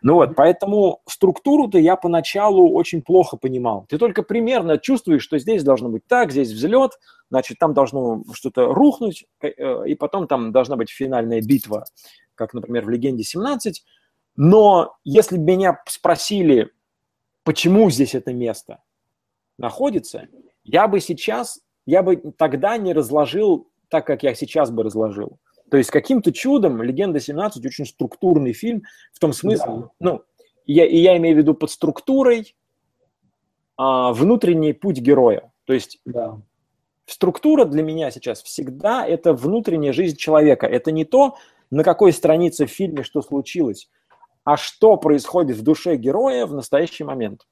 Ну 0.00 0.14
вот, 0.14 0.34
поэтому 0.34 1.02
структуру-то 1.06 1.78
я 1.78 1.96
поначалу 1.96 2.72
очень 2.72 3.02
плохо 3.02 3.36
понимал. 3.36 3.84
Ты 3.90 3.98
только 3.98 4.22
примерно 4.22 4.78
чувствуешь, 4.78 5.22
что 5.22 5.38
здесь 5.38 5.62
должно 5.62 5.90
быть 5.90 6.06
так, 6.06 6.30
здесь 6.32 6.50
взлет, 6.50 6.92
значит, 7.30 7.58
там 7.58 7.74
должно 7.74 8.22
что-то 8.32 8.72
рухнуть, 8.72 9.26
э, 9.42 9.86
и 9.86 9.94
потом 9.94 10.26
там 10.26 10.52
должна 10.52 10.76
быть 10.76 10.88
финальная 10.88 11.42
битва, 11.42 11.84
как, 12.34 12.54
например, 12.54 12.86
в 12.86 12.88
«Легенде 12.88 13.24
17». 13.24 13.82
Но 14.36 14.94
если 15.04 15.36
бы 15.36 15.44
меня 15.44 15.82
спросили, 15.86 16.70
почему 17.48 17.88
здесь 17.88 18.14
это 18.14 18.34
место 18.34 18.82
находится, 19.56 20.28
я 20.64 20.86
бы 20.86 21.00
сейчас, 21.00 21.62
я 21.86 22.02
бы 22.02 22.16
тогда 22.36 22.76
не 22.76 22.92
разложил 22.92 23.70
так, 23.88 24.06
как 24.06 24.22
я 24.22 24.34
сейчас 24.34 24.70
бы 24.70 24.82
разложил. 24.82 25.38
То 25.70 25.78
есть 25.78 25.90
каким-то 25.90 26.30
чудом 26.30 26.82
«Легенда 26.82 27.20
17» 27.20 27.66
очень 27.66 27.86
структурный 27.86 28.52
фильм 28.52 28.82
в 29.14 29.18
том 29.18 29.32
смысле, 29.32 29.66
да. 29.66 29.90
ну, 29.98 30.22
я, 30.66 30.84
и 30.84 30.98
я 30.98 31.16
имею 31.16 31.36
в 31.36 31.38
виду 31.38 31.54
под 31.54 31.70
структурой 31.70 32.54
а, 33.78 34.12
внутренний 34.12 34.74
путь 34.74 34.98
героя. 34.98 35.50
То 35.64 35.72
есть 35.72 36.02
да. 36.04 36.38
структура 37.06 37.64
для 37.64 37.82
меня 37.82 38.10
сейчас 38.10 38.42
всегда 38.42 39.06
это 39.06 39.32
внутренняя 39.32 39.94
жизнь 39.94 40.18
человека. 40.18 40.66
Это 40.66 40.92
не 40.92 41.06
то, 41.06 41.38
на 41.70 41.82
какой 41.82 42.12
странице 42.12 42.66
в 42.66 42.70
фильме 42.70 43.04
что 43.04 43.22
случилось, 43.22 43.88
а 44.48 44.56
что 44.56 44.96
происходит 44.96 45.58
в 45.58 45.62
душе 45.62 45.96
героя 45.96 46.46
в 46.46 46.54
настоящий 46.54 47.04
момент. 47.04 47.42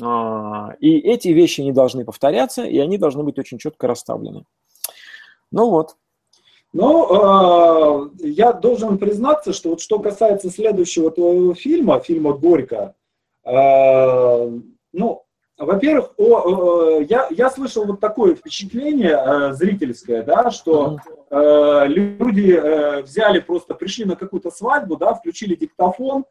А, 0.00 0.76
и 0.78 0.96
эти 0.96 1.26
вещи 1.26 1.60
не 1.60 1.72
должны 1.72 2.04
повторяться, 2.04 2.62
и 2.62 2.78
они 2.78 2.98
должны 2.98 3.24
быть 3.24 3.36
очень 3.36 3.58
четко 3.58 3.88
расставлены. 3.88 4.44
Ну 5.50 5.70
вот. 5.70 5.96
Ну, 6.72 8.10
э, 8.20 8.28
я 8.28 8.52
должен 8.52 8.98
признаться, 8.98 9.52
что 9.52 9.70
вот 9.70 9.80
что 9.80 9.98
касается 9.98 10.48
следующего 10.48 11.10
твоего 11.10 11.52
фильма, 11.54 11.98
фильма 11.98 12.32
«Горько», 12.32 12.94
э, 13.42 14.50
ну, 14.92 15.24
во-первых, 15.58 16.12
о, 16.18 17.00
э, 17.00 17.06
я, 17.08 17.28
я 17.30 17.50
слышал 17.50 17.86
вот 17.86 17.98
такое 17.98 18.34
впечатление 18.34 19.18
э, 19.18 19.52
зрительское, 19.54 20.22
да, 20.22 20.50
что 20.50 20.98
э, 21.30 21.84
люди 21.86 22.52
э, 22.52 23.02
взяли 23.02 23.40
просто, 23.40 23.74
пришли 23.74 24.04
на 24.04 24.16
какую-то 24.16 24.50
свадьбу, 24.50 24.96
да, 24.96 25.14
включили 25.14 25.54
диктофон, 25.54 26.26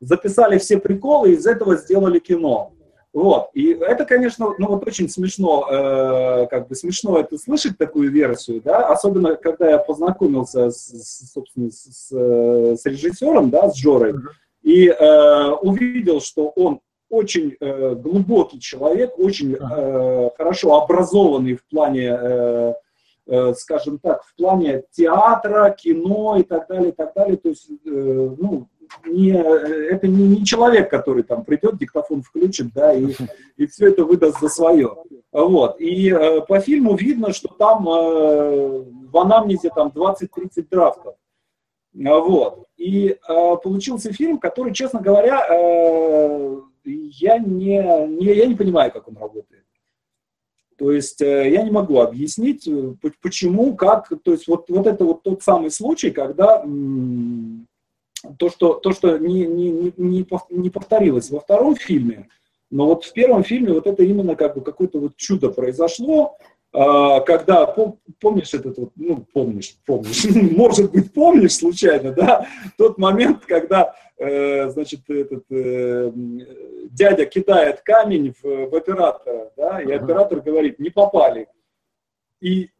записали 0.00 0.58
все 0.58 0.78
приколы, 0.78 1.30
и 1.30 1.34
из 1.34 1.46
этого 1.46 1.76
сделали 1.76 2.18
кино. 2.18 2.72
Вот. 3.12 3.50
И 3.54 3.72
это, 3.72 4.06
конечно, 4.06 4.54
ну 4.56 4.68
вот 4.68 4.86
очень 4.86 5.10
смешно, 5.10 5.66
э, 5.70 6.46
как 6.46 6.68
бы 6.68 6.74
смешно 6.74 7.18
это 7.18 7.36
слышать, 7.36 7.76
такую 7.76 8.10
версию, 8.10 8.62
да, 8.64 8.86
особенно 8.86 9.36
когда 9.36 9.68
я 9.68 9.78
познакомился, 9.78 10.70
с, 10.70 10.86
с, 10.86 11.32
собственно, 11.32 11.70
с, 11.70 12.10
с 12.12 12.86
режиссером, 12.86 13.50
да, 13.50 13.68
с 13.68 13.76
Жорой, 13.76 14.14
и 14.62 14.88
э, 14.88 15.50
увидел, 15.60 16.20
что 16.20 16.48
он 16.50 16.80
очень 17.10 17.56
э, 17.60 17.94
глубокий 17.96 18.60
человек, 18.60 19.18
очень 19.18 19.54
э, 19.54 20.30
хорошо 20.36 20.80
образованный 20.80 21.56
в 21.56 21.64
плане, 21.64 22.16
э, 22.18 22.74
э, 23.26 23.54
скажем 23.54 23.98
так, 23.98 24.22
в 24.24 24.34
плане 24.36 24.84
театра, 24.92 25.70
кино 25.76 26.36
и 26.38 26.44
так 26.44 26.68
далее, 26.68 26.90
и 26.90 26.94
так 26.94 27.12
далее. 27.14 27.36
То 27.36 27.48
есть, 27.50 27.68
э, 27.68 27.76
ну, 27.84 28.68
не, 29.06 29.32
это 29.32 30.06
не, 30.06 30.28
не 30.28 30.44
человек, 30.44 30.90
который 30.90 31.22
там 31.22 31.44
придет, 31.44 31.78
диктофон 31.78 32.22
включит, 32.22 32.72
да, 32.72 32.92
и, 32.92 33.12
и 33.56 33.66
все 33.66 33.88
это 33.88 34.04
выдаст 34.04 34.40
за 34.40 34.48
свое. 34.48 34.96
Вот. 35.32 35.80
И 35.80 36.10
э, 36.10 36.40
по 36.42 36.60
фильму 36.60 36.96
видно, 36.96 37.32
что 37.32 37.48
там 37.48 37.88
э, 37.88 38.84
в 39.10 39.18
анамнезе 39.18 39.70
там 39.74 39.88
20-30 39.88 40.66
драфтов. 40.70 41.14
Вот. 41.92 42.66
И 42.76 43.10
э, 43.10 43.16
получился 43.62 44.12
фильм, 44.12 44.38
который, 44.38 44.72
честно 44.72 45.00
говоря, 45.00 45.44
э, 45.48 46.60
я, 46.84 47.38
не, 47.38 48.06
не, 48.08 48.34
я 48.34 48.46
не 48.46 48.54
понимаю, 48.54 48.92
как 48.92 49.08
он 49.08 49.16
работает. 49.16 49.64
То 50.78 50.92
есть 50.92 51.20
э, 51.20 51.50
я 51.50 51.62
не 51.62 51.70
могу 51.70 52.00
объяснить, 52.00 52.66
э, 52.66 52.94
почему, 53.20 53.76
как. 53.76 54.08
То 54.22 54.32
есть 54.32 54.48
вот, 54.48 54.70
вот 54.70 54.86
это 54.86 55.04
вот 55.04 55.22
тот 55.22 55.42
самый 55.42 55.70
случай, 55.70 56.10
когда 56.10 56.64
то, 58.38 58.50
что, 58.50 58.74
то, 58.74 58.92
что 58.92 59.18
не, 59.18 59.46
не, 59.46 59.92
не, 59.96 60.26
не 60.50 60.70
повторилось 60.70 61.30
во 61.30 61.40
втором 61.40 61.76
фильме, 61.76 62.28
но 62.70 62.86
вот 62.86 63.04
в 63.04 63.12
первом 63.12 63.44
фильме 63.44 63.72
вот 63.72 63.86
это 63.86 64.02
именно 64.02 64.36
как 64.36 64.54
бы 64.54 64.60
какое-то 64.60 65.00
вот 65.00 65.16
чудо 65.16 65.50
произошло, 65.50 66.36
а, 66.72 67.20
когда, 67.20 67.66
помнишь 68.20 68.54
этот 68.54 68.78
вот, 68.78 68.92
ну, 68.94 69.26
помнишь, 69.32 69.76
помнишь, 69.84 70.24
может 70.56 70.92
быть, 70.92 71.12
помнишь 71.12 71.56
случайно, 71.56 72.12
да, 72.12 72.46
тот 72.78 72.96
момент, 72.96 73.44
когда, 73.44 73.94
э, 74.20 74.68
значит, 74.70 75.08
этот 75.08 75.44
э, 75.50 76.12
дядя 76.90 77.24
кидает 77.24 77.80
камень 77.80 78.34
в, 78.40 78.68
в 78.70 78.74
оператора, 78.74 79.50
да, 79.56 79.80
и 79.80 79.90
оператор 79.90 80.40
говорит, 80.40 80.78
не 80.78 80.90
попали. 80.90 81.48
И 82.40 82.70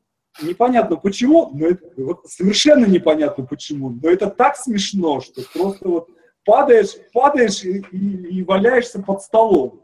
непонятно 0.43 0.97
почему, 0.97 1.51
но 1.53 1.67
это 1.67 1.87
вот 1.97 2.27
совершенно 2.27 2.87
непонятно 2.87 3.45
почему, 3.47 3.91
но 3.91 4.11
это 4.11 4.29
так 4.29 4.57
смешно, 4.57 5.21
что 5.21 5.43
просто 5.53 5.89
вот 5.89 6.09
падаешь, 6.45 6.95
падаешь 7.13 7.65
и, 7.65 7.85
и, 7.91 8.39
и 8.39 8.43
валяешься 8.43 9.03
под 9.03 9.23
столом. 9.23 9.83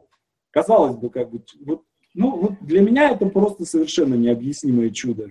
Казалось 0.51 0.97
бы, 0.97 1.11
как 1.11 1.31
бы, 1.31 1.43
вот, 1.65 1.83
ну, 2.15 2.37
вот 2.37 2.53
для 2.61 2.81
меня 2.83 3.11
это 3.11 3.27
просто 3.27 3.65
совершенно 3.65 4.15
необъяснимое 4.15 4.91
чудо. 4.91 5.31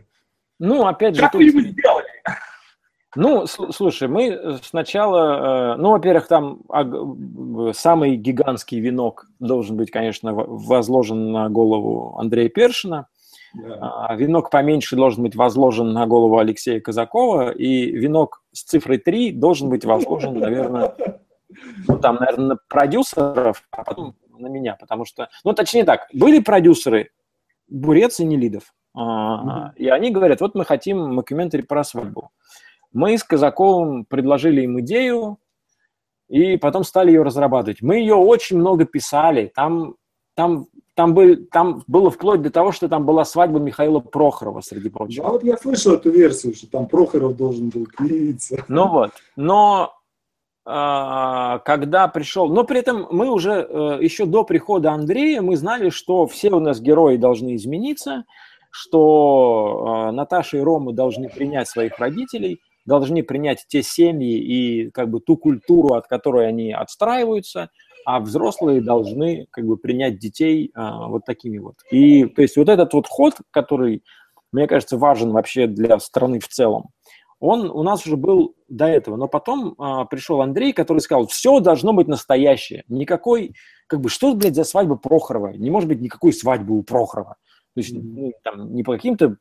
Ну, 0.60 0.86
опять 0.86 1.16
же... 1.16 1.22
Как 1.22 1.34
тут... 1.34 1.42
вы 1.42 1.48
его 1.48 1.62
сделали? 1.62 2.15
Ну, 3.16 3.46
слушай, 3.48 4.08
мы 4.08 4.60
сначала, 4.64 5.74
э, 5.74 5.78
ну, 5.78 5.92
во-первых, 5.92 6.28
там 6.28 6.62
самый 7.74 8.18
гигантский 8.18 8.80
венок 8.80 9.28
должен 9.40 9.78
быть, 9.78 9.90
конечно, 9.90 10.34
возложен 10.34 11.32
на 11.32 11.50
голову 11.50 12.18
Андрея 12.18 12.50
Першина. 12.50 13.08
Да. 13.54 14.08
А, 14.10 14.16
венок 14.16 14.50
поменьше 14.50 14.98
должен 14.98 15.24
быть 15.24 15.36
возложен 15.36 15.94
на 15.94 16.06
голову 16.08 16.38
Алексея 16.40 16.82
Казакова, 16.82 17.52
и 17.52 17.90
венок 17.92 18.44
с 18.52 18.64
цифрой 18.64 18.98
3 18.98 19.32
должен 19.32 19.70
быть 19.70 19.86
возложен, 19.86 20.38
наверное, 20.38 20.94
ну, 21.88 21.98
там, 22.00 22.16
наверное, 22.16 22.48
на 22.48 22.58
продюсеров, 22.68 23.64
а 23.72 23.84
потом 23.84 24.16
на 24.38 24.48
меня, 24.48 24.76
потому 24.76 25.06
что, 25.06 25.30
ну, 25.46 25.54
точнее 25.54 25.86
так, 25.86 26.08
были 26.14 26.40
продюсеры 26.40 27.12
Бурец 27.70 28.20
и 28.20 28.26
Нелидов, 28.26 28.74
mm-hmm. 28.98 29.76
и 29.78 29.88
они 29.88 30.12
говорят, 30.12 30.42
вот 30.42 30.56
мы 30.56 30.66
хотим 30.66 31.14
мокьюментари 31.16 31.62
про 31.62 31.86
свадьбу. 31.86 32.32
Мы 32.96 33.18
с 33.18 33.26
Казаковым 33.26 34.06
предложили 34.06 34.62
им 34.62 34.80
идею, 34.80 35.38
и 36.30 36.56
потом 36.56 36.86
стали 36.86 37.12
ее 37.12 37.24
разрабатывать. 37.24 37.82
Мы 37.82 37.98
ее 37.98 38.16
очень 38.16 38.58
много 38.58 38.86
писали, 38.86 39.52
там, 39.54 39.96
там, 40.34 40.68
там, 40.94 41.14
был, 41.14 41.36
там 41.52 41.84
было 41.88 42.10
вплоть 42.10 42.42
до 42.42 42.52
того, 42.52 42.72
что 42.72 42.88
там 42.88 43.06
была 43.06 43.26
свадьба 43.26 43.60
Михаила 43.60 44.00
Прохорова, 44.00 44.62
среди 44.62 44.88
прочего. 44.88 45.28
А 45.28 45.32
вот 45.34 45.44
я 45.44 45.58
слышал 45.58 45.94
эту 45.96 46.10
версию, 46.10 46.56
что 46.56 46.72
там 46.72 46.88
Прохоров 46.88 47.36
должен 47.36 47.68
был 47.68 47.86
клеиться. 47.86 48.64
Ну 48.70 48.88
вот, 48.88 49.12
но 49.36 49.94
а, 50.66 51.60
когда 51.60 52.08
пришел, 52.08 52.48
но 52.48 52.64
при 52.64 52.80
этом 52.80 53.08
мы 53.12 53.30
уже 53.30 53.68
э, 53.70 53.98
еще 54.02 54.26
до 54.26 54.46
прихода 54.46 54.94
Андрея 54.94 55.42
мы 55.42 55.58
знали, 55.58 55.90
что 55.90 56.28
все 56.28 56.50
у 56.50 56.62
нас 56.62 56.80
герои 56.80 57.18
должны 57.18 57.58
измениться, 57.58 58.24
что 58.72 59.86
а, 59.86 60.12
Наташа 60.14 60.58
и 60.58 60.62
Рома 60.62 60.92
должны 60.94 61.30
принять 61.30 61.68
своих 61.68 62.00
родителей, 62.00 62.62
должны 62.86 63.24
принять 63.24 63.66
те 63.68 63.82
семьи 63.82 64.38
и 64.38 64.92
как 64.92 65.10
бы 65.10 65.20
ту 65.20 65.38
культуру, 65.38 65.96
от 65.96 66.08
которой 66.08 66.48
они 66.48 66.72
отстраиваются, 66.72 67.70
а 68.06 68.20
взрослые 68.20 68.82
должны 68.82 69.48
как 69.50 69.66
бы 69.66 69.78
принять 69.78 70.20
детей 70.20 70.72
а, 70.76 71.08
вот 71.08 71.26
такими 71.26 71.58
вот. 71.58 71.76
И 71.92 72.26
то 72.26 72.42
есть 72.42 72.56
вот 72.56 72.70
этот 72.70 72.94
вот 72.94 73.08
ход, 73.08 73.34
который, 73.52 74.04
мне 74.52 74.68
кажется, 74.68 74.98
важен 74.98 75.32
вообще 75.32 75.68
для 75.68 76.00
страны 76.00 76.40
в 76.40 76.48
целом, 76.48 76.90
он 77.40 77.70
у 77.70 77.84
нас 77.84 78.06
уже 78.06 78.16
был 78.16 78.56
до 78.70 78.86
этого. 78.86 79.18
Но 79.18 79.28
потом 79.28 79.76
а, 79.78 80.06
пришел 80.06 80.42
Андрей, 80.42 80.72
который 80.74 81.00
сказал, 81.00 81.28
все 81.28 81.60
должно 81.60 81.94
быть 81.94 82.08
настоящее. 82.08 82.84
Никакой, 82.88 83.56
как 83.88 84.02
бы, 84.02 84.10
что, 84.10 84.34
блядь, 84.36 84.56
за 84.56 84.64
свадьба 84.64 84.96
Прохорова? 84.96 85.50
Не 85.50 85.70
может 85.70 85.90
быть 85.90 86.02
никакой 86.02 86.32
свадьбы 86.32 86.78
у 86.78 86.84
Прохорова. 86.84 87.36
То 87.74 87.82
есть 87.82 87.94
ну, 87.94 88.32
там, 88.44 88.74
не 88.74 88.84
по 88.84 88.94
каким-то 88.94 89.36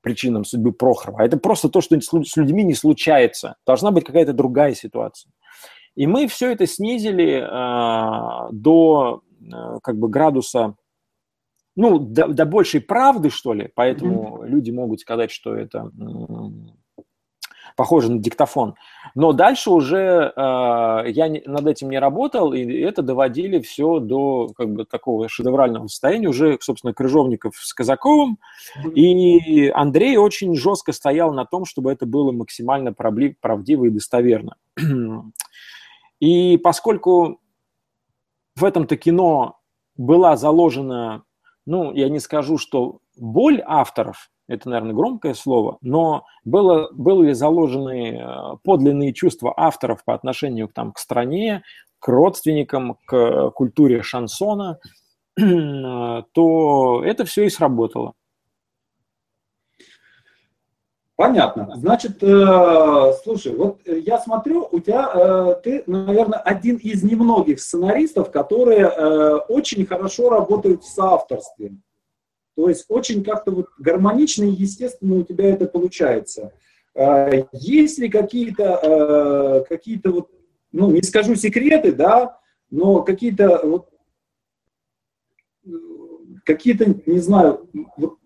причинам 0.00 0.44
судьбы 0.44 0.72
Прохорова, 0.72 1.20
а 1.20 1.24
это 1.24 1.36
просто 1.36 1.68
то, 1.68 1.80
что 1.80 2.00
с 2.00 2.36
людьми 2.36 2.64
не 2.64 2.74
случается. 2.74 3.56
Должна 3.66 3.90
быть 3.90 4.04
какая-то 4.04 4.32
другая 4.32 4.74
ситуация. 4.74 5.32
И 5.96 6.06
мы 6.06 6.28
все 6.28 6.52
это 6.52 6.66
снизили 6.66 7.42
э, 7.42 8.48
до 8.52 9.22
э, 9.40 9.78
как 9.82 9.98
бы 9.98 10.08
градуса, 10.08 10.76
ну, 11.76 11.98
до, 11.98 12.28
до 12.28 12.44
большей 12.46 12.80
правды, 12.80 13.30
что 13.30 13.54
ли, 13.54 13.70
поэтому 13.74 14.38
mm-hmm. 14.38 14.46
люди 14.48 14.70
могут 14.70 15.00
сказать, 15.00 15.30
что 15.30 15.54
это 15.54 15.90
похоже 17.76 18.10
на 18.10 18.18
диктофон. 18.18 18.74
Но 19.14 19.32
дальше 19.32 19.70
уже 19.70 20.32
э, 20.34 20.40
я 21.08 21.28
над 21.46 21.66
этим 21.66 21.90
не 21.90 21.98
работал, 21.98 22.52
и 22.52 22.64
это 22.64 23.02
доводили 23.02 23.60
все 23.60 23.98
до 23.98 24.48
как 24.56 24.70
бы 24.70 24.84
такого 24.84 25.28
шедеврального 25.28 25.86
состояния 25.86 26.28
уже, 26.28 26.58
собственно, 26.60 26.94
Крыжовников 26.94 27.56
с 27.56 27.72
Казаковым. 27.74 28.38
И 28.94 29.68
Андрей 29.68 30.16
очень 30.16 30.54
жестко 30.56 30.92
стоял 30.92 31.32
на 31.32 31.44
том, 31.44 31.64
чтобы 31.64 31.92
это 31.92 32.06
было 32.06 32.32
максимально 32.32 32.92
правдиво 32.92 33.84
и 33.86 33.90
достоверно. 33.90 34.56
И 36.20 36.58
поскольку 36.58 37.40
в 38.56 38.64
этом-то 38.64 38.96
кино 38.96 39.58
была 39.96 40.36
заложена, 40.36 41.24
ну, 41.66 41.92
я 41.92 42.08
не 42.08 42.20
скажу, 42.20 42.58
что 42.58 42.98
боль 43.16 43.62
авторов, 43.64 44.30
это, 44.50 44.68
наверное, 44.68 44.94
громкое 44.94 45.34
слово, 45.34 45.78
но 45.80 46.24
было, 46.44 46.90
были 46.92 47.32
заложены 47.32 48.18
э, 48.18 48.56
подлинные 48.64 49.12
чувства 49.12 49.54
авторов 49.56 50.04
по 50.04 50.12
отношению 50.14 50.68
там, 50.68 50.92
к 50.92 50.98
стране, 50.98 51.62
к 52.00 52.08
родственникам, 52.08 52.98
к 53.04 53.50
культуре 53.50 54.02
шансона, 54.02 54.80
то 55.36 57.02
это 57.04 57.24
все 57.24 57.44
и 57.44 57.50
сработало. 57.50 58.14
Понятно. 61.20 61.68
Значит, 61.76 62.22
э, 62.22 63.12
слушай, 63.22 63.54
вот 63.54 63.80
я 63.86 64.18
смотрю, 64.18 64.66
у 64.72 64.80
тебя 64.80 65.10
э, 65.12 65.54
ты, 65.62 65.82
наверное, 65.86 66.38
один 66.38 66.76
из 66.76 67.02
немногих 67.02 67.60
сценаристов, 67.60 68.30
которые 68.30 68.86
э, 68.86 69.34
очень 69.48 69.84
хорошо 69.84 70.30
работают 70.30 70.82
с 70.82 70.98
авторством. 70.98 71.82
То 72.60 72.68
есть 72.68 72.84
очень 72.88 73.24
как-то 73.24 73.52
вот 73.52 73.68
гармонично 73.78 74.44
и 74.44 74.50
естественно 74.50 75.16
у 75.16 75.22
тебя 75.22 75.48
это 75.48 75.64
получается. 75.64 76.52
А, 76.94 77.30
есть 77.52 77.98
ли 77.98 78.10
какие-то 78.10 78.76
а, 78.76 79.60
какие-то 79.64 80.10
вот, 80.10 80.30
ну, 80.70 80.90
не 80.90 81.00
скажу 81.00 81.36
секреты, 81.36 81.92
да, 81.92 82.38
но 82.70 83.02
какие-то 83.02 83.62
вот 83.64 83.88
какие-то, 86.44 86.96
не 87.06 87.20
знаю, 87.20 87.66
вот, 87.96 88.18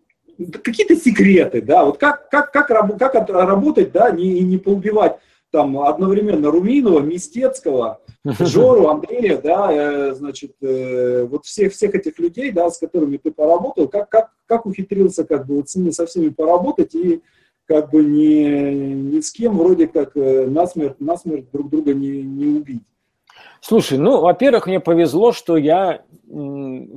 какие-то 0.64 0.96
секреты, 0.96 1.62
да, 1.62 1.84
вот 1.84 1.98
как, 1.98 2.28
как, 2.28 2.50
как, 2.50 2.66
как 2.66 3.28
работать, 3.28 3.92
да, 3.92 4.10
не, 4.10 4.40
не 4.40 4.58
поубивать 4.58 5.20
там 5.54 5.78
одновременно 5.78 6.50
Руминова, 6.50 6.98
Мистецкого, 6.98 8.00
Жору, 8.24 8.88
Андрея, 8.88 9.40
да, 9.40 9.68
э, 9.70 10.14
значит, 10.14 10.56
э, 10.60 11.24
вот 11.30 11.44
всех, 11.44 11.72
всех 11.72 11.94
этих 11.94 12.18
людей, 12.18 12.50
да, 12.50 12.68
с 12.68 12.78
которыми 12.78 13.18
ты 13.18 13.30
поработал, 13.30 13.86
как, 13.86 14.08
как, 14.08 14.32
как 14.46 14.66
ухитрился 14.66 15.22
как 15.22 15.46
бы 15.46 15.58
вот 15.58 15.70
с 15.70 15.76
ними, 15.76 15.90
со 15.90 16.06
всеми 16.06 16.30
поработать 16.30 16.96
и 16.96 17.22
как 17.66 17.92
бы 17.92 18.02
ни, 18.02 19.14
ни 19.14 19.20
с 19.20 19.30
кем 19.30 19.56
вроде 19.56 19.86
как 19.86 20.16
э, 20.16 20.46
насмерть, 20.48 20.98
насмерть 20.98 21.48
друг 21.52 21.70
друга 21.70 21.94
не, 21.94 22.22
не 22.22 22.46
убить. 22.46 22.82
Слушай, 23.60 23.98
ну, 23.98 24.22
во-первых, 24.22 24.66
мне 24.66 24.80
повезло, 24.80 25.30
что 25.30 25.56
я 25.56 26.02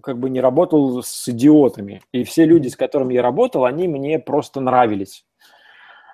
как 0.02 0.18
бы 0.18 0.32
не 0.32 0.42
работал 0.42 1.04
с 1.04 1.28
идиотами. 1.28 2.02
И 2.12 2.24
все 2.24 2.46
люди, 2.46 2.70
с 2.70 2.76
которыми 2.76 3.14
я 3.14 3.22
работал, 3.22 3.66
они 3.66 3.88
мне 3.88 4.18
просто 4.18 4.62
нравились. 4.62 5.27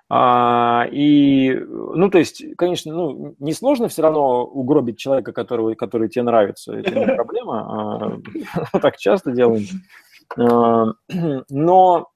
А, 0.09 0.85
и, 0.91 1.55
ну, 1.55 2.09
то 2.09 2.19
есть, 2.19 2.43
конечно, 2.57 2.93
ну, 2.93 3.35
несложно 3.39 3.87
все 3.87 4.01
равно 4.01 4.45
угробить 4.45 4.99
человека, 4.99 5.31
которого, 5.31 5.73
который 5.75 6.09
тебе 6.09 6.23
нравится. 6.23 6.73
Это 6.73 6.93
не 6.93 7.05
проблема. 7.15 8.21
А, 8.73 8.79
так 8.79 8.97
часто 8.97 9.31
делаем. 9.31 9.65
А, 10.37 10.93
но 11.49 12.09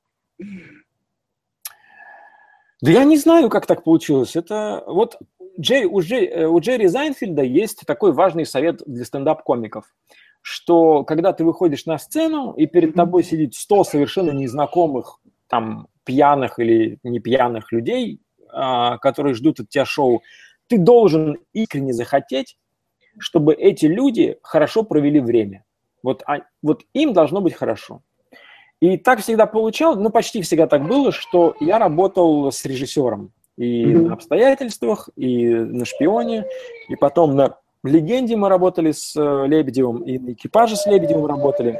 да 2.81 2.91
я 2.91 3.03
не 3.05 3.17
знаю, 3.17 3.49
как 3.49 3.65
так 3.65 3.83
получилось. 3.83 4.35
Это 4.35 4.83
вот 4.85 5.17
Джерри, 5.59 5.85
у, 5.85 6.01
Джерри, 6.01 6.45
у 6.45 6.59
Джерри 6.59 6.87
Зайнфельда 6.87 7.41
есть 7.41 7.81
такой 7.87 8.11
важный 8.11 8.45
совет 8.45 8.83
для 8.85 9.03
стендап-комиков, 9.03 9.85
что 10.41 11.03
когда 11.03 11.33
ты 11.33 11.43
выходишь 11.43 11.87
на 11.87 11.97
сцену, 11.97 12.53
и 12.53 12.67
перед 12.67 12.93
тобой 12.93 13.23
сидит 13.23 13.55
100 13.55 13.83
совершенно 13.85 14.31
незнакомых 14.31 15.19
там 15.47 15.87
пьяных 16.07 16.57
или 16.57 16.97
не 17.03 17.19
пьяных 17.19 17.71
людей, 17.71 18.19
а, 18.49 18.97
которые 18.97 19.35
ждут 19.35 19.59
от 19.59 19.69
тебя 19.69 19.85
шоу, 19.85 20.23
ты 20.67 20.77
должен 20.77 21.37
искренне 21.53 21.93
захотеть, 21.93 22.57
чтобы 23.19 23.53
эти 23.53 23.85
люди 23.85 24.37
хорошо 24.41 24.83
провели 24.83 25.19
время. 25.19 25.63
Вот, 26.01 26.23
а, 26.25 26.39
вот 26.63 26.83
им 26.93 27.13
должно 27.13 27.41
быть 27.41 27.53
хорошо. 27.53 28.01
И 28.79 28.97
так 28.97 29.21
всегда 29.21 29.45
получалось, 29.45 29.97
ну 29.99 30.09
почти 30.09 30.41
всегда 30.41 30.67
так 30.67 30.87
было, 30.87 31.11
что 31.11 31.55
я 31.59 31.79
работал 31.79 32.51
с 32.51 32.63
режиссером 32.65 33.31
и 33.57 33.85
на 33.85 34.13
обстоятельствах, 34.13 35.09
и 35.15 35.47
на 35.47 35.83
шпионе, 35.83 36.45
и 36.87 36.95
потом 36.95 37.35
на 37.35 37.57
легенде 37.83 38.35
мы 38.35 38.49
работали 38.49 38.91
с 38.91 39.15
э, 39.15 39.47
Лебедевым, 39.47 40.03
и 40.03 40.19
на 40.19 40.33
экипаже 40.33 40.75
с 40.75 40.85
Лебедевым 40.85 41.25
работали, 41.25 41.79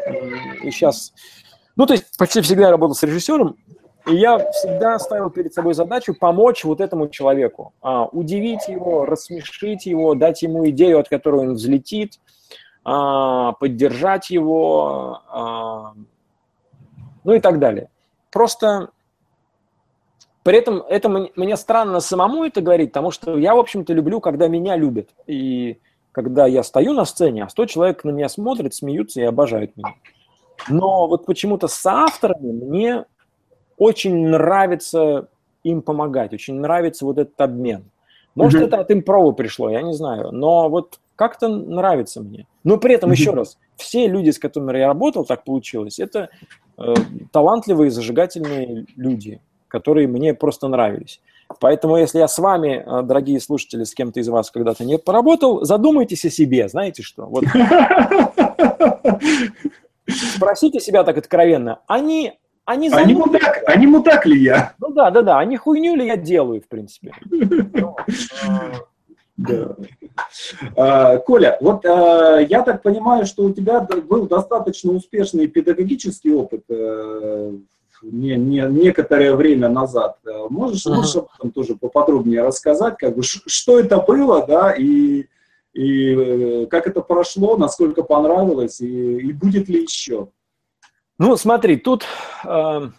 и 0.64 0.72
сейчас, 0.72 1.14
ну 1.76 1.86
то 1.86 1.94
есть 1.94 2.18
почти 2.18 2.42
всегда 2.42 2.64
я 2.64 2.72
работал 2.72 2.96
с 2.96 3.04
режиссером, 3.04 3.58
и 4.08 4.16
я 4.16 4.52
всегда 4.52 4.98
ставил 5.00 5.30
перед 5.30 5.54
собой 5.54 5.74
задачу 5.74 6.14
помочь 6.14 6.64
вот 6.64 6.82
этому 6.82 7.10
человеку, 7.10 7.74
а, 7.82 8.06
удивить 8.06 8.68
его, 8.68 9.06
рассмешить 9.06 9.86
его, 9.86 10.16
дать 10.16 10.42
ему 10.42 10.68
идею, 10.70 11.00
от 11.00 11.10
которой 11.10 11.42
он 11.42 11.54
взлетит, 11.54 12.20
а, 12.84 13.54
поддержать 13.54 14.30
его, 14.30 15.22
а, 15.28 15.94
ну 17.24 17.34
и 17.34 17.40
так 17.40 17.60
далее. 17.60 17.90
Просто 18.32 18.90
при 20.44 20.58
этом 20.58 20.82
это 20.88 21.10
мне 21.10 21.58
странно 21.58 22.00
самому 22.00 22.46
это 22.46 22.62
говорить, 22.62 22.92
потому 22.92 23.12
что 23.12 23.38
я, 23.38 23.54
в 23.54 23.60
общем-то, 23.60 23.92
люблю, 23.92 24.22
когда 24.22 24.48
меня 24.48 24.78
любят. 24.78 25.10
И 25.26 25.82
когда 26.14 26.48
я 26.48 26.64
стою 26.64 26.94
на 26.94 27.04
сцене, 27.04 27.44
а 27.44 27.50
сто 27.50 27.66
человек 27.66 28.06
на 28.06 28.12
меня 28.12 28.30
смотрят, 28.30 28.74
смеются 28.74 29.20
и 29.20 29.26
обожают 29.26 29.76
меня. 29.76 29.96
Но 30.70 31.08
вот 31.08 31.26
почему-то 31.26 31.68
с 31.68 31.86
авторами 31.86 32.52
мне 32.52 33.06
очень 33.78 34.28
нравится 34.28 35.28
им 35.64 35.82
помогать, 35.82 36.34
очень 36.34 36.56
нравится 36.56 37.06
вот 37.06 37.18
этот 37.18 37.40
обмен. 37.40 37.86
Может, 38.36 38.62
mm-hmm. 38.62 38.68
это 38.68 38.80
от 38.80 38.92
импрова 38.92 39.32
пришло, 39.32 39.70
я 39.70 39.82
не 39.82 39.94
знаю, 39.94 40.32
но 40.32 40.70
вот 40.70 41.00
как-то 41.16 41.48
нравится 41.48 42.22
мне. 42.22 42.46
Но 42.64 42.78
при 42.78 42.94
этом, 42.94 43.10
mm-hmm. 43.10 43.14
еще 43.14 43.32
раз, 43.32 43.58
все 43.76 44.08
люди, 44.08 44.30
с 44.30 44.40
которыми 44.40 44.78
я 44.78 44.88
работал, 44.88 45.26
так 45.26 45.44
получилось, 45.44 46.00
это 46.00 46.30
э, 46.78 46.94
талантливые, 47.32 47.90
зажигательные 47.90 48.86
люди, 48.96 49.42
которые 49.68 50.08
мне 50.08 50.34
просто 50.34 50.68
нравились. 50.68 51.22
Поэтому, 51.60 51.98
если 51.98 52.20
я 52.20 52.28
с 52.28 52.38
вами, 52.38 52.84
э, 52.86 53.02
дорогие 53.04 53.40
слушатели, 53.40 53.84
с 53.84 53.94
кем-то 53.94 54.20
из 54.20 54.30
вас 54.30 54.52
когда-то 54.52 54.86
не 54.86 54.98
поработал, 54.98 55.64
задумайтесь 55.66 56.26
о 56.26 56.30
себе, 56.30 56.70
знаете 56.70 57.04
что? 57.04 57.26
Вот 57.26 57.46
Спросите 60.08 60.80
себя 60.80 61.04
так 61.04 61.18
откровенно. 61.18 61.80
Они 61.88 62.40
они, 62.68 62.90
они, 62.90 63.14
мудак, 63.14 63.64
они 63.66 63.88
мудак 63.88 64.26
ли 64.26 64.44
я? 64.44 64.74
Ну 64.78 64.92
да, 64.92 65.10
да, 65.10 65.22
да. 65.22 65.40
Они 65.40 65.56
хуйню 65.56 65.96
ли 65.96 66.06
я 66.06 66.18
делаю, 66.18 66.62
в 66.62 66.68
принципе. 66.68 67.14
Да. 69.38 69.76
А, 70.76 71.18
Коля, 71.18 71.58
вот 71.62 71.86
а, 71.86 72.40
я 72.40 72.64
так 72.64 72.82
понимаю, 72.82 73.26
что 73.26 73.44
у 73.44 73.54
тебя 73.54 73.82
был 73.82 74.28
достаточно 74.28 74.92
успешный 74.92 75.48
педагогический 75.48 76.34
опыт 76.34 76.64
э, 76.70 77.54
не, 78.02 78.36
не, 78.36 78.62
некоторое 78.68 79.36
время 79.36 79.70
назад. 79.70 80.18
Можешь, 80.50 80.88
можешь 80.88 81.16
об 81.16 81.28
этом 81.38 81.52
тоже 81.52 81.76
поподробнее 81.76 82.42
рассказать, 82.42 82.98
как 82.98 83.16
бы, 83.16 83.22
что 83.24 83.80
это 83.80 84.00
было, 84.00 84.46
да, 84.46 84.74
и, 84.74 85.28
и 85.74 86.16
э, 86.16 86.66
как 86.66 86.88
это 86.88 87.02
прошло, 87.02 87.58
насколько 87.58 88.02
понравилось, 88.02 88.82
и, 88.82 89.20
и 89.20 89.32
будет 89.32 89.70
ли 89.70 89.84
еще? 89.84 90.30
Ну, 91.20 91.36
смотри, 91.36 91.78
тут 91.78 92.06
э, 92.46 92.90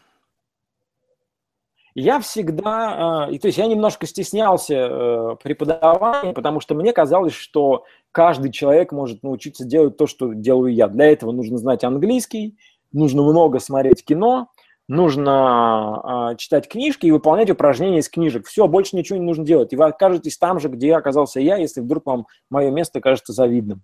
я 1.95 2.21
всегда, 2.21 3.29
э, 3.31 3.39
то 3.39 3.47
есть 3.47 3.59
я 3.59 3.67
немножко 3.67 4.07
стеснялся 4.07 4.75
э, 4.75 5.37
преподавания, 5.43 6.33
потому 6.33 6.59
что 6.59 6.75
мне 6.75 6.93
казалось, 6.93 7.33
что 7.33 7.85
каждый 8.11 8.51
человек 8.51 8.91
может 8.91 9.23
научиться 9.23 9.65
делать 9.65 9.97
то, 9.97 10.07
что 10.07 10.33
делаю 10.33 10.75
я. 10.75 10.89
Для 10.89 11.07
этого 11.07 11.31
нужно 11.31 11.59
знать 11.59 11.85
английский, 11.85 12.57
нужно 12.93 13.23
много 13.23 13.61
смотреть 13.61 14.05
кино, 14.05 14.49
нужно 14.89 16.33
э, 16.33 16.37
читать 16.39 16.69
книжки 16.69 17.07
и 17.07 17.13
выполнять 17.13 17.51
упражнения 17.51 17.99
из 17.99 18.09
книжек. 18.09 18.47
Все, 18.47 18.67
больше 18.67 18.97
ничего 18.97 19.19
не 19.19 19.25
нужно 19.25 19.45
делать. 19.45 19.73
И 19.73 19.77
вы 19.77 19.87
окажетесь 19.87 20.39
там 20.39 20.59
же, 20.59 20.69
где 20.69 20.95
оказался 20.95 21.41
я, 21.41 21.57
если 21.57 21.81
вдруг 21.81 22.07
вам 22.07 22.27
мое 22.51 22.71
место 22.71 23.01
кажется 23.01 23.33
завидным. 23.33 23.83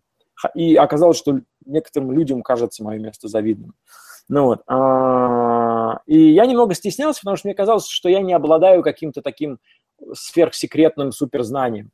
И 0.55 0.75
оказалось, 0.75 1.19
что 1.19 1.41
некоторым 1.65 2.13
людям 2.13 2.43
кажется 2.43 2.83
мое 2.83 2.99
место 2.99 3.29
завидным. 3.29 3.75
Ну 4.29 4.45
вот. 4.45 4.63
А, 4.67 6.01
и 6.07 6.33
я 6.33 6.47
немного 6.47 6.75
стеснялся, 6.75 7.21
потому 7.21 7.37
что 7.37 7.49
мне 7.49 7.55
казалось, 7.55 7.87
что 7.89 8.09
я 8.09 8.21
не 8.21 8.33
обладаю 8.33 8.83
каким-то 8.83 9.23
таким 9.23 9.59
сверхсекретным 10.13 11.13
суперзнанием. 11.13 11.91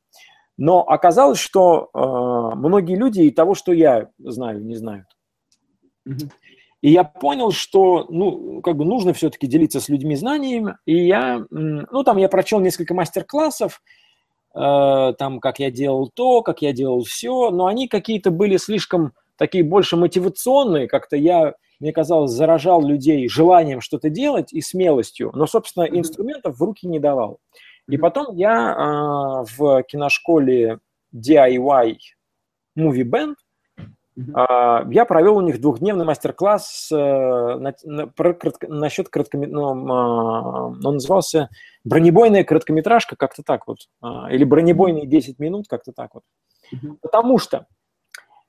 Но 0.56 0.82
оказалось, 0.82 1.38
что 1.38 1.88
э, 1.92 2.56
многие 2.56 2.96
люди 2.96 3.22
и 3.22 3.30
того, 3.30 3.54
что 3.54 3.72
я 3.72 4.10
знаю, 4.18 4.62
не 4.62 4.76
знают. 4.76 5.06
И 6.82 6.90
я 6.90 7.04
понял, 7.04 7.50
что, 7.50 8.06
ну, 8.08 8.62
как 8.62 8.76
бы 8.76 8.84
нужно 8.84 9.12
все-таки 9.12 9.46
делиться 9.46 9.80
с 9.80 9.88
людьми 9.88 10.16
знаниями. 10.16 10.76
И 10.86 11.06
я, 11.06 11.44
ну, 11.50 12.04
там 12.04 12.16
я 12.16 12.28
прочел 12.28 12.60
несколько 12.60 12.94
мастер-классов, 12.94 13.82
э, 14.54 15.12
там, 15.18 15.40
как 15.40 15.58
я 15.60 15.70
делал 15.70 16.10
то, 16.12 16.42
как 16.42 16.62
я 16.62 16.72
делал 16.72 17.04
все, 17.04 17.50
но 17.50 17.66
они 17.66 17.88
какие-то 17.88 18.30
были 18.30 18.56
слишком 18.56 19.12
такие 19.36 19.64
больше 19.64 19.96
мотивационные, 19.96 20.88
как-то 20.88 21.16
я 21.16 21.54
мне 21.80 21.92
казалось, 21.92 22.30
заражал 22.30 22.82
людей 22.82 23.28
желанием 23.28 23.80
что-то 23.80 24.10
делать 24.10 24.52
и 24.52 24.60
смелостью, 24.60 25.32
но, 25.34 25.46
собственно, 25.46 25.84
инструментов 25.84 26.58
в 26.58 26.62
руки 26.62 26.86
не 26.86 27.00
давал. 27.00 27.40
И 27.88 27.96
потом 27.96 28.36
я 28.36 28.72
э, 28.72 29.44
в 29.56 29.82
киношколе 29.84 30.78
DIY 31.14 31.96
Movie 32.78 33.04
Band 33.04 33.34
Uh, 34.18 34.86
я 34.92 35.04
провел 35.06 35.36
у 35.36 35.40
них 35.40 35.60
двухдневный 35.60 36.04
мастер-класс 36.04 36.90
uh, 36.92 37.56
на, 37.56 37.74
на, 37.84 38.06
про, 38.08 38.34
кратко, 38.34 38.68
насчет 38.68 39.08
короткометражного, 39.08 40.72
uh, 40.72 40.80
он 40.84 40.94
назывался 40.94 41.48
«Бронебойная 41.84 42.44
короткометражка», 42.44 43.16
как-то 43.16 43.42
так 43.42 43.66
вот, 43.66 43.78
или 44.30 44.44
«Бронебойные 44.44 45.06
10 45.06 45.38
минут», 45.38 45.68
как-то 45.68 45.92
так 45.92 46.10
вот. 46.14 46.24
Потому 47.00 47.38
что 47.38 47.66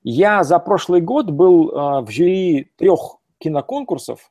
я 0.02 0.42
за 0.42 0.58
прошлый 0.58 1.00
год 1.00 1.30
был 1.30 1.70
в 2.02 2.10
жюри 2.10 2.70
трех 2.76 3.21
киноконкурсов 3.42 4.30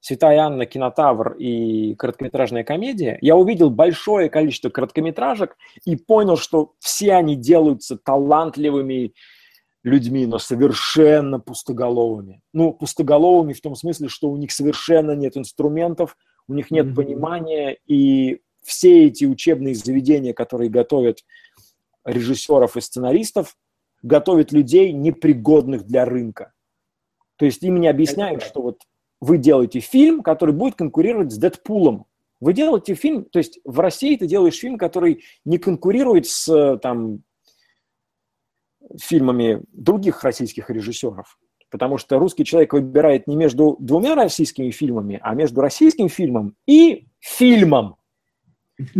«Святая 0.00 0.40
Анна», 0.40 0.66
«Кинотавр» 0.66 1.34
и 1.34 1.94
короткометражная 1.94 2.64
комедия, 2.64 3.18
я 3.20 3.36
увидел 3.36 3.70
большое 3.70 4.30
количество 4.30 4.70
короткометражек 4.70 5.56
и 5.84 5.96
понял, 5.96 6.36
что 6.36 6.72
все 6.78 7.14
они 7.14 7.36
делаются 7.36 7.96
талантливыми 7.96 9.14
людьми, 9.82 10.26
но 10.26 10.38
совершенно 10.38 11.40
пустоголовыми. 11.40 12.42
Ну, 12.52 12.72
пустоголовыми 12.72 13.54
в 13.54 13.60
том 13.60 13.74
смысле, 13.74 14.08
что 14.08 14.30
у 14.30 14.36
них 14.36 14.52
совершенно 14.52 15.12
нет 15.12 15.36
инструментов, 15.36 16.16
у 16.48 16.54
них 16.54 16.70
нет 16.70 16.86
mm-hmm. 16.86 16.94
понимания, 16.94 17.78
и 17.86 18.40
все 18.62 19.06
эти 19.06 19.24
учебные 19.24 19.74
заведения, 19.74 20.34
которые 20.34 20.68
готовят 20.68 21.24
режиссеров 22.04 22.76
и 22.76 22.80
сценаристов, 22.80 23.56
готовят 24.02 24.52
людей, 24.52 24.92
непригодных 24.92 25.84
для 25.84 26.04
рынка. 26.04 26.52
То 27.40 27.46
есть 27.46 27.62
им 27.62 27.80
не 27.80 27.88
объясняют, 27.88 28.42
что 28.42 28.60
вот 28.60 28.82
вы 29.18 29.38
делаете 29.38 29.80
фильм, 29.80 30.22
который 30.22 30.54
будет 30.54 30.74
конкурировать 30.74 31.32
с 31.32 31.38
Дэдпулом. 31.38 32.04
Вы 32.38 32.52
делаете 32.52 32.94
фильм, 32.94 33.24
то 33.24 33.38
есть 33.38 33.60
в 33.64 33.80
России 33.80 34.14
ты 34.16 34.26
делаешь 34.26 34.58
фильм, 34.58 34.76
который 34.76 35.24
не 35.46 35.56
конкурирует 35.56 36.26
с 36.26 36.78
там, 36.82 37.22
фильмами 39.00 39.62
других 39.72 40.22
российских 40.22 40.68
режиссеров. 40.68 41.38
Потому 41.70 41.96
что 41.96 42.18
русский 42.18 42.44
человек 42.44 42.74
выбирает 42.74 43.26
не 43.26 43.36
между 43.36 43.78
двумя 43.80 44.14
российскими 44.14 44.70
фильмами, 44.70 45.18
а 45.22 45.34
между 45.34 45.62
российским 45.62 46.10
фильмом 46.10 46.56
и 46.66 47.06
фильмом. 47.20 47.96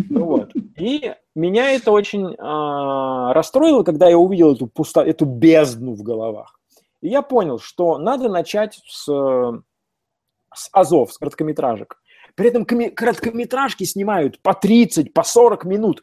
Вот. 0.08 0.52
И 0.78 1.12
меня 1.34 1.72
это 1.72 1.90
очень 1.90 2.32
э, 2.32 3.32
расстроило, 3.34 3.82
когда 3.82 4.08
я 4.08 4.16
увидел 4.16 4.54
эту, 4.54 4.66
пусто, 4.66 5.02
эту 5.02 5.26
бездну 5.26 5.92
в 5.92 6.02
головах. 6.02 6.59
И 7.00 7.08
я 7.08 7.22
понял, 7.22 7.58
что 7.58 7.98
надо 7.98 8.28
начать 8.28 8.80
с, 8.86 9.04
с 9.04 10.68
азов, 10.72 11.12
с 11.12 11.18
короткометражек. 11.18 12.00
При 12.34 12.48
этом 12.48 12.64
короткометражки 12.64 13.84
снимают 13.84 14.40
по 14.40 14.54
30, 14.54 15.12
по 15.12 15.22
40 15.22 15.64
минут. 15.64 16.02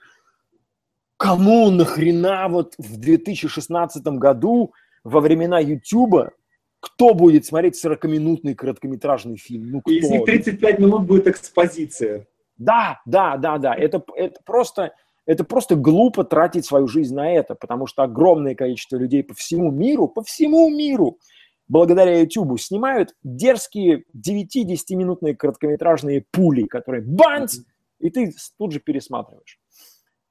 Кому 1.18 1.72
нахрена 1.72 2.48
вот 2.48 2.76
в 2.78 2.98
2016 2.98 4.04
году 4.06 4.74
во 5.04 5.20
времена 5.20 5.60
Ютуба 5.60 6.32
кто 6.80 7.14
будет 7.14 7.46
смотреть 7.46 7.84
40-минутный 7.84 8.56
короткометражный 8.56 9.38
фильм? 9.38 9.72
Ну, 9.72 9.82
кто? 9.82 9.92
Из 9.92 10.10
них 10.10 10.26
35 10.26 10.80
минут 10.80 11.04
будет 11.04 11.28
экспозиция. 11.28 12.28
Да, 12.58 13.02
да, 13.06 13.38
да, 13.38 13.58
да. 13.58 13.76
Это, 13.76 14.04
это 14.16 14.40
просто 14.46 14.94
это 15.28 15.44
просто 15.44 15.76
глупо 15.76 16.24
тратить 16.24 16.66
свою 16.66 16.88
жизнь 16.88 17.14
на 17.14 17.32
это, 17.32 17.54
потому 17.54 17.86
что 17.86 18.04
огромное 18.04 18.56
количество 18.56 18.96
людей 18.96 19.24
по 19.24 19.36
всему 19.36 19.70
миру, 19.72 20.08
по 20.08 20.24
всему 20.24 20.70
миру, 20.70 21.20
благодаря 21.68 22.22
YouTube, 22.22 22.60
снимают 22.60 23.14
дерзкие 23.24 24.06
9-10-минутные 24.16 25.36
короткометражные 25.36 26.26
пули, 26.32 26.64
которые 26.64 27.04
банц, 27.04 27.60
и 28.00 28.10
ты 28.10 28.34
тут 28.58 28.72
же 28.72 28.80
пересматриваешь. 28.80 29.60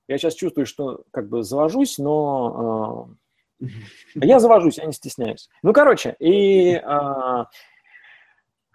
Я 0.09 0.16
сейчас 0.16 0.34
чувствую, 0.34 0.66
что 0.66 1.05
как 1.11 1.28
бы 1.28 1.42
завожусь, 1.42 1.99
но 1.99 3.11
э, 3.61 3.66
я 4.14 4.40
завожусь, 4.40 4.78
я 4.78 4.86
не 4.86 4.92
стесняюсь. 4.92 5.51
Ну, 5.62 5.74
короче, 5.74 6.16
и 6.20 6.70
э, 6.74 7.44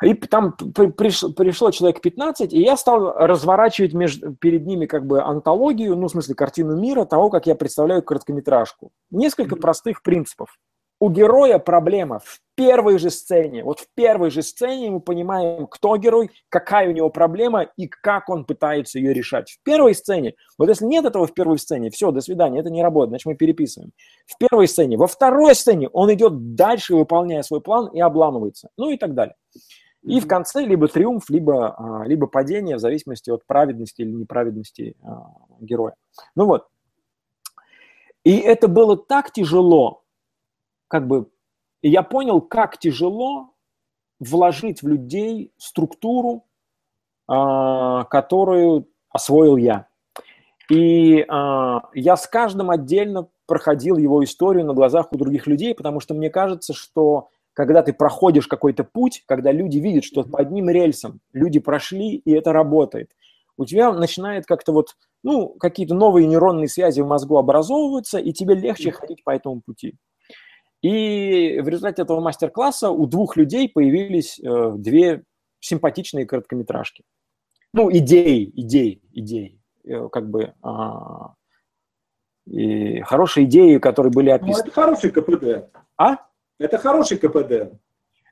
и 0.01 0.13
там 0.13 0.53
пришло, 0.53 1.31
пришло 1.31 1.71
человек 1.71 2.01
15, 2.01 2.53
и 2.53 2.61
я 2.61 2.75
стал 2.75 3.13
разворачивать 3.13 3.93
между, 3.93 4.33
перед 4.35 4.65
ними 4.65 4.85
как 4.85 5.05
бы 5.05 5.21
антологию, 5.21 5.95
ну, 5.95 6.07
в 6.07 6.11
смысле, 6.11 6.35
картину 6.35 6.75
мира 6.75 7.05
того, 7.05 7.29
как 7.29 7.47
я 7.47 7.55
представляю 7.55 8.01
короткометражку. 8.01 8.91
Несколько 9.11 9.55
простых 9.55 10.01
принципов. 10.01 10.57
У 10.99 11.09
героя 11.09 11.57
проблема 11.57 12.19
в 12.19 12.39
первой 12.53 12.99
же 12.99 13.09
сцене. 13.09 13.63
Вот 13.63 13.79
в 13.79 13.87
первой 13.95 14.29
же 14.29 14.43
сцене 14.43 14.91
мы 14.91 14.99
понимаем, 14.99 15.65
кто 15.65 15.97
герой, 15.97 16.29
какая 16.47 16.89
у 16.89 16.91
него 16.91 17.09
проблема 17.09 17.63
и 17.75 17.87
как 17.87 18.29
он 18.29 18.45
пытается 18.45 18.99
ее 18.99 19.11
решать. 19.11 19.49
В 19.49 19.63
первой 19.63 19.95
сцене, 19.95 20.35
вот 20.59 20.69
если 20.69 20.85
нет 20.85 21.05
этого 21.05 21.25
в 21.25 21.33
первой 21.33 21.57
сцене, 21.57 21.89
все, 21.89 22.11
до 22.11 22.21
свидания, 22.21 22.59
это 22.59 22.69
не 22.69 22.83
работает, 22.83 23.09
значит 23.09 23.25
мы 23.25 23.35
переписываем. 23.35 23.93
В 24.27 24.37
первой 24.37 24.67
сцене. 24.67 24.95
Во 24.95 25.07
второй 25.07 25.55
сцене 25.55 25.89
он 25.89 26.13
идет 26.13 26.53
дальше, 26.53 26.93
выполняя 26.93 27.41
свой 27.41 27.61
план 27.61 27.87
и 27.87 27.99
обламывается. 27.99 28.69
Ну 28.77 28.91
и 28.91 28.97
так 28.97 29.15
далее. 29.15 29.33
И 30.03 30.19
в 30.19 30.27
конце 30.27 30.65
либо 30.65 30.87
триумф, 30.87 31.29
либо, 31.29 31.75
а, 31.75 32.05
либо 32.05 32.25
падение, 32.25 32.77
в 32.77 32.79
зависимости 32.79 33.29
от 33.29 33.45
праведности 33.45 34.01
или 34.01 34.11
неправедности 34.11 34.95
а, 35.03 35.31
героя. 35.59 35.93
Ну 36.35 36.45
вот. 36.45 36.67
И 38.23 38.37
это 38.37 38.67
было 38.67 38.97
так 38.97 39.31
тяжело, 39.31 40.03
как 40.87 41.07
бы, 41.07 41.29
и 41.81 41.89
я 41.89 42.03
понял, 42.03 42.41
как 42.41 42.77
тяжело 42.77 43.53
вложить 44.19 44.83
в 44.83 44.87
людей 44.87 45.51
структуру, 45.57 46.45
а, 47.27 48.03
которую 48.05 48.87
освоил 49.09 49.57
я. 49.57 49.87
И 50.69 51.25
я 51.27 52.15
с 52.15 52.27
каждым 52.27 52.69
отдельно 52.71 53.27
проходил 53.45 53.97
его 53.97 54.23
историю 54.23 54.65
на 54.65 54.73
глазах 54.73 55.11
у 55.11 55.17
других 55.17 55.47
людей, 55.47 55.75
потому 55.75 55.99
что 55.99 56.13
мне 56.13 56.29
кажется, 56.29 56.73
что 56.73 57.29
когда 57.53 57.83
ты 57.83 57.93
проходишь 57.93 58.47
какой-то 58.47 58.83
путь, 58.83 59.23
когда 59.27 59.51
люди 59.51 59.77
видят, 59.77 60.03
что 60.03 60.23
по 60.23 60.39
одним 60.39 60.69
рельсам 60.69 61.19
люди 61.33 61.59
прошли, 61.59 62.15
и 62.15 62.31
это 62.31 62.53
работает, 62.53 63.11
у 63.57 63.65
тебя 63.65 63.91
начинает 63.91 64.45
как-то 64.45 64.71
вот, 64.71 64.95
ну, 65.23 65.49
какие-то 65.49 65.93
новые 65.93 66.27
нейронные 66.27 66.67
связи 66.67 67.01
в 67.01 67.07
мозгу 67.07 67.37
образовываются, 67.37 68.17
и 68.17 68.33
тебе 68.33 68.55
легче 68.55 68.91
ходить 68.91 69.23
по 69.23 69.31
этому 69.31 69.61
пути. 69.61 69.95
И 70.81 71.59
в 71.61 71.67
результате 71.67 72.01
этого 72.01 72.21
мастер-класса 72.21 72.89
у 72.89 73.05
двух 73.05 73.37
людей 73.37 73.69
появились 73.69 74.39
э, 74.39 74.73
две 74.77 75.23
симпатичные 75.59 76.25
короткометражки. 76.25 77.03
Ну, 77.73 77.91
идеи, 77.91 78.51
идеи, 78.55 79.01
идеи. 79.13 79.61
Э, 79.85 80.09
как 80.11 80.29
бы 80.29 80.53
а, 80.63 81.33
и 82.47 83.01
хорошие 83.01 83.45
идеи, 83.45 83.77
которые 83.77 84.11
были 84.11 84.29
описаны. 84.29 84.53
Ну, 84.53 84.59
это 84.63 84.71
хороший 84.71 85.11
КПД. 85.11 85.69
А? 85.97 86.17
Это 86.61 86.77
хороший 86.77 87.17
КПД. 87.17 87.73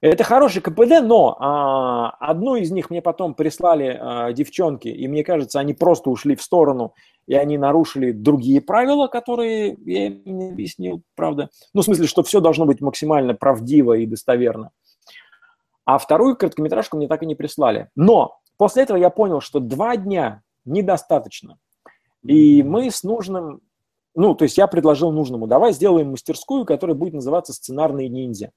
Это 0.01 0.23
хороший 0.23 0.61
КПД, 0.61 1.01
но 1.01 1.35
а, 1.39 2.11
одну 2.19 2.55
из 2.55 2.71
них 2.71 2.89
мне 2.89 3.01
потом 3.01 3.33
прислали 3.33 3.97
а, 3.99 4.31
девчонки, 4.31 4.87
и 4.87 5.07
мне 5.07 5.23
кажется, 5.23 5.59
они 5.59 5.73
просто 5.73 6.09
ушли 6.09 6.35
в 6.35 6.41
сторону, 6.41 6.93
и 7.27 7.33
они 7.33 7.57
нарушили 7.57 8.11
другие 8.11 8.61
правила, 8.61 9.07
которые 9.07 9.75
я 9.85 10.07
им 10.07 10.37
не 10.37 10.49
объяснил, 10.51 11.01
правда. 11.15 11.49
Ну, 11.73 11.81
в 11.81 11.85
смысле, 11.85 12.07
что 12.07 12.23
все 12.23 12.39
должно 12.39 12.65
быть 12.65 12.81
максимально 12.81 13.33
правдиво 13.33 13.93
и 13.93 14.05
достоверно. 14.05 14.71
А 15.83 15.97
вторую 15.97 16.37
короткометражку 16.37 16.97
мне 16.97 17.07
так 17.07 17.23
и 17.23 17.25
не 17.25 17.35
прислали. 17.35 17.89
Но 17.95 18.39
после 18.57 18.83
этого 18.83 18.97
я 18.97 19.09
понял, 19.09 19.41
что 19.41 19.59
два 19.59 19.97
дня 19.97 20.43
недостаточно. 20.63 21.57
И 22.23 22.63
мы 22.63 22.91
с 22.91 23.03
нужным, 23.03 23.61
ну, 24.19 24.35
то 24.35 24.43
есть 24.43 24.57
я 24.57 24.67
предложил 24.67 25.13
нужному, 25.13 25.47
давай 25.47 25.71
сделаем 25.71 26.11
мастерскую, 26.11 26.65
которая 26.65 26.93
будет 26.93 27.13
называться 27.13 27.53
«Сценарные 27.53 28.09
ниндзя». 28.09 28.51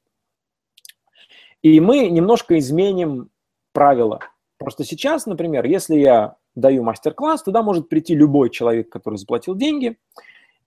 И 1.62 1.78
мы 1.78 2.08
немножко 2.08 2.58
изменим 2.58 3.30
правила. 3.72 4.18
Просто 4.58 4.82
сейчас, 4.82 5.24
например, 5.26 5.64
если 5.64 5.94
я 6.00 6.34
даю 6.56 6.82
мастер-класс, 6.82 7.44
туда 7.44 7.62
может 7.62 7.88
прийти 7.88 8.16
любой 8.16 8.50
человек, 8.50 8.90
который 8.90 9.18
заплатил 9.18 9.54
деньги, 9.54 9.98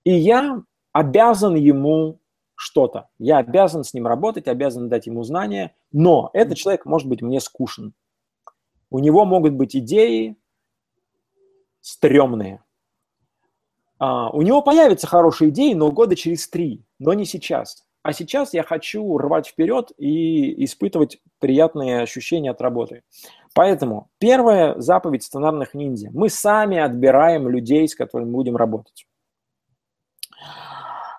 и 0.05 0.13
я 0.13 0.63
обязан 0.93 1.55
ему 1.55 2.21
что-то. 2.55 3.09
Я 3.19 3.39
обязан 3.39 3.83
с 3.83 3.93
ним 3.93 4.07
работать, 4.07 4.47
обязан 4.47 4.87
дать 4.87 5.07
ему 5.07 5.23
знания, 5.23 5.75
но 5.91 6.29
этот 6.31 6.57
человек 6.57 6.85
может 6.85 7.09
быть 7.09 7.21
мне 7.21 7.41
скучен. 7.41 7.93
У 8.89 8.99
него 8.99 9.25
могут 9.25 9.51
быть 9.55 9.75
идеи 9.75 10.37
стрёмные. 11.81 12.64
А, 13.97 14.29
у 14.29 14.41
него 14.41 14.61
появятся 14.61 15.07
хорошие 15.07 15.49
идеи, 15.49 15.73
но 15.73 15.91
года 15.91 16.15
через 16.15 16.47
три, 16.47 16.83
но 16.99 17.13
не 17.13 17.25
сейчас. 17.25 17.85
А 18.03 18.13
сейчас 18.13 18.53
я 18.53 18.63
хочу 18.63 19.17
рвать 19.17 19.47
вперед 19.47 19.91
и 19.97 20.63
испытывать 20.63 21.19
приятные 21.39 22.01
ощущения 22.01 22.51
от 22.51 22.61
работы. 22.61 23.01
Поэтому 23.55 24.09
первая 24.19 24.79
заповедь 24.79 25.23
сценарных 25.23 25.73
ниндзя. 25.73 26.09
Мы 26.13 26.29
сами 26.29 26.77
отбираем 26.77 27.49
людей, 27.49 27.87
с 27.87 27.95
которыми 27.95 28.31
будем 28.31 28.57
работать. 28.57 29.07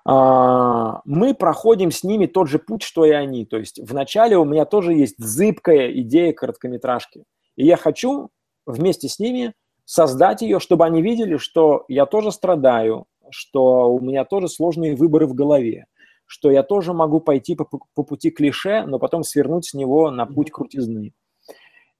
А, 0.05 1.01
мы 1.05 1.35
проходим 1.35 1.91
с 1.91 2.05
ними 2.05 2.27
тот 2.27 2.49
же 2.49 2.61
путь, 2.61 2.83
что 2.83 3.05
и 3.05 3.11
они. 3.11 3.45
То 3.47 3.57
есть 3.57 3.81
вначале 3.83 4.39
у 4.39 4.45
меня 4.45 4.65
тоже 4.65 4.93
есть 4.93 5.19
зыбкая 5.19 5.91
идея 5.91 6.33
короткометражки. 6.33 7.25
И 7.57 7.67
я 7.67 7.77
хочу 7.77 8.31
вместе 8.67 9.09
с 9.09 9.19
ними 9.19 9.55
создать 9.87 10.43
ее, 10.43 10.61
чтобы 10.61 10.85
они 10.85 11.01
видели, 11.01 11.39
что 11.39 11.87
я 11.89 12.05
тоже 12.05 12.33
страдаю, 12.33 13.07
что 13.31 13.91
у 13.91 14.01
меня 14.01 14.25
тоже 14.25 14.49
сложные 14.49 14.95
выборы 14.95 15.27
в 15.27 15.33
голове, 15.33 15.87
что 16.27 16.51
я 16.51 16.63
тоже 16.63 16.93
могу 16.93 17.21
пойти 17.21 17.55
по, 17.55 17.65
по 17.65 18.03
пути 18.03 18.31
клише, 18.31 18.85
но 18.87 18.99
потом 18.99 19.23
свернуть 19.23 19.67
с 19.67 19.75
него 19.75 20.11
на 20.11 20.27
путь 20.27 20.51
крутизны. 20.51 21.15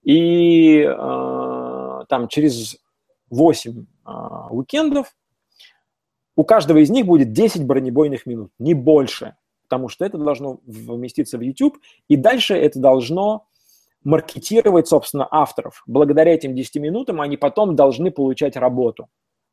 И 0.03 0.81
э, 0.81 2.03
там 2.07 2.27
через 2.27 2.77
8 3.29 3.85
э, 4.05 4.11
уикендов 4.51 5.15
у 6.35 6.43
каждого 6.43 6.77
из 6.77 6.89
них 6.89 7.05
будет 7.05 7.31
10 7.31 7.65
бронебойных 7.65 8.25
минут, 8.25 8.51
не 8.59 8.73
больше, 8.73 9.35
потому 9.63 9.87
что 9.87 10.05
это 10.05 10.17
должно 10.17 10.59
вместиться 10.65 11.37
в 11.37 11.41
YouTube, 11.41 11.77
и 12.07 12.15
дальше 12.15 12.53
это 12.53 12.79
должно 12.79 13.46
маркетировать, 14.07 14.87
собственно, 14.87 15.27
авторов. 15.29 15.83
Благодаря 15.85 16.33
этим 16.33 16.55
10 16.55 16.77
минутам 16.77 17.19
они 17.19 17.35
потом 17.35 17.75
должны 17.75 18.09
получать 18.09 18.55
работу. 18.55 19.09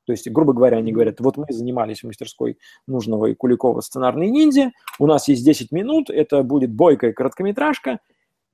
То 0.06 0.12
есть, 0.12 0.30
грубо 0.30 0.52
говоря, 0.52 0.76
они 0.76 0.92
говорят, 0.92 1.18
вот 1.18 1.36
мы 1.36 1.46
занимались 1.48 2.02
в 2.02 2.06
мастерской 2.06 2.58
нужного 2.86 3.26
и 3.26 3.34
Куликова 3.34 3.80
сценарной 3.80 4.30
ниндзя, 4.30 4.70
у 5.00 5.06
нас 5.08 5.26
есть 5.26 5.44
10 5.44 5.72
минут, 5.72 6.08
это 6.08 6.44
будет 6.44 6.72
бойкая 6.72 7.12
короткометражка, 7.12 7.98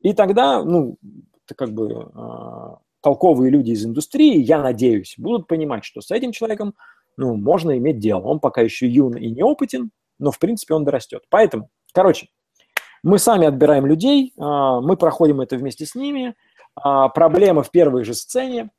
и 0.01 0.15
тогда, 0.15 0.65
ну, 0.65 0.97
это 1.45 1.55
как 1.55 1.75
бы 1.75 2.11
э, 2.15 2.77
толковые 3.03 3.51
люди 3.51 3.73
из 3.73 3.85
индустрии, 3.85 4.39
я 4.39 4.63
надеюсь, 4.63 5.17
будут 5.19 5.49
понимать, 5.49 5.85
что 5.85 6.01
с 6.01 6.11
этим 6.11 6.33
человеком, 6.33 6.77
ну, 7.19 7.35
можно 7.37 7.77
иметь 7.77 7.99
дело. 7.99 8.23
Он 8.23 8.41
пока 8.41 8.63
еще 8.63 8.89
юн 8.89 9.19
и 9.19 9.29
неопытен, 9.29 9.91
но, 10.19 10.31
в 10.31 10.39
принципе, 10.39 10.73
он 10.73 10.85
дорастет. 10.85 11.25
Поэтому, 11.29 11.69
короче, 11.93 12.29
мы 13.03 13.19
сами 13.19 13.47
отбираем 13.47 13.87
людей, 13.87 14.33
э, 14.37 14.41
мы 14.41 14.97
проходим 14.97 15.41
это 15.41 15.57
вместе 15.57 15.87
с 15.87 15.95
ними, 15.95 16.35
э, 16.77 17.09
проблемы 17.15 17.63
в 17.63 17.71
первой 17.71 18.05
же 18.05 18.15
сцене, 18.15 18.71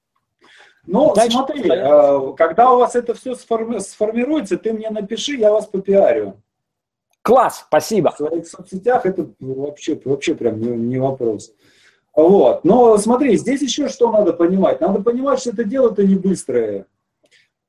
ну, 0.88 1.14
Дальше 1.14 1.38
смотри, 1.38 1.70
э, 1.70 2.34
когда 2.36 2.72
у 2.72 2.80
вас 2.80 2.96
это 2.96 3.14
все 3.14 3.34
сформи- 3.34 3.80
сформируется, 3.80 4.58
ты 4.58 4.74
мне 4.74 4.90
напиши, 4.90 5.34
я 5.34 5.52
вас 5.52 5.68
попиарю. 5.68 6.42
Класс, 7.22 7.66
спасибо. 7.68 8.12
В 8.12 8.18
своих 8.18 8.48
соцсетях 8.48 9.06
это 9.06 9.30
вообще, 9.40 10.00
вообще 10.04 10.34
прям 10.34 10.60
не, 10.60 10.70
не 10.70 10.98
вопрос. 10.98 11.54
Вот. 12.16 12.66
Но 12.66 12.98
смотри, 12.98 13.38
здесь 13.38 13.62
еще 13.62 13.90
что 13.90 14.12
надо 14.12 14.34
понимать. 14.34 14.82
Надо 14.82 15.02
понимать, 15.04 15.40
что 15.40 15.52
это 15.52 15.64
дело-то 15.64 16.04
не 16.04 16.16
быстрое. 16.16 16.88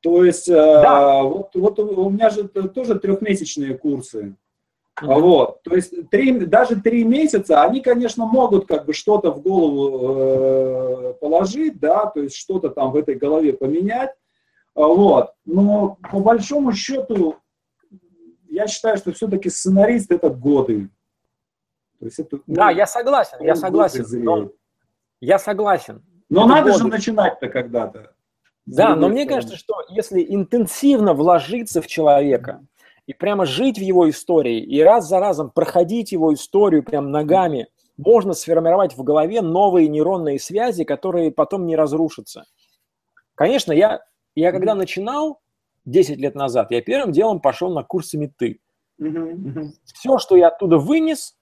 То 0.00 0.24
есть, 0.24 0.48
э, 0.48 0.54
да. 0.54 1.22
вот, 1.22 1.50
вот 1.54 1.78
у 1.78 2.08
меня 2.08 2.30
же 2.30 2.48
тоже 2.48 2.98
трехмесячные 2.98 3.76
курсы. 3.76 4.34
Вот, 5.00 5.62
то 5.62 5.74
есть 5.74 6.10
три, 6.10 6.38
даже 6.44 6.76
три 6.80 7.02
месяца, 7.04 7.62
они, 7.62 7.80
конечно, 7.80 8.26
могут 8.26 8.66
как 8.66 8.84
бы 8.84 8.92
что-то 8.92 9.30
в 9.30 9.40
голову 9.40 11.10
э, 11.10 11.14
положить, 11.14 11.80
да, 11.80 12.06
то 12.06 12.20
есть 12.20 12.36
что-то 12.36 12.68
там 12.68 12.92
в 12.92 12.96
этой 12.96 13.14
голове 13.14 13.54
поменять, 13.54 14.10
вот, 14.74 15.32
но 15.46 15.96
по 16.10 16.20
большому 16.20 16.72
счету 16.72 17.36
я 18.48 18.66
считаю, 18.66 18.98
что 18.98 19.12
все-таки 19.12 19.48
сценарист 19.48 20.12
это 20.12 20.28
годы. 20.28 20.90
То 21.98 22.06
есть 22.06 22.18
это, 22.18 22.36
ну, 22.46 22.54
да, 22.54 22.70
я 22.70 22.86
согласен, 22.86 23.38
я 23.40 23.54
согласен. 23.54 24.04
Но, 24.22 24.50
я 25.20 25.38
согласен. 25.38 26.04
Но 26.28 26.42
это 26.42 26.48
надо 26.48 26.70
годы. 26.72 26.82
же 26.82 26.88
начинать-то 26.88 27.48
когда-то. 27.48 28.14
Да, 28.66 28.94
но 28.94 29.08
мне 29.08 29.26
кажется, 29.26 29.56
что 29.56 29.74
если 29.88 30.24
интенсивно 30.28 31.14
вложиться 31.14 31.80
в 31.80 31.86
человека, 31.86 32.64
и 33.06 33.12
прямо 33.12 33.46
жить 33.46 33.78
в 33.78 33.82
его 33.82 34.08
истории, 34.08 34.60
и 34.60 34.80
раз 34.80 35.08
за 35.08 35.18
разом 35.18 35.50
проходить 35.50 36.12
его 36.12 36.32
историю 36.32 36.82
прям 36.82 37.10
ногами, 37.10 37.68
можно 37.96 38.32
сформировать 38.32 38.96
в 38.96 39.02
голове 39.02 39.42
новые 39.42 39.88
нейронные 39.88 40.38
связи, 40.38 40.84
которые 40.84 41.30
потом 41.30 41.66
не 41.66 41.76
разрушатся. 41.76 42.44
Конечно, 43.34 43.72
я, 43.72 44.00
я 44.34 44.52
когда 44.52 44.74
начинал 44.74 45.40
10 45.84 46.18
лет 46.18 46.34
назад, 46.34 46.70
я 46.70 46.80
первым 46.80 47.12
делом 47.12 47.40
пошел 47.40 47.72
на 47.72 47.82
курсы 47.82 48.16
меты. 48.18 48.60
Все, 49.84 50.18
что 50.18 50.36
я 50.36 50.48
оттуда 50.48 50.78
вынес, 50.78 51.36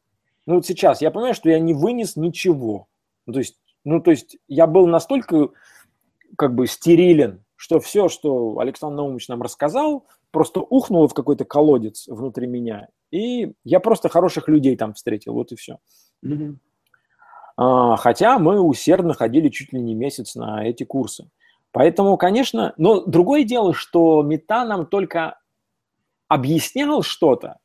ну 0.46 0.56
вот 0.56 0.66
сейчас, 0.66 1.02
я 1.02 1.10
понимаю, 1.10 1.34
что 1.34 1.50
я 1.50 1.58
не 1.58 1.74
вынес 1.74 2.16
ничего. 2.16 2.88
Ну, 3.26 3.34
то 3.34 3.38
есть, 3.38 3.60
ну, 3.84 4.00
то 4.00 4.10
есть 4.10 4.38
я 4.48 4.66
был 4.66 4.86
настолько 4.86 5.50
как 6.36 6.54
бы 6.54 6.66
стерилен, 6.66 7.44
что 7.56 7.80
все, 7.80 8.08
что 8.08 8.58
Александр 8.58 8.96
Наумович 8.96 9.28
нам 9.28 9.42
рассказал, 9.42 10.06
просто 10.30 10.60
ухнуло 10.60 11.08
в 11.08 11.14
какой-то 11.14 11.44
колодец 11.44 12.06
внутри 12.08 12.46
меня, 12.46 12.88
и 13.10 13.52
я 13.64 13.80
просто 13.80 14.08
хороших 14.08 14.48
людей 14.48 14.76
там 14.76 14.94
встретил, 14.94 15.34
вот 15.34 15.52
и 15.52 15.56
все. 15.56 15.78
Mm-hmm. 16.24 16.56
А, 17.56 17.96
хотя 17.96 18.38
мы 18.38 18.60
усердно 18.60 19.14
ходили 19.14 19.48
чуть 19.48 19.72
ли 19.72 19.80
не 19.80 19.94
месяц 19.94 20.34
на 20.34 20.66
эти 20.66 20.84
курсы. 20.84 21.30
Поэтому, 21.72 22.16
конечно, 22.16 22.72
но 22.76 23.04
другое 23.04 23.44
дело, 23.44 23.74
что 23.74 24.22
мета 24.22 24.64
нам 24.64 24.86
только 24.86 25.38
объяснял 26.26 27.02
что-то, 27.02 27.58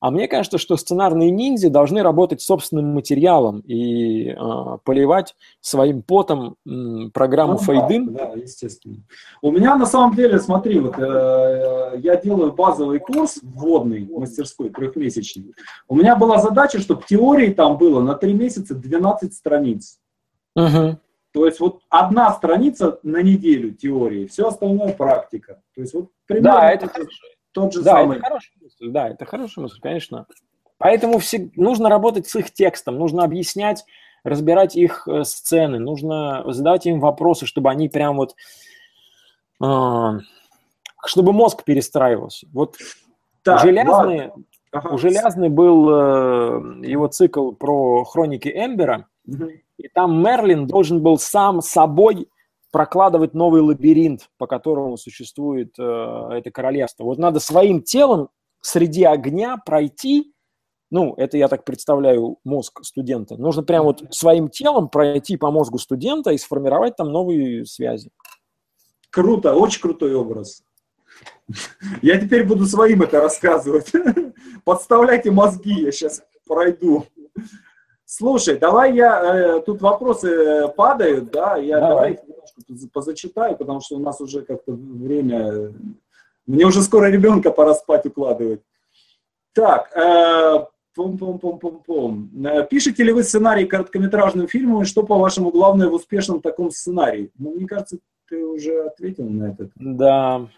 а 0.00 0.10
мне 0.10 0.28
кажется, 0.28 0.56
что 0.56 0.76
сценарные 0.78 1.30
ниндзя 1.30 1.68
должны 1.68 2.02
работать 2.02 2.40
собственным 2.40 2.86
материалом 2.86 3.60
и 3.60 4.30
э, 4.30 4.34
поливать 4.82 5.36
своим 5.60 6.02
потом 6.02 6.56
э, 6.66 7.10
программу 7.12 7.52
ну, 7.52 7.58
Фейдин. 7.58 8.14
Да, 8.14 8.32
да, 8.32 8.40
естественно. 8.40 8.96
У 9.42 9.52
меня 9.52 9.76
на 9.76 9.84
самом 9.84 10.16
деле, 10.16 10.40
смотри, 10.40 10.80
вот 10.80 10.98
э, 10.98 11.98
я 11.98 12.16
делаю 12.16 12.52
базовый 12.52 12.98
курс 12.98 13.40
вводный 13.42 14.08
мастерской 14.08 14.70
трехмесячный. 14.70 15.54
У 15.86 15.94
меня 15.94 16.16
была 16.16 16.38
задача, 16.38 16.80
чтобы 16.80 17.02
теории 17.06 17.52
там 17.52 17.76
было 17.76 18.00
на 18.00 18.14
три 18.14 18.32
месяца 18.32 18.74
12 18.74 19.34
страниц. 19.34 19.98
Угу. 20.56 20.98
То 21.32 21.46
есть 21.46 21.60
вот 21.60 21.82
одна 21.90 22.32
страница 22.32 22.98
на 23.02 23.22
неделю 23.22 23.72
теории, 23.72 24.26
все 24.26 24.48
остальное 24.48 24.94
практика. 24.94 25.60
То 25.74 25.82
есть 25.82 25.92
вот 25.92 26.08
примерно 26.26 26.60
да, 26.60 26.72
это 26.72 26.88
хорошо 26.88 27.26
тот 27.52 27.72
же 27.72 27.82
да, 27.82 27.92
самый. 27.92 28.18
Это 28.18 28.26
хорошая 28.26 28.52
мысль, 28.60 28.88
да, 28.90 29.08
это 29.08 29.24
хорошая 29.24 29.62
мысль, 29.62 29.80
конечно. 29.80 30.26
Поэтому 30.78 31.18
все, 31.18 31.50
нужно 31.56 31.88
работать 31.88 32.26
с 32.26 32.36
их 32.36 32.52
текстом, 32.52 32.96
нужно 32.96 33.24
объяснять, 33.24 33.84
разбирать 34.24 34.76
их 34.76 35.06
э, 35.06 35.24
сцены, 35.24 35.78
нужно 35.78 36.42
задавать 36.52 36.86
им 36.86 37.00
вопросы, 37.00 37.46
чтобы 37.46 37.70
они 37.70 37.88
прям 37.88 38.16
вот, 38.16 38.34
э, 39.62 40.18
чтобы 41.04 41.32
мозг 41.32 41.64
перестраивался. 41.64 42.46
Вот 42.52 42.76
так, 43.42 43.60
железные, 43.60 43.92
ладно. 43.92 44.44
Ага. 44.72 44.90
У 44.90 44.98
Желязный 44.98 45.48
был 45.48 45.90
э, 45.90 46.86
его 46.86 47.08
цикл 47.08 47.50
про 47.52 48.04
хроники 48.04 48.48
Эмбера, 48.48 49.06
угу. 49.26 49.50
и 49.76 49.88
там 49.88 50.22
Мерлин 50.22 50.66
должен 50.66 51.02
был 51.02 51.18
сам 51.18 51.60
собой 51.60 52.28
прокладывать 52.70 53.34
новый 53.34 53.60
лабиринт, 53.62 54.30
по 54.38 54.46
которому 54.46 54.96
существует 54.96 55.74
э, 55.78 55.82
это 55.82 56.50
королевство. 56.50 57.04
Вот 57.04 57.18
надо 57.18 57.40
своим 57.40 57.82
телом 57.82 58.28
среди 58.60 59.04
огня 59.04 59.56
пройти, 59.56 60.32
ну, 60.90 61.14
это 61.16 61.36
я 61.36 61.48
так 61.48 61.64
представляю 61.64 62.38
мозг 62.44 62.80
студента. 62.84 63.36
Нужно 63.36 63.62
прям 63.62 63.84
вот 63.84 64.02
своим 64.10 64.48
телом 64.48 64.88
пройти 64.88 65.36
по 65.36 65.50
мозгу 65.50 65.78
студента 65.78 66.30
и 66.30 66.38
сформировать 66.38 66.96
там 66.96 67.10
новые 67.10 67.64
связи. 67.64 68.10
Круто, 69.10 69.54
очень 69.54 69.80
крутой 69.80 70.14
образ. 70.14 70.62
Я 72.02 72.20
теперь 72.20 72.44
буду 72.44 72.66
своим 72.66 73.02
это 73.02 73.20
рассказывать. 73.20 73.92
Подставляйте 74.64 75.30
мозги, 75.30 75.82
я 75.82 75.92
сейчас 75.92 76.22
пройду. 76.46 77.06
Слушай, 78.12 78.58
давай 78.58 78.96
я, 78.96 79.22
э, 79.22 79.60
тут 79.60 79.80
вопросы 79.80 80.26
э, 80.26 80.68
падают, 80.68 81.30
да, 81.30 81.54
я 81.56 81.78
давай. 81.78 82.14
давай 82.14 82.20
немножко 82.26 82.88
позачитаю, 82.92 83.56
потому 83.56 83.80
что 83.80 83.94
у 83.94 84.00
нас 84.00 84.20
уже 84.20 84.42
как-то 84.42 84.72
время, 84.72 85.72
мне 86.44 86.66
уже 86.66 86.82
скоро 86.82 87.06
ребенка 87.06 87.52
пора 87.52 87.72
спать 87.72 88.06
укладывать. 88.06 88.62
Так, 89.52 89.96
э, 89.96 90.66
пум-пум-пум-пум-пум. 90.96 92.30
Э, 92.46 92.66
пишете 92.68 93.04
ли 93.04 93.12
вы 93.12 93.22
сценарий 93.22 93.64
короткометражным 93.64 94.48
фильмам, 94.48 94.82
и 94.82 94.86
что, 94.86 95.04
по-вашему, 95.04 95.52
главное 95.52 95.86
в 95.86 95.94
успешном 95.94 96.40
таком 96.40 96.72
сценарии? 96.72 97.30
Ну, 97.38 97.54
мне 97.54 97.68
кажется, 97.68 97.98
ты 98.28 98.44
уже 98.44 98.86
ответил 98.86 99.28
на 99.28 99.52
этот, 99.52 99.70
да. 99.76 100.48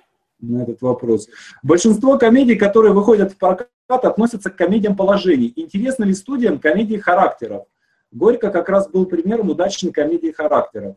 на 0.41 0.63
этот 0.63 0.81
вопрос. 0.81 1.29
Большинство 1.63 2.17
комедий, 2.17 2.57
которые 2.57 2.95
выходят 2.95 3.33
в 3.33 3.37
прокат, 3.37 3.69
относятся 4.01 4.51
к 4.51 4.57
комедиям 4.57 4.97
положений. 4.97 5.53
Интересны 5.57 6.05
ли 6.05 6.15
студиям 6.15 6.59
комедии 6.59 6.97
характеров? 6.97 7.67
Горько 8.11 8.51
как 8.51 8.69
раз 8.69 8.89
был 8.89 9.07
примером 9.07 9.51
удачной 9.51 9.93
комедии 9.93 10.31
характеров. 10.31 10.97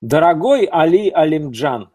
Дорогой 0.00 0.68
Али 0.70 1.10
Алимджан, 1.10 1.90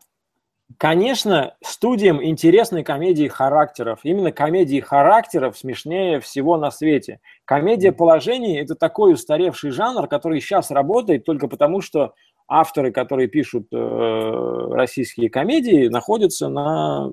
конечно, 0.78 1.56
студиям 1.62 2.24
интересны 2.24 2.84
комедии 2.84 3.28
характеров. 3.28 4.00
Именно 4.04 4.32
комедии 4.32 4.80
характеров 4.80 5.58
смешнее 5.58 6.20
всего 6.20 6.58
на 6.58 6.72
свете. 6.72 7.20
Комедия 7.46 7.92
положений– 7.92 8.60
это 8.62 8.76
такой 8.76 9.14
устаревший 9.14 9.72
жанр, 9.72 10.08
который 10.08 10.42
сейчас 10.42 10.72
работает 10.72 11.26
только 11.26 11.48
потому, 11.48 11.82
что 11.82 12.14
авторы, 12.48 12.92
которые 12.92 13.28
пишут 13.28 13.68
э, 13.74 14.68
российские 14.72 15.30
комедии, 15.30 15.88
находятся 15.88 16.48
на 16.48 17.12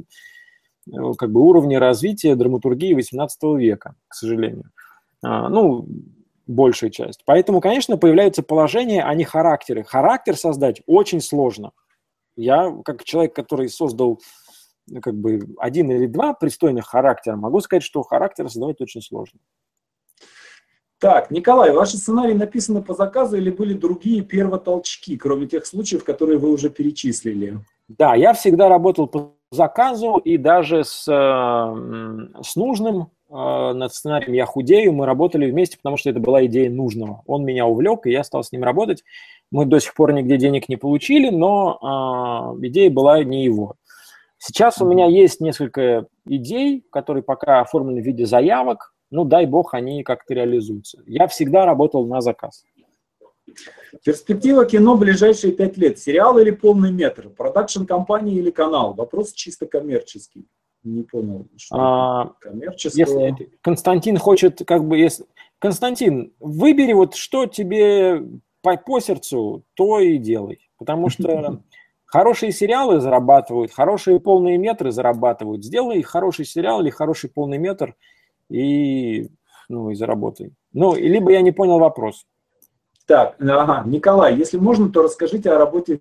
как 1.18 1.30
бы, 1.30 1.41
уровне 1.41 1.78
развития 1.78 2.35
драматургии 2.35 2.97
XVIII 2.97 3.59
века, 3.59 3.95
к 4.09 4.14
сожалению. 4.14 4.70
А, 5.22 5.49
ну, 5.49 5.87
большая 6.47 6.91
часть. 6.91 7.22
Поэтому, 7.24 7.61
конечно, 7.61 7.97
появляются 7.97 8.43
положения, 8.43 9.03
а 9.03 9.14
не 9.14 9.24
характеры. 9.24 9.85
Характер 9.85 10.37
создать 10.37 10.82
очень 10.87 11.20
сложно. 11.20 11.72
Я, 12.37 12.74
как 12.85 13.05
человек, 13.05 13.35
который 13.35 13.68
создал 13.68 14.20
ну, 14.87 15.01
как 15.01 15.14
бы 15.14 15.55
один 15.59 15.91
или 15.91 16.07
два 16.07 16.35
пристойных 16.35 16.87
характера, 16.87 17.37
могу 17.37 17.61
сказать, 17.61 17.82
что 17.82 18.03
характер 18.03 18.49
создавать 18.51 18.80
очень 18.80 19.01
сложно. 19.01 19.41
Так, 20.99 21.30
Николай, 21.30 21.72
ваши 21.72 21.97
сценарии 21.97 22.35
написаны 22.35 22.82
по 22.82 22.95
заказу 22.95 23.37
или 23.37 23.51
были 23.51 23.74
другие 23.74 24.22
первотолчки, 24.22 25.16
кроме 25.16 25.47
тех 25.47 25.66
случаев, 25.66 26.05
которые 26.05 26.39
вы 26.39 26.51
уже 26.51 26.70
перечислили? 26.70 27.59
Да, 27.89 28.14
я 28.14 28.32
всегда 28.32 28.68
работал 28.68 29.07
по 29.07 29.35
заказу 29.55 30.16
и 30.16 30.36
даже 30.36 30.84
с, 30.84 31.09
э, 31.09 32.42
с 32.42 32.57
нужным 32.57 33.09
э, 33.30 33.72
над 33.72 33.92
сценарием 33.92 34.32
«Я 34.32 34.46
худею» 34.46 34.92
мы 34.92 35.07
работали 35.07 35.50
вместе, 35.50 35.76
потому 35.76 35.96
что 35.96 36.11
это 36.11 36.20
была 36.20 36.44
идея 36.46 36.70
нужного. 36.70 37.22
Он 37.26 37.44
меня 37.44 37.66
увлек, 37.66 38.07
и 38.07 38.11
я 38.11 38.24
стал 38.24 38.44
с 38.44 38.52
ним 38.52 38.64
работать. 38.64 39.05
Мы 39.50 39.66
до 39.66 39.80
сих 39.80 39.94
пор 39.94 40.12
нигде 40.12 40.36
денег 40.36 40.68
не 40.68 40.76
получили, 40.76 41.30
но 41.30 42.55
э, 42.61 42.66
идея 42.66 42.90
была 42.90 43.22
не 43.24 43.44
его. 43.44 43.76
Сейчас 44.38 44.80
у 44.80 44.86
меня 44.86 45.07
есть 45.07 45.40
несколько 45.40 46.07
идей, 46.26 46.84
которые 46.90 47.22
пока 47.22 47.61
оформлены 47.61 48.02
в 48.02 48.05
виде 48.05 48.26
заявок, 48.26 48.94
ну, 49.11 49.24
дай 49.24 49.46
бог, 49.46 49.74
они 49.74 50.02
как-то 50.02 50.34
реализуются. 50.34 51.02
Я 51.07 51.28
всегда 51.28 51.64
работал 51.64 52.05
на 52.07 52.20
заказ. 52.20 52.64
Перспектива 54.05 54.64
кино 54.64 54.96
ближайшие 54.96 55.52
пять 55.52 55.76
лет. 55.76 55.98
Сериал 55.98 56.38
или 56.38 56.50
полный 56.50 56.92
метр? 56.92 57.28
Продакшн 57.28 57.84
компания 57.84 58.34
или 58.34 58.50
канал? 58.50 58.94
Вопрос 58.94 59.32
чисто 59.32 59.66
коммерческий. 59.66 60.46
Не 60.82 61.02
понял, 61.02 61.46
что 61.57 61.76
а, 61.76 62.32
коммерческого. 62.40 62.98
Если 62.98 63.50
Константин 63.62 64.18
хочет, 64.18 64.62
как 64.66 64.84
бы, 64.86 64.98
если... 64.98 65.24
Константин, 65.59 66.34
выбери 66.40 66.92
вот 66.92 67.14
что 67.14 67.46
тебе 67.46 68.22
по, 68.61 68.76
по 68.76 69.00
сердцу, 69.00 69.64
то 69.74 69.98
и 70.00 70.18
делай. 70.18 70.68
Потому 70.76 71.09
что 71.09 71.62
хорошие 72.05 72.52
сериалы 72.52 73.00
зарабатывают, 73.00 73.72
хорошие 73.72 74.20
полные 74.20 74.59
метры 74.59 74.90
зарабатывают. 74.90 75.64
Сделай 75.64 76.02
хороший 76.02 76.44
сериал 76.44 76.82
или 76.82 76.90
хороший 76.90 77.30
полный 77.30 77.59
метр– 77.59 77.94
и, 78.50 79.28
ну, 79.68 79.90
и 79.90 79.94
заработай. 79.94 80.52
Ну, 80.72 80.94
либо 80.94 81.32
я 81.32 81.40
не 81.40 81.52
понял 81.52 81.78
вопрос. 81.78 82.26
Так, 83.07 83.36
ага, 83.40 83.82
Николай, 83.86 84.34
если 84.34 84.57
можно, 84.57 84.90
то 84.90 85.02
расскажите 85.02 85.50
о 85.50 85.59
работе 85.59 86.00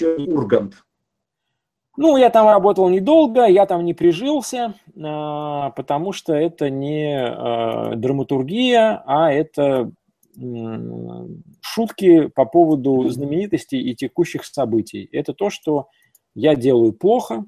Ургант. 0.00 0.74
Ну, 1.96 2.16
я 2.16 2.30
там 2.30 2.48
работал 2.48 2.88
недолго, 2.88 3.44
я 3.44 3.66
там 3.66 3.84
не 3.84 3.92
прижился, 3.92 4.74
а, 5.00 5.70
потому 5.70 6.12
что 6.12 6.32
это 6.32 6.70
не 6.70 7.14
а, 7.14 7.94
драматургия, 7.94 9.02
а 9.06 9.30
это 9.30 9.92
шутки 11.60 12.28
по 12.28 12.46
поводу 12.46 13.06
знаменитостей 13.10 13.78
и 13.82 13.94
текущих 13.94 14.46
событий. 14.46 15.06
Это 15.12 15.34
то, 15.34 15.50
что 15.50 15.88
я 16.34 16.54
делаю 16.56 16.94
плохо, 16.94 17.44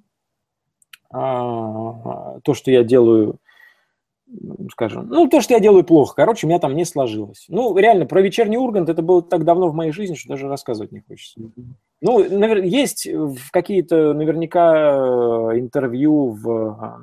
а, 1.11 2.41
то, 2.41 2.53
что 2.53 2.71
я 2.71 2.85
делаю 2.85 3.39
скажем, 4.73 5.09
ну, 5.09 5.29
то, 5.29 5.41
что 5.41 5.55
я 5.55 5.61
делаю 5.61 5.85
плохо, 5.85 6.15
короче, 6.17 6.47
у 6.47 6.49
меня 6.49 6.59
там 6.59 6.75
не 6.75 6.85
сложилось. 6.85 7.47
Ну, 7.49 7.77
реально, 7.77 8.07
про 8.07 8.21
вечерний 8.21 8.57
Ургант 8.57 8.89
это 8.89 9.03
было 9.03 9.23
так 9.23 9.45
давно 9.45 9.69
в 9.69 9.75
моей 9.75 9.93
жизни, 9.93 10.15
что 10.15 10.31
даже 10.31 10.49
рассказывать 10.49 10.93
не 10.93 11.01
хочется. 11.01 11.41
Ну, 12.01 12.19
навер... 12.19 12.63
есть 12.63 13.09
какие-то 13.51 14.13
наверняка 14.13 15.51
интервью 15.55 16.31
в 16.31 17.01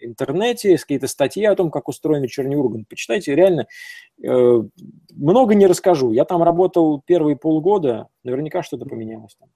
интернете, 0.00 0.76
какие-то 0.76 1.06
статьи 1.06 1.44
о 1.44 1.54
том, 1.54 1.70
как 1.70 1.88
устроен 1.88 2.22
вечерний 2.22 2.56
Ургант. 2.56 2.88
Почитайте, 2.88 3.34
реально, 3.34 3.66
э, 4.22 4.62
много 5.14 5.54
не 5.54 5.66
расскажу. 5.66 6.12
Я 6.12 6.24
там 6.24 6.42
работал 6.42 7.00
первые 7.04 7.36
полгода, 7.36 8.08
наверняка 8.24 8.62
что-то 8.62 8.84
поменялось 8.84 9.36
там. 9.38 9.48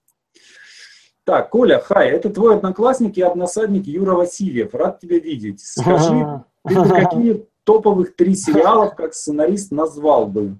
Так, 1.24 1.50
Коля, 1.50 1.80
хай, 1.80 2.10
это 2.10 2.30
твой 2.30 2.54
одноклассник 2.54 3.18
и 3.18 3.22
односадник 3.22 3.88
Юра 3.88 4.14
Васильев. 4.14 4.72
Рад 4.76 5.00
тебя 5.00 5.18
видеть. 5.18 5.60
Скажи, 5.60 6.44
ты 6.66 6.74
бы 6.74 6.88
какие 6.88 7.46
топовых 7.64 8.16
три 8.16 8.34
сериалов 8.34 8.94
как 8.94 9.14
сценарист 9.14 9.72
назвал 9.72 10.26
бы? 10.26 10.56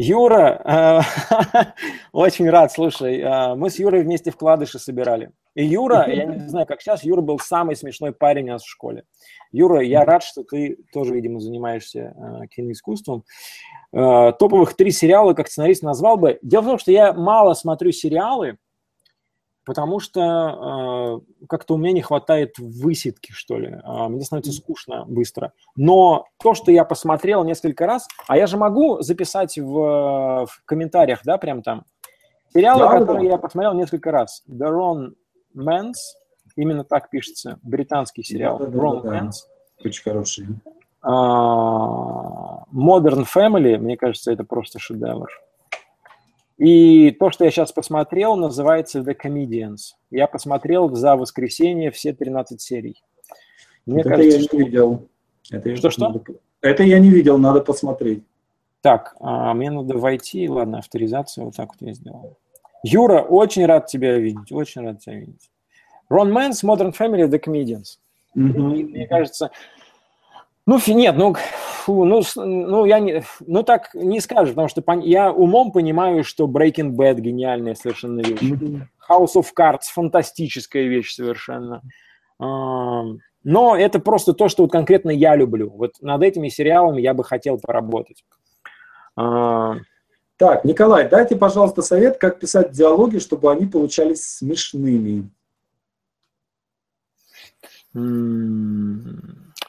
Юра, 0.00 0.62
э, 0.64 1.64
очень 2.12 2.48
рад, 2.48 2.70
слушай, 2.70 3.18
э, 3.18 3.54
мы 3.56 3.68
с 3.68 3.80
Юрой 3.80 4.02
вместе 4.02 4.30
вкладыши 4.30 4.78
собирали. 4.78 5.32
И 5.56 5.64
Юра, 5.64 6.08
я 6.08 6.24
не 6.24 6.48
знаю, 6.48 6.66
как 6.66 6.80
сейчас, 6.80 7.02
Юра 7.02 7.20
был 7.20 7.40
самый 7.40 7.74
смешной 7.74 8.12
парень 8.12 8.48
у 8.48 8.52
нас 8.52 8.62
в 8.62 8.70
школе. 8.70 9.02
Юра, 9.50 9.80
я 9.80 10.04
рад, 10.04 10.22
что 10.22 10.44
ты 10.44 10.78
тоже, 10.92 11.14
видимо, 11.14 11.40
занимаешься 11.40 12.14
э, 12.16 12.46
киноискусством. 12.46 13.24
Топовых 13.90 14.74
три 14.76 14.90
сериала 14.90 15.32
как 15.32 15.48
сценарист 15.48 15.82
назвал 15.82 16.18
бы. 16.18 16.38
Дело 16.42 16.60
в 16.60 16.66
том, 16.66 16.78
что 16.78 16.92
я 16.92 17.14
мало 17.14 17.54
смотрю 17.54 17.90
сериалы, 17.90 18.58
потому 19.68 20.00
что 20.00 21.20
э, 21.42 21.46
как-то 21.46 21.74
у 21.74 21.76
меня 21.76 21.92
не 21.92 22.00
хватает 22.00 22.58
высидки, 22.58 23.32
что 23.32 23.58
ли. 23.58 23.68
Э, 23.68 24.08
мне 24.08 24.22
становится 24.22 24.50
скучно 24.50 25.04
быстро. 25.06 25.52
Но 25.76 26.24
то, 26.42 26.54
что 26.54 26.72
я 26.72 26.86
посмотрел 26.86 27.44
несколько 27.44 27.84
раз, 27.84 28.08
а 28.26 28.38
я 28.38 28.46
же 28.46 28.56
могу 28.56 29.02
записать 29.02 29.58
в, 29.58 30.46
в 30.46 30.62
комментариях, 30.64 31.20
да, 31.22 31.36
прям 31.36 31.60
там, 31.62 31.84
сериалы, 32.54 32.80
да, 32.80 32.98
которые 32.98 33.28
да. 33.28 33.34
я 33.34 33.38
посмотрел 33.38 33.74
несколько 33.74 34.10
раз. 34.10 34.42
The 34.48 34.70
Ron 34.70 35.12
Mans, 35.54 35.92
именно 36.56 36.82
так 36.82 37.10
пишется, 37.10 37.58
британский 37.62 38.22
сериал. 38.22 38.58
Да, 38.58 38.66
да, 38.68 38.78
Ron 38.78 39.02
да, 39.02 39.18
Mans. 39.18 39.32
Очень 39.84 40.02
хороший. 40.02 40.46
Uh, 41.04 42.62
Modern 42.72 43.26
Family, 43.26 43.76
мне 43.76 43.98
кажется, 43.98 44.32
это 44.32 44.44
просто 44.44 44.78
шедевр. 44.78 45.28
И 46.58 47.12
то, 47.12 47.30
что 47.30 47.44
я 47.44 47.50
сейчас 47.50 47.72
посмотрел, 47.72 48.36
называется 48.36 48.98
The 48.98 49.16
Comedians. 49.16 49.94
Я 50.10 50.26
посмотрел 50.26 50.92
за 50.94 51.14
воскресенье 51.16 51.90
все 51.92 52.12
13 52.12 52.60
серий. 52.60 53.02
Мне 53.86 54.00
это 54.00 54.10
кажется, 54.10 54.38
я 54.38 54.42
что... 54.42 54.56
не 54.56 54.64
видел. 54.64 55.08
Это 55.50 55.76
Что-что? 55.76 56.08
Надо... 56.08 56.20
Это 56.60 56.82
я 56.82 56.98
не 56.98 57.10
видел, 57.10 57.38
надо 57.38 57.60
посмотреть. 57.60 58.24
Так, 58.80 59.16
а, 59.20 59.54
мне 59.54 59.70
надо 59.70 59.96
войти, 59.96 60.48
ладно, 60.48 60.78
авторизацию, 60.78 61.46
вот 61.46 61.56
так 61.56 61.68
вот 61.68 61.86
я 61.86 61.94
сделал. 61.94 62.36
Юра, 62.82 63.20
очень 63.22 63.66
рад 63.66 63.86
тебя 63.86 64.18
видеть, 64.18 64.52
очень 64.52 64.82
рад 64.82 65.00
тебя 65.00 65.16
видеть. 65.16 65.50
Рон 66.08 66.32
Мэнс, 66.32 66.64
Modern 66.64 66.94
Family, 66.96 67.28
The 67.28 67.40
Comedians. 67.40 67.98
Mm-hmm. 68.36 68.84
мне 68.84 69.06
кажется, 69.06 69.50
Ну, 70.68 70.78
нет, 70.86 71.16
ну, 71.16 71.32
фу, 71.32 72.04
ну, 72.04 72.22
ну, 72.36 72.84
я 72.84 72.98
не, 72.98 73.24
ну, 73.40 73.62
так 73.62 73.94
не 73.94 74.20
скажешь, 74.20 74.50
потому 74.50 74.68
что 74.68 74.84
я 75.02 75.32
умом 75.32 75.72
понимаю, 75.72 76.24
что 76.24 76.46
Breaking 76.46 76.90
Bad 76.90 77.20
гениальная 77.20 77.74
совершенно 77.74 78.20
вещь. 78.20 78.42
House 79.08 79.34
of 79.36 79.46
Cards 79.58 79.84
фантастическая 79.90 80.82
вещь 80.82 81.14
совершенно. 81.14 81.80
Но 82.38 83.76
это 83.78 83.98
просто 83.98 84.34
то, 84.34 84.50
что 84.50 84.64
вот 84.64 84.70
конкретно 84.70 85.08
я 85.08 85.36
люблю. 85.36 85.70
Вот 85.70 85.94
над 86.02 86.22
этими 86.22 86.50
сериалами 86.50 87.00
я 87.00 87.14
бы 87.14 87.24
хотел 87.24 87.58
поработать. 87.58 88.26
Так, 89.16 90.64
Николай, 90.64 91.08
дайте, 91.08 91.34
пожалуйста, 91.34 91.80
совет, 91.80 92.18
как 92.18 92.40
писать 92.40 92.72
диалоги, 92.72 93.20
чтобы 93.20 93.50
они 93.50 93.64
получались 93.64 94.36
смешными. 94.36 95.30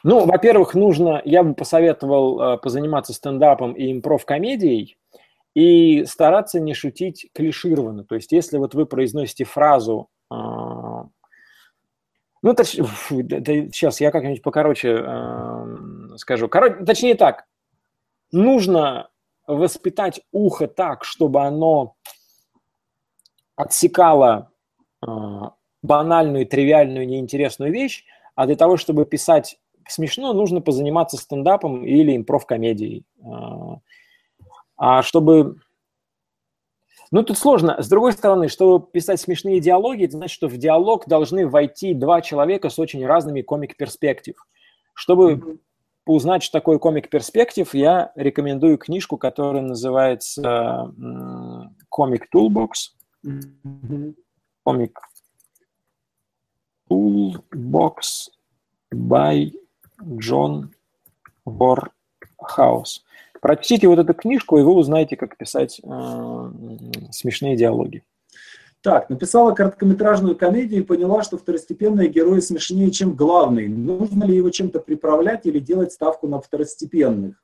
Ну, 0.02 0.24
во-первых, 0.24 0.74
нужно, 0.74 1.20
я 1.24 1.42
бы 1.42 1.54
посоветовал 1.54 2.40
э, 2.40 2.58
позаниматься 2.58 3.12
стендапом 3.12 3.72
и 3.72 3.92
импров-комедией 3.92 4.96
и 5.54 6.04
стараться 6.04 6.60
не 6.60 6.74
шутить 6.74 7.28
клишированно. 7.34 8.04
То 8.04 8.14
есть, 8.14 8.32
если 8.32 8.56
вот 8.56 8.74
вы 8.74 8.86
произносите 8.86 9.44
фразу, 9.44 10.08
э, 10.32 10.34
ну, 12.42 12.54
точ, 12.54 12.68
сейчас 12.68 14.00
я 14.00 14.10
как-нибудь 14.10 14.42
покороче 14.42 15.02
э, 15.04 16.16
скажу. 16.16 16.48
Короче, 16.48 16.84
точнее 16.84 17.14
так, 17.14 17.44
нужно 18.32 19.10
воспитать 19.46 20.22
ухо 20.32 20.66
так, 20.66 21.04
чтобы 21.04 21.42
оно 21.42 21.96
отсекало 23.56 24.50
э, 25.06 25.08
банальную, 25.82 26.46
тривиальную, 26.46 27.06
неинтересную 27.06 27.70
вещь, 27.72 28.04
а 28.34 28.46
для 28.46 28.56
того, 28.56 28.78
чтобы 28.78 29.04
писать 29.04 29.58
смешно, 29.90 30.32
нужно 30.32 30.60
позаниматься 30.60 31.16
стендапом 31.16 31.84
или 31.84 32.16
импров-комедией. 32.16 33.04
А, 33.24 33.80
а 34.76 35.02
чтобы... 35.02 35.60
Ну, 37.10 37.22
тут 37.22 37.38
сложно. 37.38 37.82
С 37.82 37.88
другой 37.88 38.12
стороны, 38.12 38.48
чтобы 38.48 38.86
писать 38.86 39.20
смешные 39.20 39.60
диалоги, 39.60 40.04
это 40.04 40.16
значит, 40.16 40.34
что 40.34 40.48
в 40.48 40.56
диалог 40.56 41.08
должны 41.08 41.46
войти 41.46 41.92
два 41.92 42.20
человека 42.20 42.68
с 42.68 42.78
очень 42.78 43.04
разными 43.04 43.42
комик-перспектив. 43.42 44.36
Чтобы 44.94 45.58
узнать, 46.06 46.42
что 46.42 46.58
такое 46.58 46.78
комик-перспектив, 46.78 47.72
я 47.74 48.12
рекомендую 48.14 48.78
книжку, 48.78 49.16
которая 49.16 49.62
называется 49.62 50.92
«Комик 51.88 52.28
Toolbox». 52.34 52.72
Комик 54.62 55.00
Toolbox 56.90 58.30
by 58.92 59.52
Джон 60.02 60.70
Ворхаус. 61.44 63.04
Прочтите 63.40 63.88
вот 63.88 63.98
эту 63.98 64.12
книжку, 64.14 64.58
и 64.58 64.62
вы 64.62 64.72
узнаете, 64.72 65.16
как 65.16 65.36
писать 65.36 65.80
э, 65.82 66.50
смешные 67.10 67.56
диалоги. 67.56 68.02
Так, 68.82 69.10
написала 69.10 69.52
короткометражную 69.52 70.36
комедию 70.36 70.80
и 70.82 70.84
поняла, 70.84 71.22
что 71.22 71.38
второстепенные 71.38 72.08
герои 72.08 72.40
смешнее, 72.40 72.90
чем 72.90 73.14
главный. 73.14 73.68
Нужно 73.68 74.24
ли 74.24 74.36
его 74.36 74.50
чем-то 74.50 74.80
приправлять 74.80 75.46
или 75.46 75.58
делать 75.58 75.92
ставку 75.92 76.28
на 76.28 76.40
второстепенных? 76.40 77.42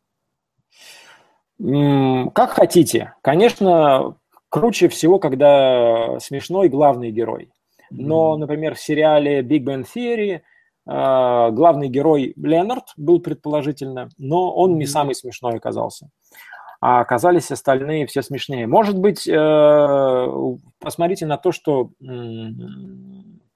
Как 1.59 2.51
хотите. 2.51 3.15
Конечно, 3.23 4.17
круче 4.49 4.89
всего, 4.89 5.19
когда 5.19 6.19
смешной 6.21 6.69
главный 6.69 7.11
герой. 7.11 7.51
Но, 7.91 8.37
например, 8.37 8.75
в 8.75 8.81
сериале 8.81 9.41
Big 9.41 9.65
Bang 9.65 9.87
Theory– 9.95 10.41
главный 10.87 11.89
герой 11.89 12.33
Ленард 12.37 12.93
был 12.97 13.21
предположительно, 13.21 14.09
но 14.19 14.55
он 14.55 14.79
не 14.79 14.87
самый 14.87 15.17
смешной 15.17 15.57
оказался. 15.57 16.11
А 16.81 17.01
оказались 17.01 17.51
остальные 17.51 18.07
все 18.07 18.23
смешнее. 18.23 18.67
Может 18.67 18.99
быть, 18.99 19.27
э, 19.27 20.27
посмотрите 20.79 21.27
на 21.27 21.37
то, 21.39 21.53
что... 21.53 21.91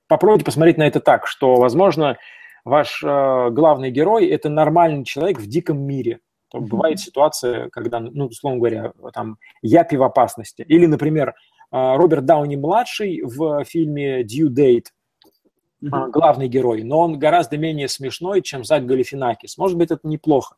Попробуйте 0.09 0.45
посмотреть 0.45 0.79
на 0.79 0.89
это 0.89 0.99
так, 0.99 1.29
что, 1.29 1.55
возможно, 1.55 2.17
ваш 2.65 3.01
э, 3.05 3.51
главный 3.51 3.93
герой– 3.93 4.27
это 4.29 4.49
нормальный 4.49 5.05
человек 5.05 5.39
в 5.39 5.47
диком 5.47 5.81
мире. 5.81 6.19
То 6.51 6.59
бывает 6.59 6.99
ситуация, 6.99 7.69
когда, 7.69 8.01
ну, 8.01 8.27
условно 8.27 8.59
говоря, 8.59 8.93
там, 9.13 9.37
япи 9.63 9.95
в 9.95 10.03
опасности. 10.03 10.63
Или, 10.67 10.87
например, 10.87 11.29
э, 11.29 11.33
Роберт 11.71 12.25
Дауни-младший 12.25 13.23
в 13.23 13.63
фильме 13.65 14.23
«Due 14.23 14.49
Date», 14.49 14.87
mm-hmm. 15.83 16.11
главный 16.11 16.49
герой, 16.49 16.83
но 16.83 17.01
он 17.01 17.19
гораздо 17.19 17.59
менее 17.59 17.89
смешной, 17.89 18.43
чем 18.43 18.65
Зак 18.65 18.87
Галифинакис. 18.87 19.59
Может 19.59 19.77
быть, 19.77 19.91
это 19.91 20.07
неплохо. 20.07 20.57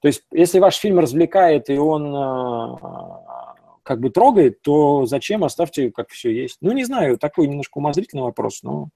То 0.00 0.08
есть, 0.08 0.22
если 0.32 0.58
ваш 0.58 0.76
фильм 0.76 0.98
развлекает 0.98 1.70
и 1.70 1.78
он 1.78 2.12
а, 2.14 3.54
как 3.82 4.00
бы 4.00 4.10
трогает, 4.10 4.60
то 4.62 5.06
зачем 5.06 5.44
оставьте, 5.44 5.90
как 5.92 6.10
все 6.10 6.30
есть? 6.30 6.58
Ну, 6.60 6.72
не 6.72 6.84
знаю, 6.84 7.18
такой 7.18 7.46
немножко 7.46 7.78
умозрительный 7.78 8.24
вопрос, 8.24 8.62
но 8.62 8.88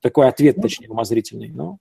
такой 0.00 0.28
ответ, 0.28 0.56
ну, 0.56 0.62
точнее, 0.62 0.88
умозрительный. 0.88 1.48
Но... 1.48 1.78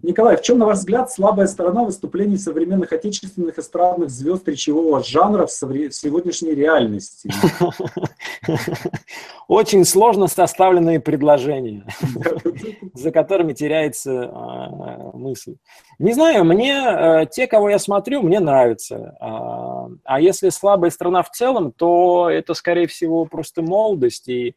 Николай, 0.00 0.36
в 0.36 0.42
чем, 0.42 0.58
на 0.58 0.66
ваш 0.66 0.78
взгляд, 0.78 1.12
слабая 1.12 1.46
сторона 1.46 1.84
выступлений 1.84 2.36
современных 2.36 2.92
отечественных 2.92 3.58
эстрадных 3.58 4.10
звезд 4.10 4.48
речевого 4.48 5.02
жанра 5.04 5.46
в 5.46 5.52
сегодняшней 5.52 6.54
реальности? 6.54 7.30
Очень 9.48 9.84
сложно 9.84 10.26
составленные 10.26 10.98
предложения, 10.98 11.86
за 12.94 13.12
которыми 13.12 13.52
теряется 13.52 14.30
а, 14.32 15.10
мысль. 15.14 15.56
Не 16.00 16.14
знаю, 16.14 16.44
мне 16.44 16.72
э, 16.72 17.26
те, 17.30 17.46
кого 17.46 17.68
я 17.70 17.78
смотрю, 17.78 18.22
мне 18.22 18.40
нравятся. 18.40 19.16
А, 19.20 19.88
а 20.04 20.20
если 20.20 20.48
слабая 20.48 20.90
сторона 20.90 21.22
в 21.22 21.30
целом, 21.30 21.70
то 21.70 22.28
это, 22.28 22.54
скорее 22.54 22.88
всего, 22.88 23.24
просто 23.26 23.62
молодость 23.62 24.28
и 24.28 24.56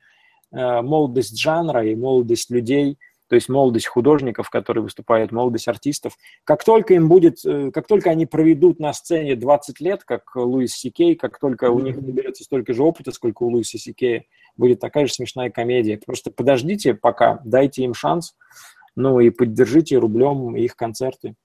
молодость 0.52 1.38
жанра 1.38 1.86
и 1.86 1.96
молодость 1.96 2.50
людей– 2.50 2.98
то 3.28 3.36
есть 3.36 3.50
молодость 3.50 3.88
художников, 3.88 4.50
которые 4.50 4.84
выступают, 4.84 5.32
молодость 5.32 5.68
артистов. 5.68 6.18
Как 6.44 6.64
только 6.64 6.94
им 6.94 7.10
будет, 7.10 7.44
э, 7.46 7.72
как 7.72 7.88
только 7.88 8.10
они 8.10 8.26
проведут 8.26 8.80
на 8.80 8.94
сцене 8.94 9.36
20 9.36 9.80
лет, 9.80 10.04
как 10.04 10.36
Луис 10.36 10.74
Сикей, 10.74 11.16
как 11.16 11.40
только 11.40 11.72
у 11.72 11.80
них 11.80 11.98
наберется 11.98 12.44
столько 12.44 12.74
же 12.74 12.84
опыта, 12.84 13.12
сколько 13.12 13.44
у 13.44 13.50
Луиса 13.50 13.78
Сикея, 13.78 14.26
будет 14.56 14.80
такая 14.80 15.08
же 15.08 15.14
смешная 15.14 15.50
комедия. 15.50 16.00
Просто 16.06 16.32
подождите 16.32 16.94
пока, 16.94 17.42
дайте 17.44 17.84
им 17.84 17.94
шанс, 17.94 18.36
ну 18.96 19.20
и 19.20 19.30
поддержите 19.30 19.98
рублем 19.98 20.56
их 20.56 20.76
концерты. 20.76 21.36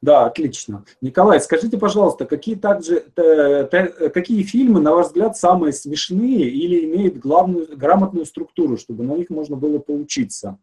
Да, 0.00 0.26
отлично. 0.26 0.84
Николай, 1.00 1.40
скажите, 1.40 1.78
пожалуйста, 1.78 2.24
какие 2.24 2.54
также 2.54 3.00
т, 3.14 3.64
т, 3.64 4.10
какие 4.10 4.42
фильмы, 4.42 4.80
на 4.80 4.92
ваш 4.92 5.08
взгляд, 5.08 5.36
самые 5.36 5.72
смешные 5.72 6.48
или 6.48 6.84
имеют 6.84 7.18
главную 7.18 7.76
грамотную 7.76 8.26
структуру, 8.26 8.76
чтобы 8.76 9.04
на 9.04 9.12
них 9.12 9.30
можно 9.30 9.56
было 9.56 9.78
поучиться? 9.78 10.58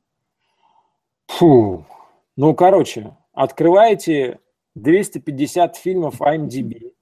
Фу. 1.27 1.85
Ну, 2.35 2.53
короче, 2.53 3.15
открываете 3.33 4.39
250 4.75 5.77
фильмов 5.77 6.21
IMDb 6.21 6.93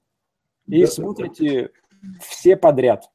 и 0.67 0.81
да, 0.81 0.87
смотрите 0.87 1.71
все 2.21 2.55
подряд. 2.55 3.09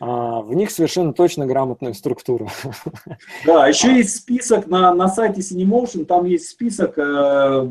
А, 0.00 0.40
в 0.40 0.54
них 0.54 0.70
совершенно 0.70 1.12
точно 1.12 1.46
грамотная 1.46 1.92
структура. 1.92 2.48
Да, 3.46 3.66
еще 3.66 3.94
есть 3.94 4.16
список 4.16 4.66
на, 4.66 4.94
на 4.94 5.08
сайте 5.08 5.40
Cinemotion, 5.40 6.04
там 6.04 6.24
есть 6.24 6.48
список 6.48 6.94
э, 6.96 7.68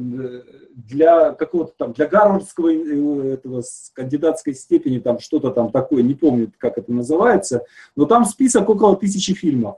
для 0.75 1.31
какого-то 1.31 1.73
там, 1.77 1.93
для 1.93 2.07
гарвардского 2.07 2.71
э, 2.71 3.33
этого, 3.33 3.63
кандидатской 3.93 4.53
степени, 4.53 4.99
там 4.99 5.19
что-то 5.19 5.49
там 5.51 5.71
такое, 5.71 6.03
не 6.03 6.13
помню, 6.13 6.51
как 6.57 6.77
это 6.77 6.91
называется, 6.91 7.65
но 7.95 8.05
там 8.05 8.25
список 8.25 8.69
около 8.69 8.95
тысячи 8.95 9.33
фильмов. 9.33 9.77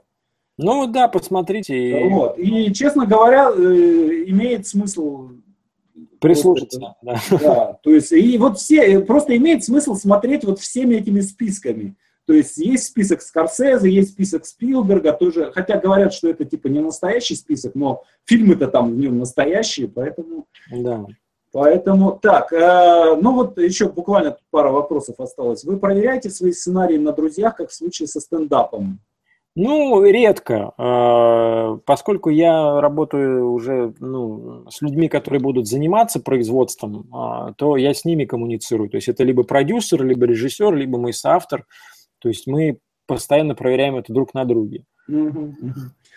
Ну 0.56 0.86
да, 0.86 1.08
посмотрите. 1.08 2.08
Вот. 2.08 2.38
И, 2.38 2.72
честно 2.72 3.06
говоря, 3.06 3.50
э, 3.50 4.24
имеет 4.26 4.66
смысл 4.66 5.30
прислушаться. 6.20 6.96
Да. 7.02 7.20
да. 7.30 7.78
То 7.82 7.90
есть, 7.90 8.12
и 8.12 8.38
вот 8.38 8.58
все, 8.58 9.00
просто 9.00 9.36
имеет 9.36 9.64
смысл 9.64 9.94
смотреть 9.94 10.44
вот 10.44 10.60
всеми 10.60 10.94
этими 10.94 11.20
списками. 11.20 11.96
То 12.26 12.32
есть 12.32 12.56
есть 12.56 12.84
список 12.84 13.20
Скорсезе, 13.20 13.90
есть 13.90 14.12
список 14.12 14.46
Спилберга, 14.46 15.12
тоже, 15.12 15.52
хотя 15.52 15.78
говорят, 15.78 16.14
что 16.14 16.28
это 16.28 16.46
типа 16.46 16.68
не 16.68 16.80
настоящий 16.80 17.34
список, 17.34 17.74
но 17.74 18.02
фильмы-то 18.24 18.68
там 18.68 18.94
в 18.94 18.96
нем 18.96 19.18
настоящие, 19.18 19.88
поэтому... 19.88 20.46
Да. 20.70 21.04
Поэтому, 21.52 22.18
так, 22.20 22.52
э, 22.52 23.16
ну 23.20 23.34
вот 23.34 23.58
еще 23.58 23.88
буквально 23.88 24.36
пара 24.50 24.70
вопросов 24.70 25.20
осталось. 25.20 25.62
Вы 25.62 25.76
проверяете 25.76 26.28
свои 26.28 26.50
сценарии 26.50 26.96
на 26.96 27.12
друзьях, 27.12 27.56
как 27.56 27.70
в 27.70 27.74
случае 27.74 28.08
со 28.08 28.20
стендапом? 28.20 28.98
Ну, 29.56 30.04
редко, 30.04 30.72
а, 30.76 31.76
поскольку 31.86 32.28
я 32.28 32.80
работаю 32.80 33.52
уже 33.52 33.94
ну, 34.00 34.68
с 34.68 34.82
людьми, 34.82 35.08
которые 35.08 35.40
будут 35.40 35.68
заниматься 35.68 36.18
производством, 36.18 37.08
а, 37.12 37.52
то 37.52 37.76
я 37.76 37.94
с 37.94 38.04
ними 38.04 38.24
коммуницирую. 38.24 38.90
То 38.90 38.96
есть 38.96 39.08
это 39.08 39.22
либо 39.22 39.44
продюсер, 39.44 40.02
либо 40.04 40.26
режиссер, 40.26 40.74
либо 40.74 40.98
мой 40.98 41.12
соавтор. 41.12 41.66
То 42.18 42.28
есть 42.28 42.48
мы 42.48 42.78
постоянно 43.06 43.54
проверяем 43.54 43.96
это 43.96 44.12
друг 44.12 44.34
на 44.34 44.44
друге. 44.44 44.84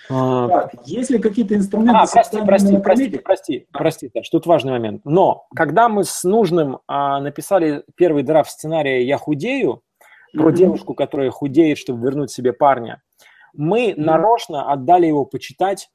А, 0.10 0.48
так, 0.48 0.76
есть 0.86 1.10
ли 1.12 1.20
какие-то 1.20 1.56
инструменты? 1.56 1.96
А, 1.96 2.08
прости, 2.12 2.38
прости, 2.44 2.78
прости, 2.78 3.18
прости, 3.18 3.68
прости, 3.72 4.10
Саш, 4.14 4.30
тут 4.30 4.48
важный 4.48 4.72
момент. 4.72 5.02
Но 5.06 5.46
когда 5.56 5.90
мы 5.90 6.06
с 6.06 6.24
нужным 6.24 6.80
а, 6.88 7.20
написали 7.20 7.84
первый 7.96 8.24
драфт 8.24 8.50
сценария 8.50 9.06
«Я 9.06 9.18
худею», 9.18 9.84
про 10.34 10.50
mm-hmm. 10.50 10.56
девушку, 10.56 10.94
которая 10.94 11.32
худеет, 11.32 11.78
чтобы 11.78 12.04
вернуть 12.04 12.32
себе 12.32 12.52
парня, 12.52 13.02
мы 13.58 13.94
нарочно 13.98 14.72
отдали 14.72 15.08
его 15.08 15.26
почитать 15.26 15.90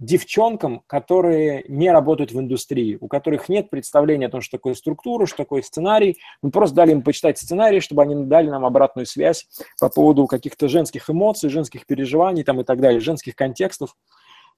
девчонкам, 0.00 0.82
которые 0.86 1.64
не 1.68 1.90
работают 1.90 2.32
в 2.32 2.40
индустрии, 2.40 2.96
у 3.00 3.06
которых 3.06 3.48
нет 3.48 3.68
представления 3.68 4.26
о 4.26 4.30
том, 4.30 4.40
что 4.40 4.56
такое 4.56 4.74
структура, 4.74 5.26
что 5.26 5.36
такое 5.36 5.62
сценарий. 5.62 6.18
Мы 6.42 6.50
просто 6.50 6.74
дали 6.74 6.92
им 6.92 7.02
почитать 7.02 7.38
сценарий, 7.38 7.80
чтобы 7.80 8.02
они 8.02 8.24
дали 8.24 8.48
нам 8.48 8.64
обратную 8.64 9.06
связь 9.06 9.46
по 9.78 9.90
поводу 9.90 10.26
каких-то 10.26 10.68
женских 10.68 11.10
эмоций, 11.10 11.50
женских 11.50 11.86
переживаний 11.86 12.44
там, 12.44 12.60
и 12.60 12.64
так 12.64 12.80
далее, 12.80 13.00
женских 13.00 13.36
контекстов. 13.36 13.94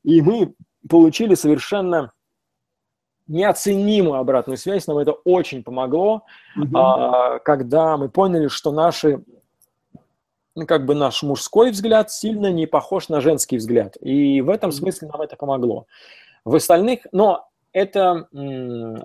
И 0.05 0.23
мы 0.23 0.55
получили 0.89 1.35
совершенно 1.35 2.13
неоценимую 3.27 4.19
обратную 4.19 4.57
связь, 4.57 4.87
нам 4.87 4.99
это 4.99 5.13
очень 5.13 5.63
помогло, 5.63 6.25
mm-hmm. 6.59 7.41
когда 7.45 7.97
мы 7.97 8.09
поняли, 8.09 8.49
что 8.49 8.73
наши 8.73 9.25
как 10.67 10.87
бы 10.87 10.95
наш 10.95 11.23
мужской 11.23 11.71
взгляд 11.71 12.11
сильно 12.11 12.53
не 12.53 12.67
похож 12.67 13.09
на 13.09 13.21
женский 13.21 13.57
взгляд. 13.57 13.97
И 14.01 14.41
в 14.41 14.51
этом 14.51 14.73
смысле 14.73 15.09
нам 15.09 15.21
это 15.23 15.37
помогло. 15.37 15.87
В 16.45 16.55
остальных, 16.55 17.07
но 17.13 17.49
это, 17.73 18.29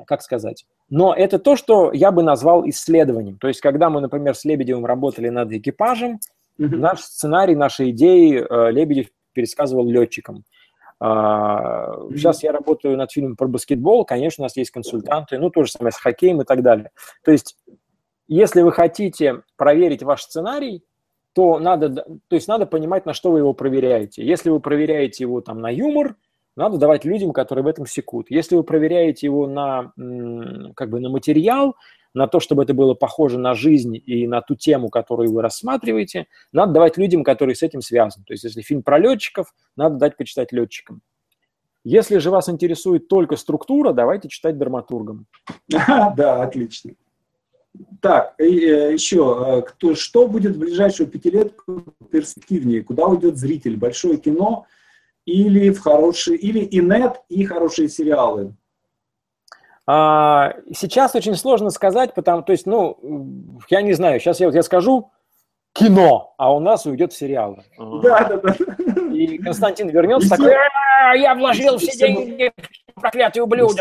как 0.05 0.21
сказать, 0.21 0.65
но 0.89 1.13
это 1.13 1.39
то, 1.39 1.55
что 1.55 1.91
я 1.91 2.11
бы 2.11 2.23
назвал 2.23 2.67
исследованием. 2.67 3.37
То 3.37 3.47
есть, 3.47 3.61
когда 3.61 3.89
мы, 3.89 4.01
например, 4.01 4.35
с 4.35 4.45
Лебедевым 4.45 4.85
работали 4.85 5.29
над 5.29 5.51
экипажем, 5.51 6.19
mm-hmm. 6.59 6.75
наш 6.75 7.01
сценарий, 7.01 7.55
наши 7.55 7.89
идеи 7.89 8.39
э, 8.39 8.71
Лебедев 8.71 9.07
пересказывал 9.33 9.87
летчикам. 9.89 10.43
А, 10.99 11.93
сейчас 12.09 12.41
я 12.41 12.51
работаю 12.51 12.97
над 12.97 13.11
фильмом 13.11 13.35
про 13.35 13.47
баскетбол, 13.47 14.05
конечно, 14.05 14.41
у 14.41 14.45
нас 14.45 14.57
есть 14.57 14.71
консультанты, 14.71 15.37
ну, 15.37 15.49
то 15.49 15.63
же 15.63 15.71
самое 15.71 15.91
с 15.91 15.97
хоккеем 15.97 16.41
и 16.41 16.45
так 16.45 16.63
далее. 16.63 16.89
То 17.23 17.31
есть, 17.31 17.55
если 18.27 18.61
вы 18.61 18.71
хотите 18.71 19.43
проверить 19.57 20.03
ваш 20.03 20.23
сценарий, 20.23 20.83
то 21.37 21.59
надо, 21.59 21.91
то 21.91 22.35
есть 22.35 22.47
надо 22.47 22.65
понимать, 22.65 23.05
на 23.05 23.13
что 23.13 23.29
вы 23.29 23.37
его 23.37 23.53
проверяете. 23.53 24.25
Если 24.25 24.49
вы 24.49 24.59
проверяете 24.59 25.23
его 25.23 25.39
там 25.39 25.61
на 25.61 25.69
юмор, 25.69 26.15
надо 26.55 26.79
давать 26.79 27.05
людям, 27.05 27.31
которые 27.31 27.63
в 27.63 27.67
этом 27.67 27.85
секут. 27.85 28.31
Если 28.31 28.55
вы 28.55 28.63
проверяете 28.63 29.27
его 29.27 29.45
на, 29.45 29.93
как 30.75 30.89
бы 30.89 30.99
на 30.99 31.09
материал, 31.09 31.75
на 32.15 32.25
то, 32.25 32.39
чтобы 32.39 32.63
это 32.63 32.73
было 32.73 32.95
похоже 32.95 33.37
на 33.37 33.53
жизнь 33.53 34.01
и 34.03 34.25
на 34.25 34.41
ту 34.41 34.55
тему, 34.55 34.89
которую 34.89 35.31
вы 35.31 35.43
рассматриваете, 35.43 36.25
надо 36.51 36.73
давать 36.73 36.97
людям, 36.97 37.23
которые 37.23 37.53
с 37.53 37.61
этим 37.61 37.81
связаны. 37.81 38.25
То 38.25 38.33
есть 38.33 38.43
если 38.43 38.63
фильм 38.63 38.81
про 38.81 38.97
летчиков, 38.97 39.53
надо 39.75 39.97
дать 39.97 40.17
почитать 40.17 40.51
летчикам. 40.51 41.03
Если 41.83 42.17
же 42.17 42.31
вас 42.31 42.49
интересует 42.49 43.09
только 43.09 43.35
структура, 43.35 43.93
давайте 43.93 44.27
читать 44.27 44.57
драматургам. 44.57 45.27
Да, 45.69 46.41
отлично. 46.41 46.93
Так, 48.01 48.35
и, 48.39 48.65
э, 48.65 48.93
еще, 48.93 49.45
э, 49.47 49.61
кто, 49.61 49.95
что 49.95 50.27
будет 50.27 50.55
в 50.55 50.59
ближайшую 50.59 51.07
пятилетку 51.07 51.83
перспективнее? 52.11 52.83
Куда 52.83 53.05
уйдет 53.05 53.37
зритель? 53.37 53.77
Большое 53.77 54.17
кино 54.17 54.65
или 55.25 55.69
в 55.71 55.79
хорошие, 55.79 56.37
или 56.37 56.59
и 56.59 56.79
нет, 56.79 57.21
и 57.29 57.43
хорошие 57.43 57.89
сериалы? 57.89 58.53
А, 59.85 60.53
сейчас 60.73 61.15
очень 61.15 61.35
сложно 61.35 61.69
сказать, 61.69 62.13
потому, 62.13 62.43
то 62.43 62.51
есть, 62.51 62.65
ну, 62.65 63.59
я 63.69 63.81
не 63.81 63.93
знаю, 63.93 64.19
сейчас 64.19 64.39
я, 64.39 64.47
вот 64.47 64.55
я 64.55 64.63
скажу 64.63 65.11
кино, 65.73 66.33
а 66.37 66.53
у 66.53 66.59
нас 66.59 66.85
уйдет 66.85 67.13
в 67.13 67.17
сериалы. 67.17 67.63
Да, 67.77 68.23
да, 68.25 68.37
да. 68.37 68.55
И 69.13 69.37
Константин 69.37 69.89
вернется 69.89 70.29
такой, 70.29 70.53
«А, 70.53 71.15
я 71.15 71.35
вложил 71.35 71.77
все 71.77 71.97
деньги, 71.97 72.51
проклятый 72.95 73.41
ублюдок. 73.41 73.77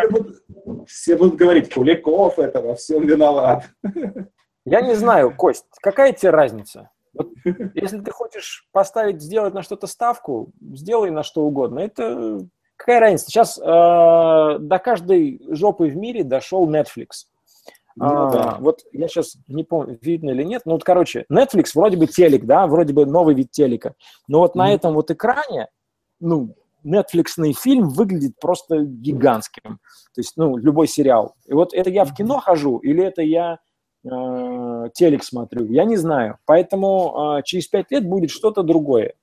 Все 0.86 1.16
будут, 1.16 1.36
говорить, 1.36 1.72
Куликов 1.72 2.38
это 2.38 2.60
во 2.60 2.74
всем 2.74 3.06
виноват. 3.06 3.68
Я 4.64 4.80
не 4.80 4.94
знаю, 4.94 5.34
Кость, 5.36 5.66
какая 5.80 6.12
тебе 6.12 6.30
разница? 6.30 6.90
Вот, 7.14 7.30
если 7.74 8.00
ты 8.00 8.10
хочешь 8.10 8.68
поставить, 8.72 9.22
сделать 9.22 9.54
на 9.54 9.62
что-то 9.62 9.86
ставку, 9.86 10.52
сделай 10.60 11.10
на 11.10 11.22
что 11.22 11.42
угодно. 11.42 11.78
Это 11.80 12.40
какая 12.76 13.00
разница? 13.00 13.26
Сейчас 13.26 13.58
э, 13.58 13.62
до 13.62 14.78
каждой 14.82 15.40
жопы 15.48 15.86
в 15.86 15.96
мире 15.96 16.24
дошел 16.24 16.68
Netflix. 16.68 17.26
Ну, 17.98 18.26
а, 18.26 18.30
да. 18.30 18.56
Вот 18.60 18.80
я 18.92 19.08
сейчас 19.08 19.38
не 19.48 19.64
помню, 19.64 19.98
видно 20.02 20.30
или 20.30 20.42
нет, 20.42 20.62
но 20.66 20.72
вот, 20.72 20.84
короче, 20.84 21.24
Netflix 21.32 21.70
вроде 21.74 21.96
бы 21.96 22.06
телек, 22.06 22.44
да, 22.44 22.66
вроде 22.66 22.92
бы 22.92 23.06
новый 23.06 23.34
вид 23.34 23.50
телека, 23.50 23.94
но 24.28 24.40
вот 24.40 24.54
mm. 24.54 24.58
на 24.58 24.74
этом 24.74 24.92
вот 24.92 25.10
экране, 25.10 25.68
ну, 26.20 26.54
Netflixный 26.86 27.52
фильм 27.52 27.88
выглядит 27.88 28.38
просто 28.40 28.82
гигантским. 28.82 29.80
То 30.14 30.20
есть, 30.20 30.34
ну, 30.36 30.56
любой 30.56 30.86
сериал. 30.86 31.34
И 31.46 31.52
вот 31.52 31.74
это 31.74 31.90
я 31.90 32.04
в 32.04 32.14
кино 32.14 32.38
хожу 32.38 32.78
или 32.78 33.04
это 33.04 33.22
я 33.22 33.58
э, 34.04 34.88
телек 34.94 35.24
смотрю, 35.24 35.66
я 35.66 35.84
не 35.84 35.96
знаю. 35.96 36.38
Поэтому 36.46 37.38
э, 37.38 37.42
через 37.44 37.66
пять 37.66 37.90
лет 37.90 38.06
будет 38.06 38.30
что-то 38.30 38.62
другое. 38.62 39.14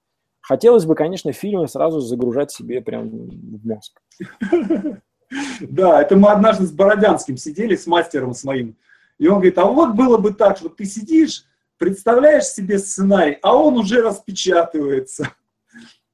Хотелось 0.41 0.85
бы, 0.85 0.93
конечно, 0.93 1.31
фильмы 1.31 1.67
сразу 1.67 2.01
загружать 2.01 2.51
себе 2.51 2.81
прям 2.81 3.09
в 3.09 3.65
мозг. 3.65 4.01
Да, 5.61 5.99
это 5.99 6.15
мы 6.15 6.29
однажды 6.29 6.67
с 6.67 6.71
Бородянским 6.71 7.37
сидели, 7.37 7.75
с 7.75 7.87
мастером 7.87 8.35
с 8.35 8.43
моим. 8.43 8.75
И 9.17 9.27
он 9.27 9.35
говорит, 9.35 9.57
а 9.57 9.65
вот 9.65 9.95
было 9.95 10.17
бы 10.17 10.31
так, 10.31 10.57
что 10.57 10.69
ты 10.69 10.85
сидишь, 10.85 11.45
представляешь 11.79 12.45
себе 12.45 12.77
сценарий, 12.77 13.39
а 13.41 13.55
он 13.55 13.77
уже 13.77 14.01
распечатывается. 14.01 15.29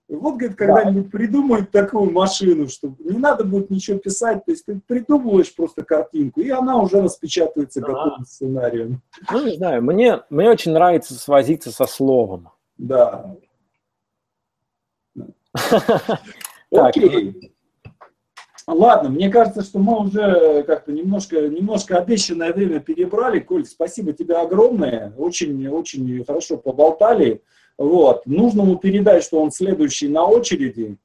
Вот, 0.09 0.37
говорит, 0.37 0.57
когда-нибудь 0.57 1.03
да. 1.03 1.09
придумают 1.17 1.69
такую 1.69 2.11
машину, 2.11 2.67
что 2.67 2.95
не 2.97 3.19
надо 3.19 3.43
будет 3.43 3.69
ничего 3.69 3.99
писать, 3.99 4.43
то 4.43 4.51
есть 4.51 4.65
ты 4.65 4.81
придумываешь 4.87 5.53
просто 5.55 5.83
картинку, 5.83 6.41
и 6.41 6.49
она 6.49 6.81
уже 6.81 6.99
распечатывается 6.99 7.79
ага. 7.79 7.93
готовым 7.93 8.25
сценарием. 8.25 9.01
Ну, 9.31 9.45
не 9.45 9.55
знаю, 9.55 9.83
мне, 9.83 10.21
мне 10.31 10.49
очень 10.49 10.71
нравится 10.71 11.13
свозиться 11.13 11.71
со 11.71 11.85
словом. 11.85 12.49
Да. 12.77 13.35
Окей. 16.71 17.53
Ладно, 18.65 19.09
мне 19.09 19.29
кажется, 19.29 19.61
что 19.63 19.79
мы 19.79 19.99
уже 19.99 20.63
как-то 20.63 20.91
немножко, 20.91 21.47
немножко 21.47 21.97
обещанное 21.97 22.53
время 22.53 22.79
перебрали. 22.79 23.39
Коль, 23.39 23.65
спасибо 23.65 24.13
тебе 24.13 24.35
огромное. 24.35 25.13
Очень-очень 25.17 26.23
хорошо 26.25 26.57
поболтали. 26.57 27.43
Вот. 27.79 28.25
Нужно 28.25 28.61
ему 28.61 28.75
передать, 28.75 29.23
что 29.23 29.41
он 29.41 29.51
следующий 29.51 30.09
на 30.09 30.25
очереди. 30.25 30.97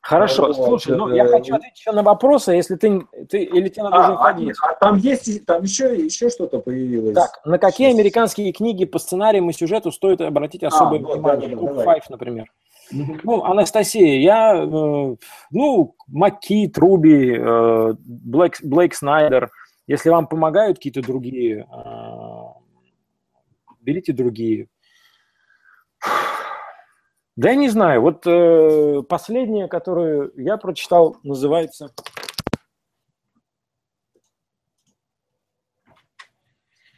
Хорошо, 0.00 0.46
вот. 0.46 0.56
слушай, 0.56 0.96
ну 0.96 1.12
я 1.12 1.26
хочу 1.26 1.54
ответить 1.54 1.78
еще 1.80 1.90
на 1.90 2.04
вопросы, 2.04 2.52
если 2.52 2.76
ты, 2.76 3.04
ты 3.28 3.42
или 3.42 3.68
тебе 3.68 3.84
надо 3.84 3.96
а, 3.96 4.00
уже 4.00 4.12
уходить. 4.12 4.56
А, 4.62 4.70
а 4.70 4.74
там 4.74 4.98
есть, 4.98 5.46
там 5.46 5.62
еще, 5.64 5.96
еще 5.96 6.30
что-то 6.30 6.60
появилось. 6.60 7.14
Так, 7.14 7.40
на 7.44 7.58
какие 7.58 7.88
Сейчас. 7.88 7.98
американские 7.98 8.52
книги 8.52 8.84
по 8.84 9.00
сценариям 9.00 9.50
и 9.50 9.52
сюжету 9.52 9.90
стоит 9.90 10.20
обратить 10.20 10.62
а, 10.62 10.68
особое 10.68 11.00
а, 11.00 11.02
внимание? 11.02 11.56
Вот, 11.56 11.76
да, 11.76 11.84
да, 11.84 11.92
Five, 11.92 12.02
например. 12.08 12.52
Ну, 12.92 13.44
Анастасия, 13.44 14.20
я, 14.20 14.56
э, 14.56 15.16
ну, 15.50 15.94
Маки, 16.06 16.68
Труби, 16.68 17.36
э, 17.36 17.94
Блэк, 17.98 18.58
Блейк 18.62 18.94
Снайдер, 18.94 19.50
если 19.88 20.10
вам 20.10 20.28
помогают 20.28 20.78
какие-то 20.78 21.02
другие, 21.02 21.66
э, 21.68 21.86
берите 23.80 24.12
другие. 24.12 24.68
Да 27.36 27.50
я 27.50 27.54
не 27.54 27.68
знаю, 27.68 28.00
вот 28.00 28.26
э, 28.26 29.02
последняя, 29.08 29.68
которую 29.68 30.32
я 30.36 30.56
прочитал, 30.56 31.16
называется... 31.22 31.92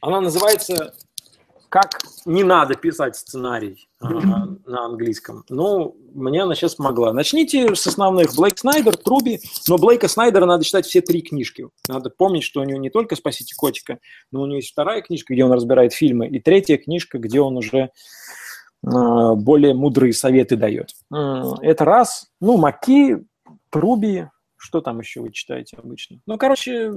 Она 0.00 0.20
называется 0.20 0.94
как 1.68 1.98
не 2.24 2.44
надо 2.44 2.74
писать 2.74 3.16
сценарий 3.16 3.88
э, 4.00 4.06
на 4.06 4.84
английском. 4.86 5.44
Ну, 5.48 5.96
мне 6.14 6.42
она 6.42 6.54
сейчас 6.54 6.76
помогла. 6.76 7.12
Начните 7.12 7.74
с 7.74 7.86
основных. 7.86 8.34
Блейк 8.34 8.58
Снайдер, 8.58 8.96
Труби. 8.96 9.40
Но 9.66 9.76
Блейка 9.76 10.08
Снайдера 10.08 10.46
надо 10.46 10.64
читать 10.64 10.86
все 10.86 11.00
три 11.00 11.20
книжки. 11.20 11.68
Надо 11.88 12.10
помнить, 12.10 12.44
что 12.44 12.60
у 12.60 12.64
него 12.64 12.78
не 12.78 12.90
только 12.90 13.16
«Спасите 13.16 13.54
котика», 13.54 13.98
но 14.32 14.42
у 14.42 14.46
него 14.46 14.56
есть 14.56 14.70
вторая 14.70 15.02
книжка, 15.02 15.34
где 15.34 15.44
он 15.44 15.52
разбирает 15.52 15.92
фильмы, 15.92 16.28
и 16.28 16.40
третья 16.40 16.78
книжка, 16.78 17.18
где 17.18 17.40
он 17.40 17.56
уже 17.56 17.90
более 18.82 19.74
мудрые 19.74 20.12
советы 20.12 20.56
дает. 20.56 20.94
Это 21.10 21.84
раз. 21.84 22.28
Ну, 22.40 22.56
Маки, 22.56 23.24
Труби, 23.70 24.28
что 24.56 24.80
там 24.80 25.00
еще 25.00 25.20
вы 25.20 25.32
читаете 25.32 25.76
обычно? 25.76 26.18
Ну, 26.26 26.38
короче, 26.38 26.92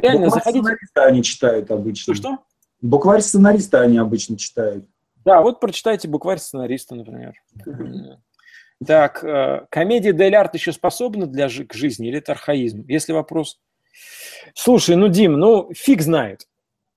реально 0.00 0.30
заходите. 0.30 0.76
Они 0.94 1.22
читают 1.22 1.70
обычно. 1.70 2.14
Что? 2.14 2.38
Букварь 2.80 3.20
сценариста 3.20 3.80
они 3.80 3.98
обычно 3.98 4.36
читают. 4.36 4.86
Да, 5.24 5.40
вот 5.40 5.58
прочитайте 5.58 6.06
букварь 6.06 6.38
сценариста, 6.38 6.94
например. 6.94 7.34
Так, 8.86 9.24
э, 9.24 9.66
комедия 9.70 10.12
Дель 10.12 10.36
Арт 10.36 10.54
еще 10.54 10.72
способна 10.72 11.26
для 11.26 11.48
к 11.48 11.72
жизни 11.72 12.08
или 12.08 12.18
это 12.18 12.32
архаизм? 12.32 12.84
Если 12.88 13.12
вопрос... 13.12 13.60
Слушай, 14.54 14.96
ну, 14.96 15.08
Дим, 15.08 15.34
ну, 15.34 15.70
фиг 15.72 16.02
знает. 16.02 16.46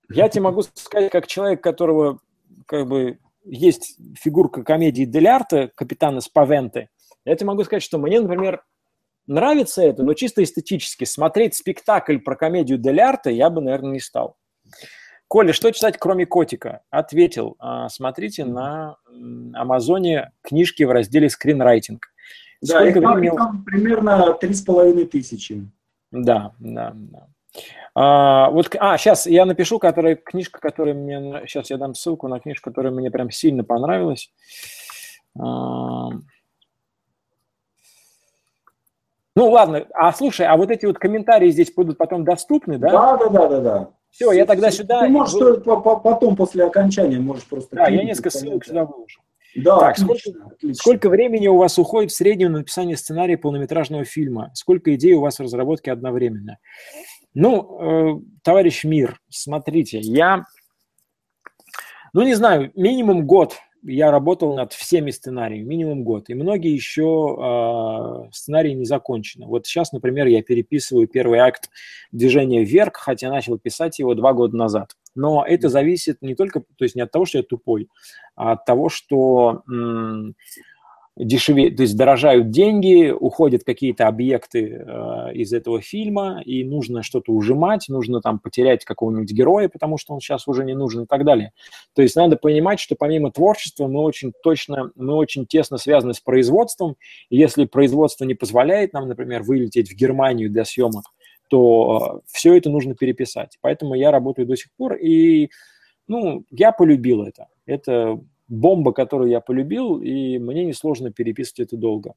Я 0.09 0.27
тебе 0.27 0.41
могу 0.41 0.63
сказать, 0.63 1.11
как 1.11 1.27
человек, 1.27 1.63
которого 1.63 2.19
как 2.65 2.87
бы 2.87 3.19
есть 3.49 3.97
фигурка 4.15 4.63
комедии 4.63 5.03
Дель 5.03 5.27
Арте, 5.27 5.71
капитана 5.75 6.21
Спавенты. 6.21 6.89
Я 7.25 7.35
тебе 7.35 7.47
могу 7.47 7.63
сказать, 7.63 7.83
что 7.83 7.97
мне, 7.97 8.19
например, 8.19 8.63
нравится 9.25 9.81
это, 9.81 10.03
но 10.03 10.13
чисто 10.13 10.43
эстетически. 10.43 11.03
Смотреть 11.03 11.55
спектакль 11.55 12.17
про 12.17 12.35
комедию 12.35 12.77
Дель 12.77 13.01
Арте 13.01 13.33
я 13.33 13.49
бы, 13.49 13.61
наверное, 13.61 13.93
не 13.93 13.99
стал. 13.99 14.37
Коля, 15.27 15.51
что 15.51 15.71
читать, 15.71 15.97
кроме 15.97 16.25
котика? 16.25 16.83
Ответил. 16.89 17.55
А, 17.59 17.89
смотрите 17.89 18.45
на 18.45 18.95
Амазоне 19.53 20.31
книжки 20.41 20.83
в 20.83 20.91
разделе 20.91 21.29
скринрайтинг. 21.29 22.07
Да, 22.61 22.79
Сколько 22.79 22.99
их 22.99 23.05
времени... 23.05 23.37
там 23.37 23.63
примерно 23.63 24.33
три 24.33 24.53
с 24.53 24.61
половиной 24.61 25.05
тысячи. 25.05 25.69
Да, 26.11 26.53
да, 26.59 26.93
да. 26.95 27.27
А, 27.95 28.49
вот, 28.51 28.75
а, 28.79 28.97
сейчас 28.97 29.25
я 29.25 29.45
напишу, 29.45 29.79
которая 29.79 30.15
книжка, 30.15 30.59
которая 30.59 30.93
мне... 30.93 31.41
Сейчас 31.47 31.69
я 31.69 31.77
дам 31.77 31.95
ссылку 31.95 32.27
на 32.27 32.39
книжку, 32.39 32.69
которая 32.69 32.93
мне 32.93 33.09
прям 33.09 33.31
сильно 33.31 33.63
понравилась. 33.63 34.31
А, 35.39 36.09
ну, 39.35 39.51
ладно. 39.51 39.85
А 39.93 40.11
слушай, 40.13 40.47
а 40.47 40.57
вот 40.57 40.71
эти 40.71 40.85
вот 40.85 40.97
комментарии 40.97 41.49
здесь 41.51 41.71
будут 41.73 41.97
потом 41.97 42.23
доступны, 42.23 42.77
да? 42.77 42.89
Да, 42.89 43.17
да, 43.17 43.29
да, 43.29 43.47
да, 43.47 43.59
да. 43.59 43.89
Все, 44.09 44.31
я 44.31 44.45
тогда 44.45 44.71
сюда... 44.71 45.01
Ты 45.01 45.09
можешь 45.09 45.33
вы... 45.35 45.59
потом, 45.59 46.35
после 46.35 46.65
окончания, 46.65 47.19
можешь 47.19 47.45
просто... 47.45 47.75
Да, 47.75 47.87
я 47.87 48.03
несколько 48.03 48.31
ссылок 48.31 48.65
сюда 48.65 48.85
выложу. 48.85 49.21
Да, 49.55 49.79
так, 49.79 49.93
отлично, 49.93 50.15
сколько, 50.15 50.55
отлично. 50.55 50.75
сколько 50.75 51.09
времени 51.09 51.47
у 51.47 51.57
вас 51.57 51.77
уходит 51.79 52.11
в 52.11 52.15
среднем 52.15 52.51
на 52.51 52.59
написание 52.59 52.97
сценария 52.97 53.37
полнометражного 53.37 54.05
фильма? 54.05 54.51
Сколько 54.53 54.93
идей 54.95 55.13
у 55.13 55.21
вас 55.21 55.37
в 55.37 55.43
разработке 55.43 55.91
одновременно? 55.91 56.57
Ну, 57.39 57.77
э, 57.79 58.19
товарищ 58.41 58.83
Мир, 58.83 59.21
смотрите, 59.29 59.99
я, 59.99 60.45
ну, 62.11 62.23
не 62.23 62.33
знаю, 62.33 62.71
минимум 62.73 63.27
год 63.27 63.57
я 63.83 64.09
работал 64.09 64.55
над 64.55 64.73
всеми 64.73 65.11
сценариями, 65.11 65.63
минимум 65.63 66.03
год, 66.03 66.29
и 66.29 66.33
многие 66.33 66.73
еще 66.73 67.37
э, 67.39 68.31
сценарии 68.33 68.71
не 68.71 68.85
закончены. 68.85 69.45
Вот 69.45 69.67
сейчас, 69.67 69.91
например, 69.91 70.25
я 70.25 70.41
переписываю 70.41 71.07
первый 71.07 71.37
акт 71.37 71.69
«Движения 72.11 72.63
вверх», 72.63 72.95
хотя 72.95 73.29
начал 73.29 73.59
писать 73.59 73.99
его 73.99 74.15
два 74.15 74.33
года 74.33 74.57
назад. 74.57 74.95
Но 75.13 75.45
это 75.45 75.69
зависит 75.69 76.23
не 76.23 76.33
только, 76.33 76.61
то 76.61 76.85
есть 76.85 76.95
не 76.95 77.03
от 77.03 77.11
того, 77.11 77.25
что 77.25 77.37
я 77.37 77.43
тупой, 77.43 77.87
а 78.35 78.53
от 78.53 78.65
того, 78.65 78.89
что 78.89 79.61
м- 79.69 80.35
дешевее, 81.17 81.71
то 81.71 81.81
есть 81.81 81.97
дорожают 81.97 82.51
деньги, 82.51 83.09
уходят 83.09 83.63
какие-то 83.63 84.07
объекты 84.07 84.83
э, 84.85 85.33
из 85.33 85.51
этого 85.51 85.81
фильма, 85.81 86.41
и 86.45 86.63
нужно 86.63 87.01
что-то 87.01 87.31
ужимать, 87.31 87.85
нужно 87.89 88.21
там 88.21 88.39
потерять 88.39 88.85
какого-нибудь 88.85 89.31
героя, 89.31 89.67
потому 89.67 89.97
что 89.97 90.13
он 90.13 90.19
сейчас 90.19 90.47
уже 90.47 90.63
не 90.63 90.75
нужен 90.75 91.03
и 91.03 91.05
так 91.07 91.25
далее. 91.25 91.53
То 91.95 92.01
есть 92.01 92.15
надо 92.15 92.37
понимать, 92.37 92.79
что 92.79 92.95
помимо 92.95 93.31
творчества 93.31 93.87
мы 93.87 94.01
очень 94.01 94.31
точно, 94.43 94.91
мы 94.95 95.15
очень 95.15 95.47
тесно 95.47 95.77
связаны 95.77 96.13
с 96.13 96.19
производством, 96.19 96.95
и 97.29 97.37
если 97.37 97.65
производство 97.65 98.25
не 98.25 98.35
позволяет 98.35 98.93
нам, 98.93 99.07
например, 99.07 99.43
вылететь 99.43 99.91
в 99.91 99.95
Германию 99.95 100.51
для 100.51 100.65
съемок, 100.65 101.05
то 101.49 102.21
э, 102.23 102.27
все 102.31 102.55
это 102.55 102.69
нужно 102.69 102.95
переписать. 102.95 103.57
Поэтому 103.61 103.95
я 103.95 104.11
работаю 104.11 104.47
до 104.47 104.55
сих 104.55 104.71
пор, 104.77 104.93
и 104.93 105.49
ну, 106.07 106.45
я 106.51 106.71
полюбил 106.71 107.23
это. 107.23 107.47
Это 107.65 108.19
бомба, 108.47 108.93
которую 108.93 109.29
я 109.29 109.39
полюбил, 109.41 110.01
и 110.01 110.37
мне 110.37 110.65
несложно 110.65 111.11
переписывать 111.11 111.59
это 111.59 111.77
долго. 111.77 112.13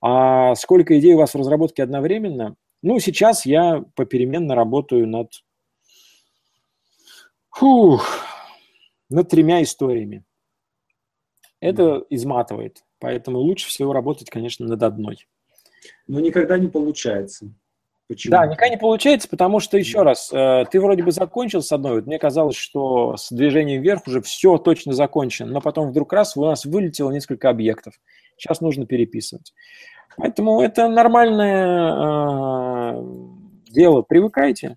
А 0.00 0.54
сколько 0.54 0.98
идей 0.98 1.14
у 1.14 1.18
вас 1.18 1.34
в 1.34 1.38
разработке 1.38 1.82
одновременно? 1.82 2.56
Ну, 2.82 3.00
сейчас 3.00 3.44
я 3.44 3.84
попеременно 3.96 4.54
работаю 4.54 5.08
над, 5.08 5.32
фух, 7.50 8.24
над 9.10 9.28
тремя 9.28 9.62
историями. 9.62 10.24
Это 11.60 12.04
изматывает, 12.08 12.84
поэтому 13.00 13.38
лучше 13.38 13.68
всего 13.68 13.92
работать, 13.92 14.30
конечно, 14.30 14.66
над 14.66 14.82
одной. 14.82 15.26
Но 16.06 16.20
никогда 16.20 16.56
не 16.56 16.68
получается. 16.68 17.52
Почему? 18.08 18.30
Да, 18.32 18.46
никогда 18.46 18.70
не 18.70 18.78
получается, 18.78 19.28
потому 19.28 19.60
что, 19.60 19.76
еще 19.76 20.02
раз, 20.02 20.32
э, 20.32 20.64
ты 20.70 20.80
вроде 20.80 21.02
бы 21.02 21.12
закончил 21.12 21.60
с 21.60 21.70
одной, 21.72 21.96
вот 21.96 22.06
мне 22.06 22.18
казалось, 22.18 22.56
что 22.56 23.18
с 23.18 23.30
движением 23.30 23.82
вверх 23.82 24.06
уже 24.06 24.22
все 24.22 24.56
точно 24.56 24.94
закончено, 24.94 25.52
но 25.52 25.60
потом 25.60 25.90
вдруг 25.90 26.14
раз 26.14 26.34
у 26.36 26.44
нас 26.44 26.64
вылетело 26.64 27.10
несколько 27.10 27.50
объектов. 27.50 27.94
Сейчас 28.38 28.62
нужно 28.62 28.86
переписывать. 28.86 29.52
Поэтому 30.16 30.62
это 30.62 30.88
нормальное 30.88 31.92
э, 32.94 33.02
дело. 33.70 34.00
Привыкайте. 34.02 34.76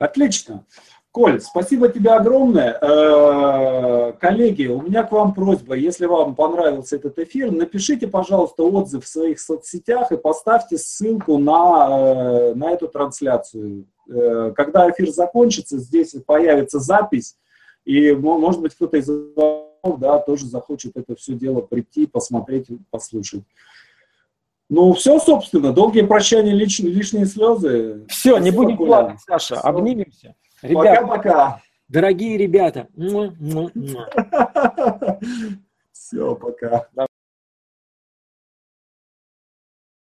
Отлично. 0.00 0.66
Коль, 1.14 1.40
спасибо 1.40 1.88
тебе 1.88 2.10
огромное. 2.10 2.76
Э, 2.80 4.14
коллеги, 4.18 4.66
у 4.66 4.82
меня 4.82 5.04
к 5.04 5.12
вам 5.12 5.32
просьба, 5.32 5.76
если 5.76 6.06
вам 6.06 6.34
понравился 6.34 6.96
этот 6.96 7.16
эфир, 7.20 7.52
напишите, 7.52 8.08
пожалуйста, 8.08 8.64
отзыв 8.64 9.04
в 9.04 9.08
своих 9.08 9.38
соцсетях 9.38 10.10
и 10.10 10.16
поставьте 10.16 10.76
ссылку 10.76 11.38
на, 11.38 11.86
э, 11.88 12.54
на 12.54 12.72
эту 12.72 12.88
трансляцию. 12.88 13.86
Э, 14.10 14.52
когда 14.56 14.90
эфир 14.90 15.08
закончится, 15.10 15.78
здесь 15.78 16.16
появится 16.26 16.80
запись, 16.80 17.36
и, 17.84 18.10
может 18.10 18.60
быть, 18.60 18.74
кто-то 18.74 18.96
из 18.96 19.08
вас 19.08 19.98
да, 19.98 20.18
тоже 20.18 20.46
захочет 20.46 20.96
это 20.96 21.14
все 21.14 21.34
дело 21.34 21.60
прийти, 21.60 22.08
посмотреть, 22.08 22.66
послушать. 22.90 23.44
Ну, 24.68 24.92
все, 24.94 25.20
собственно, 25.20 25.72
долгие 25.72 26.02
прощания, 26.02 26.54
лиш, 26.54 26.80
лишние 26.80 27.26
слезы. 27.26 28.04
Все, 28.08 28.36
не 28.38 28.50
будем 28.50 28.76
плакать, 28.76 29.20
Саша, 29.24 29.54
все. 29.54 29.62
обнимемся. 29.62 30.34
Пока-пока. 30.72 31.60
Дорогие 31.88 32.38
ребята. 32.38 32.88
Все, 35.92 36.34
пока. 36.34 36.88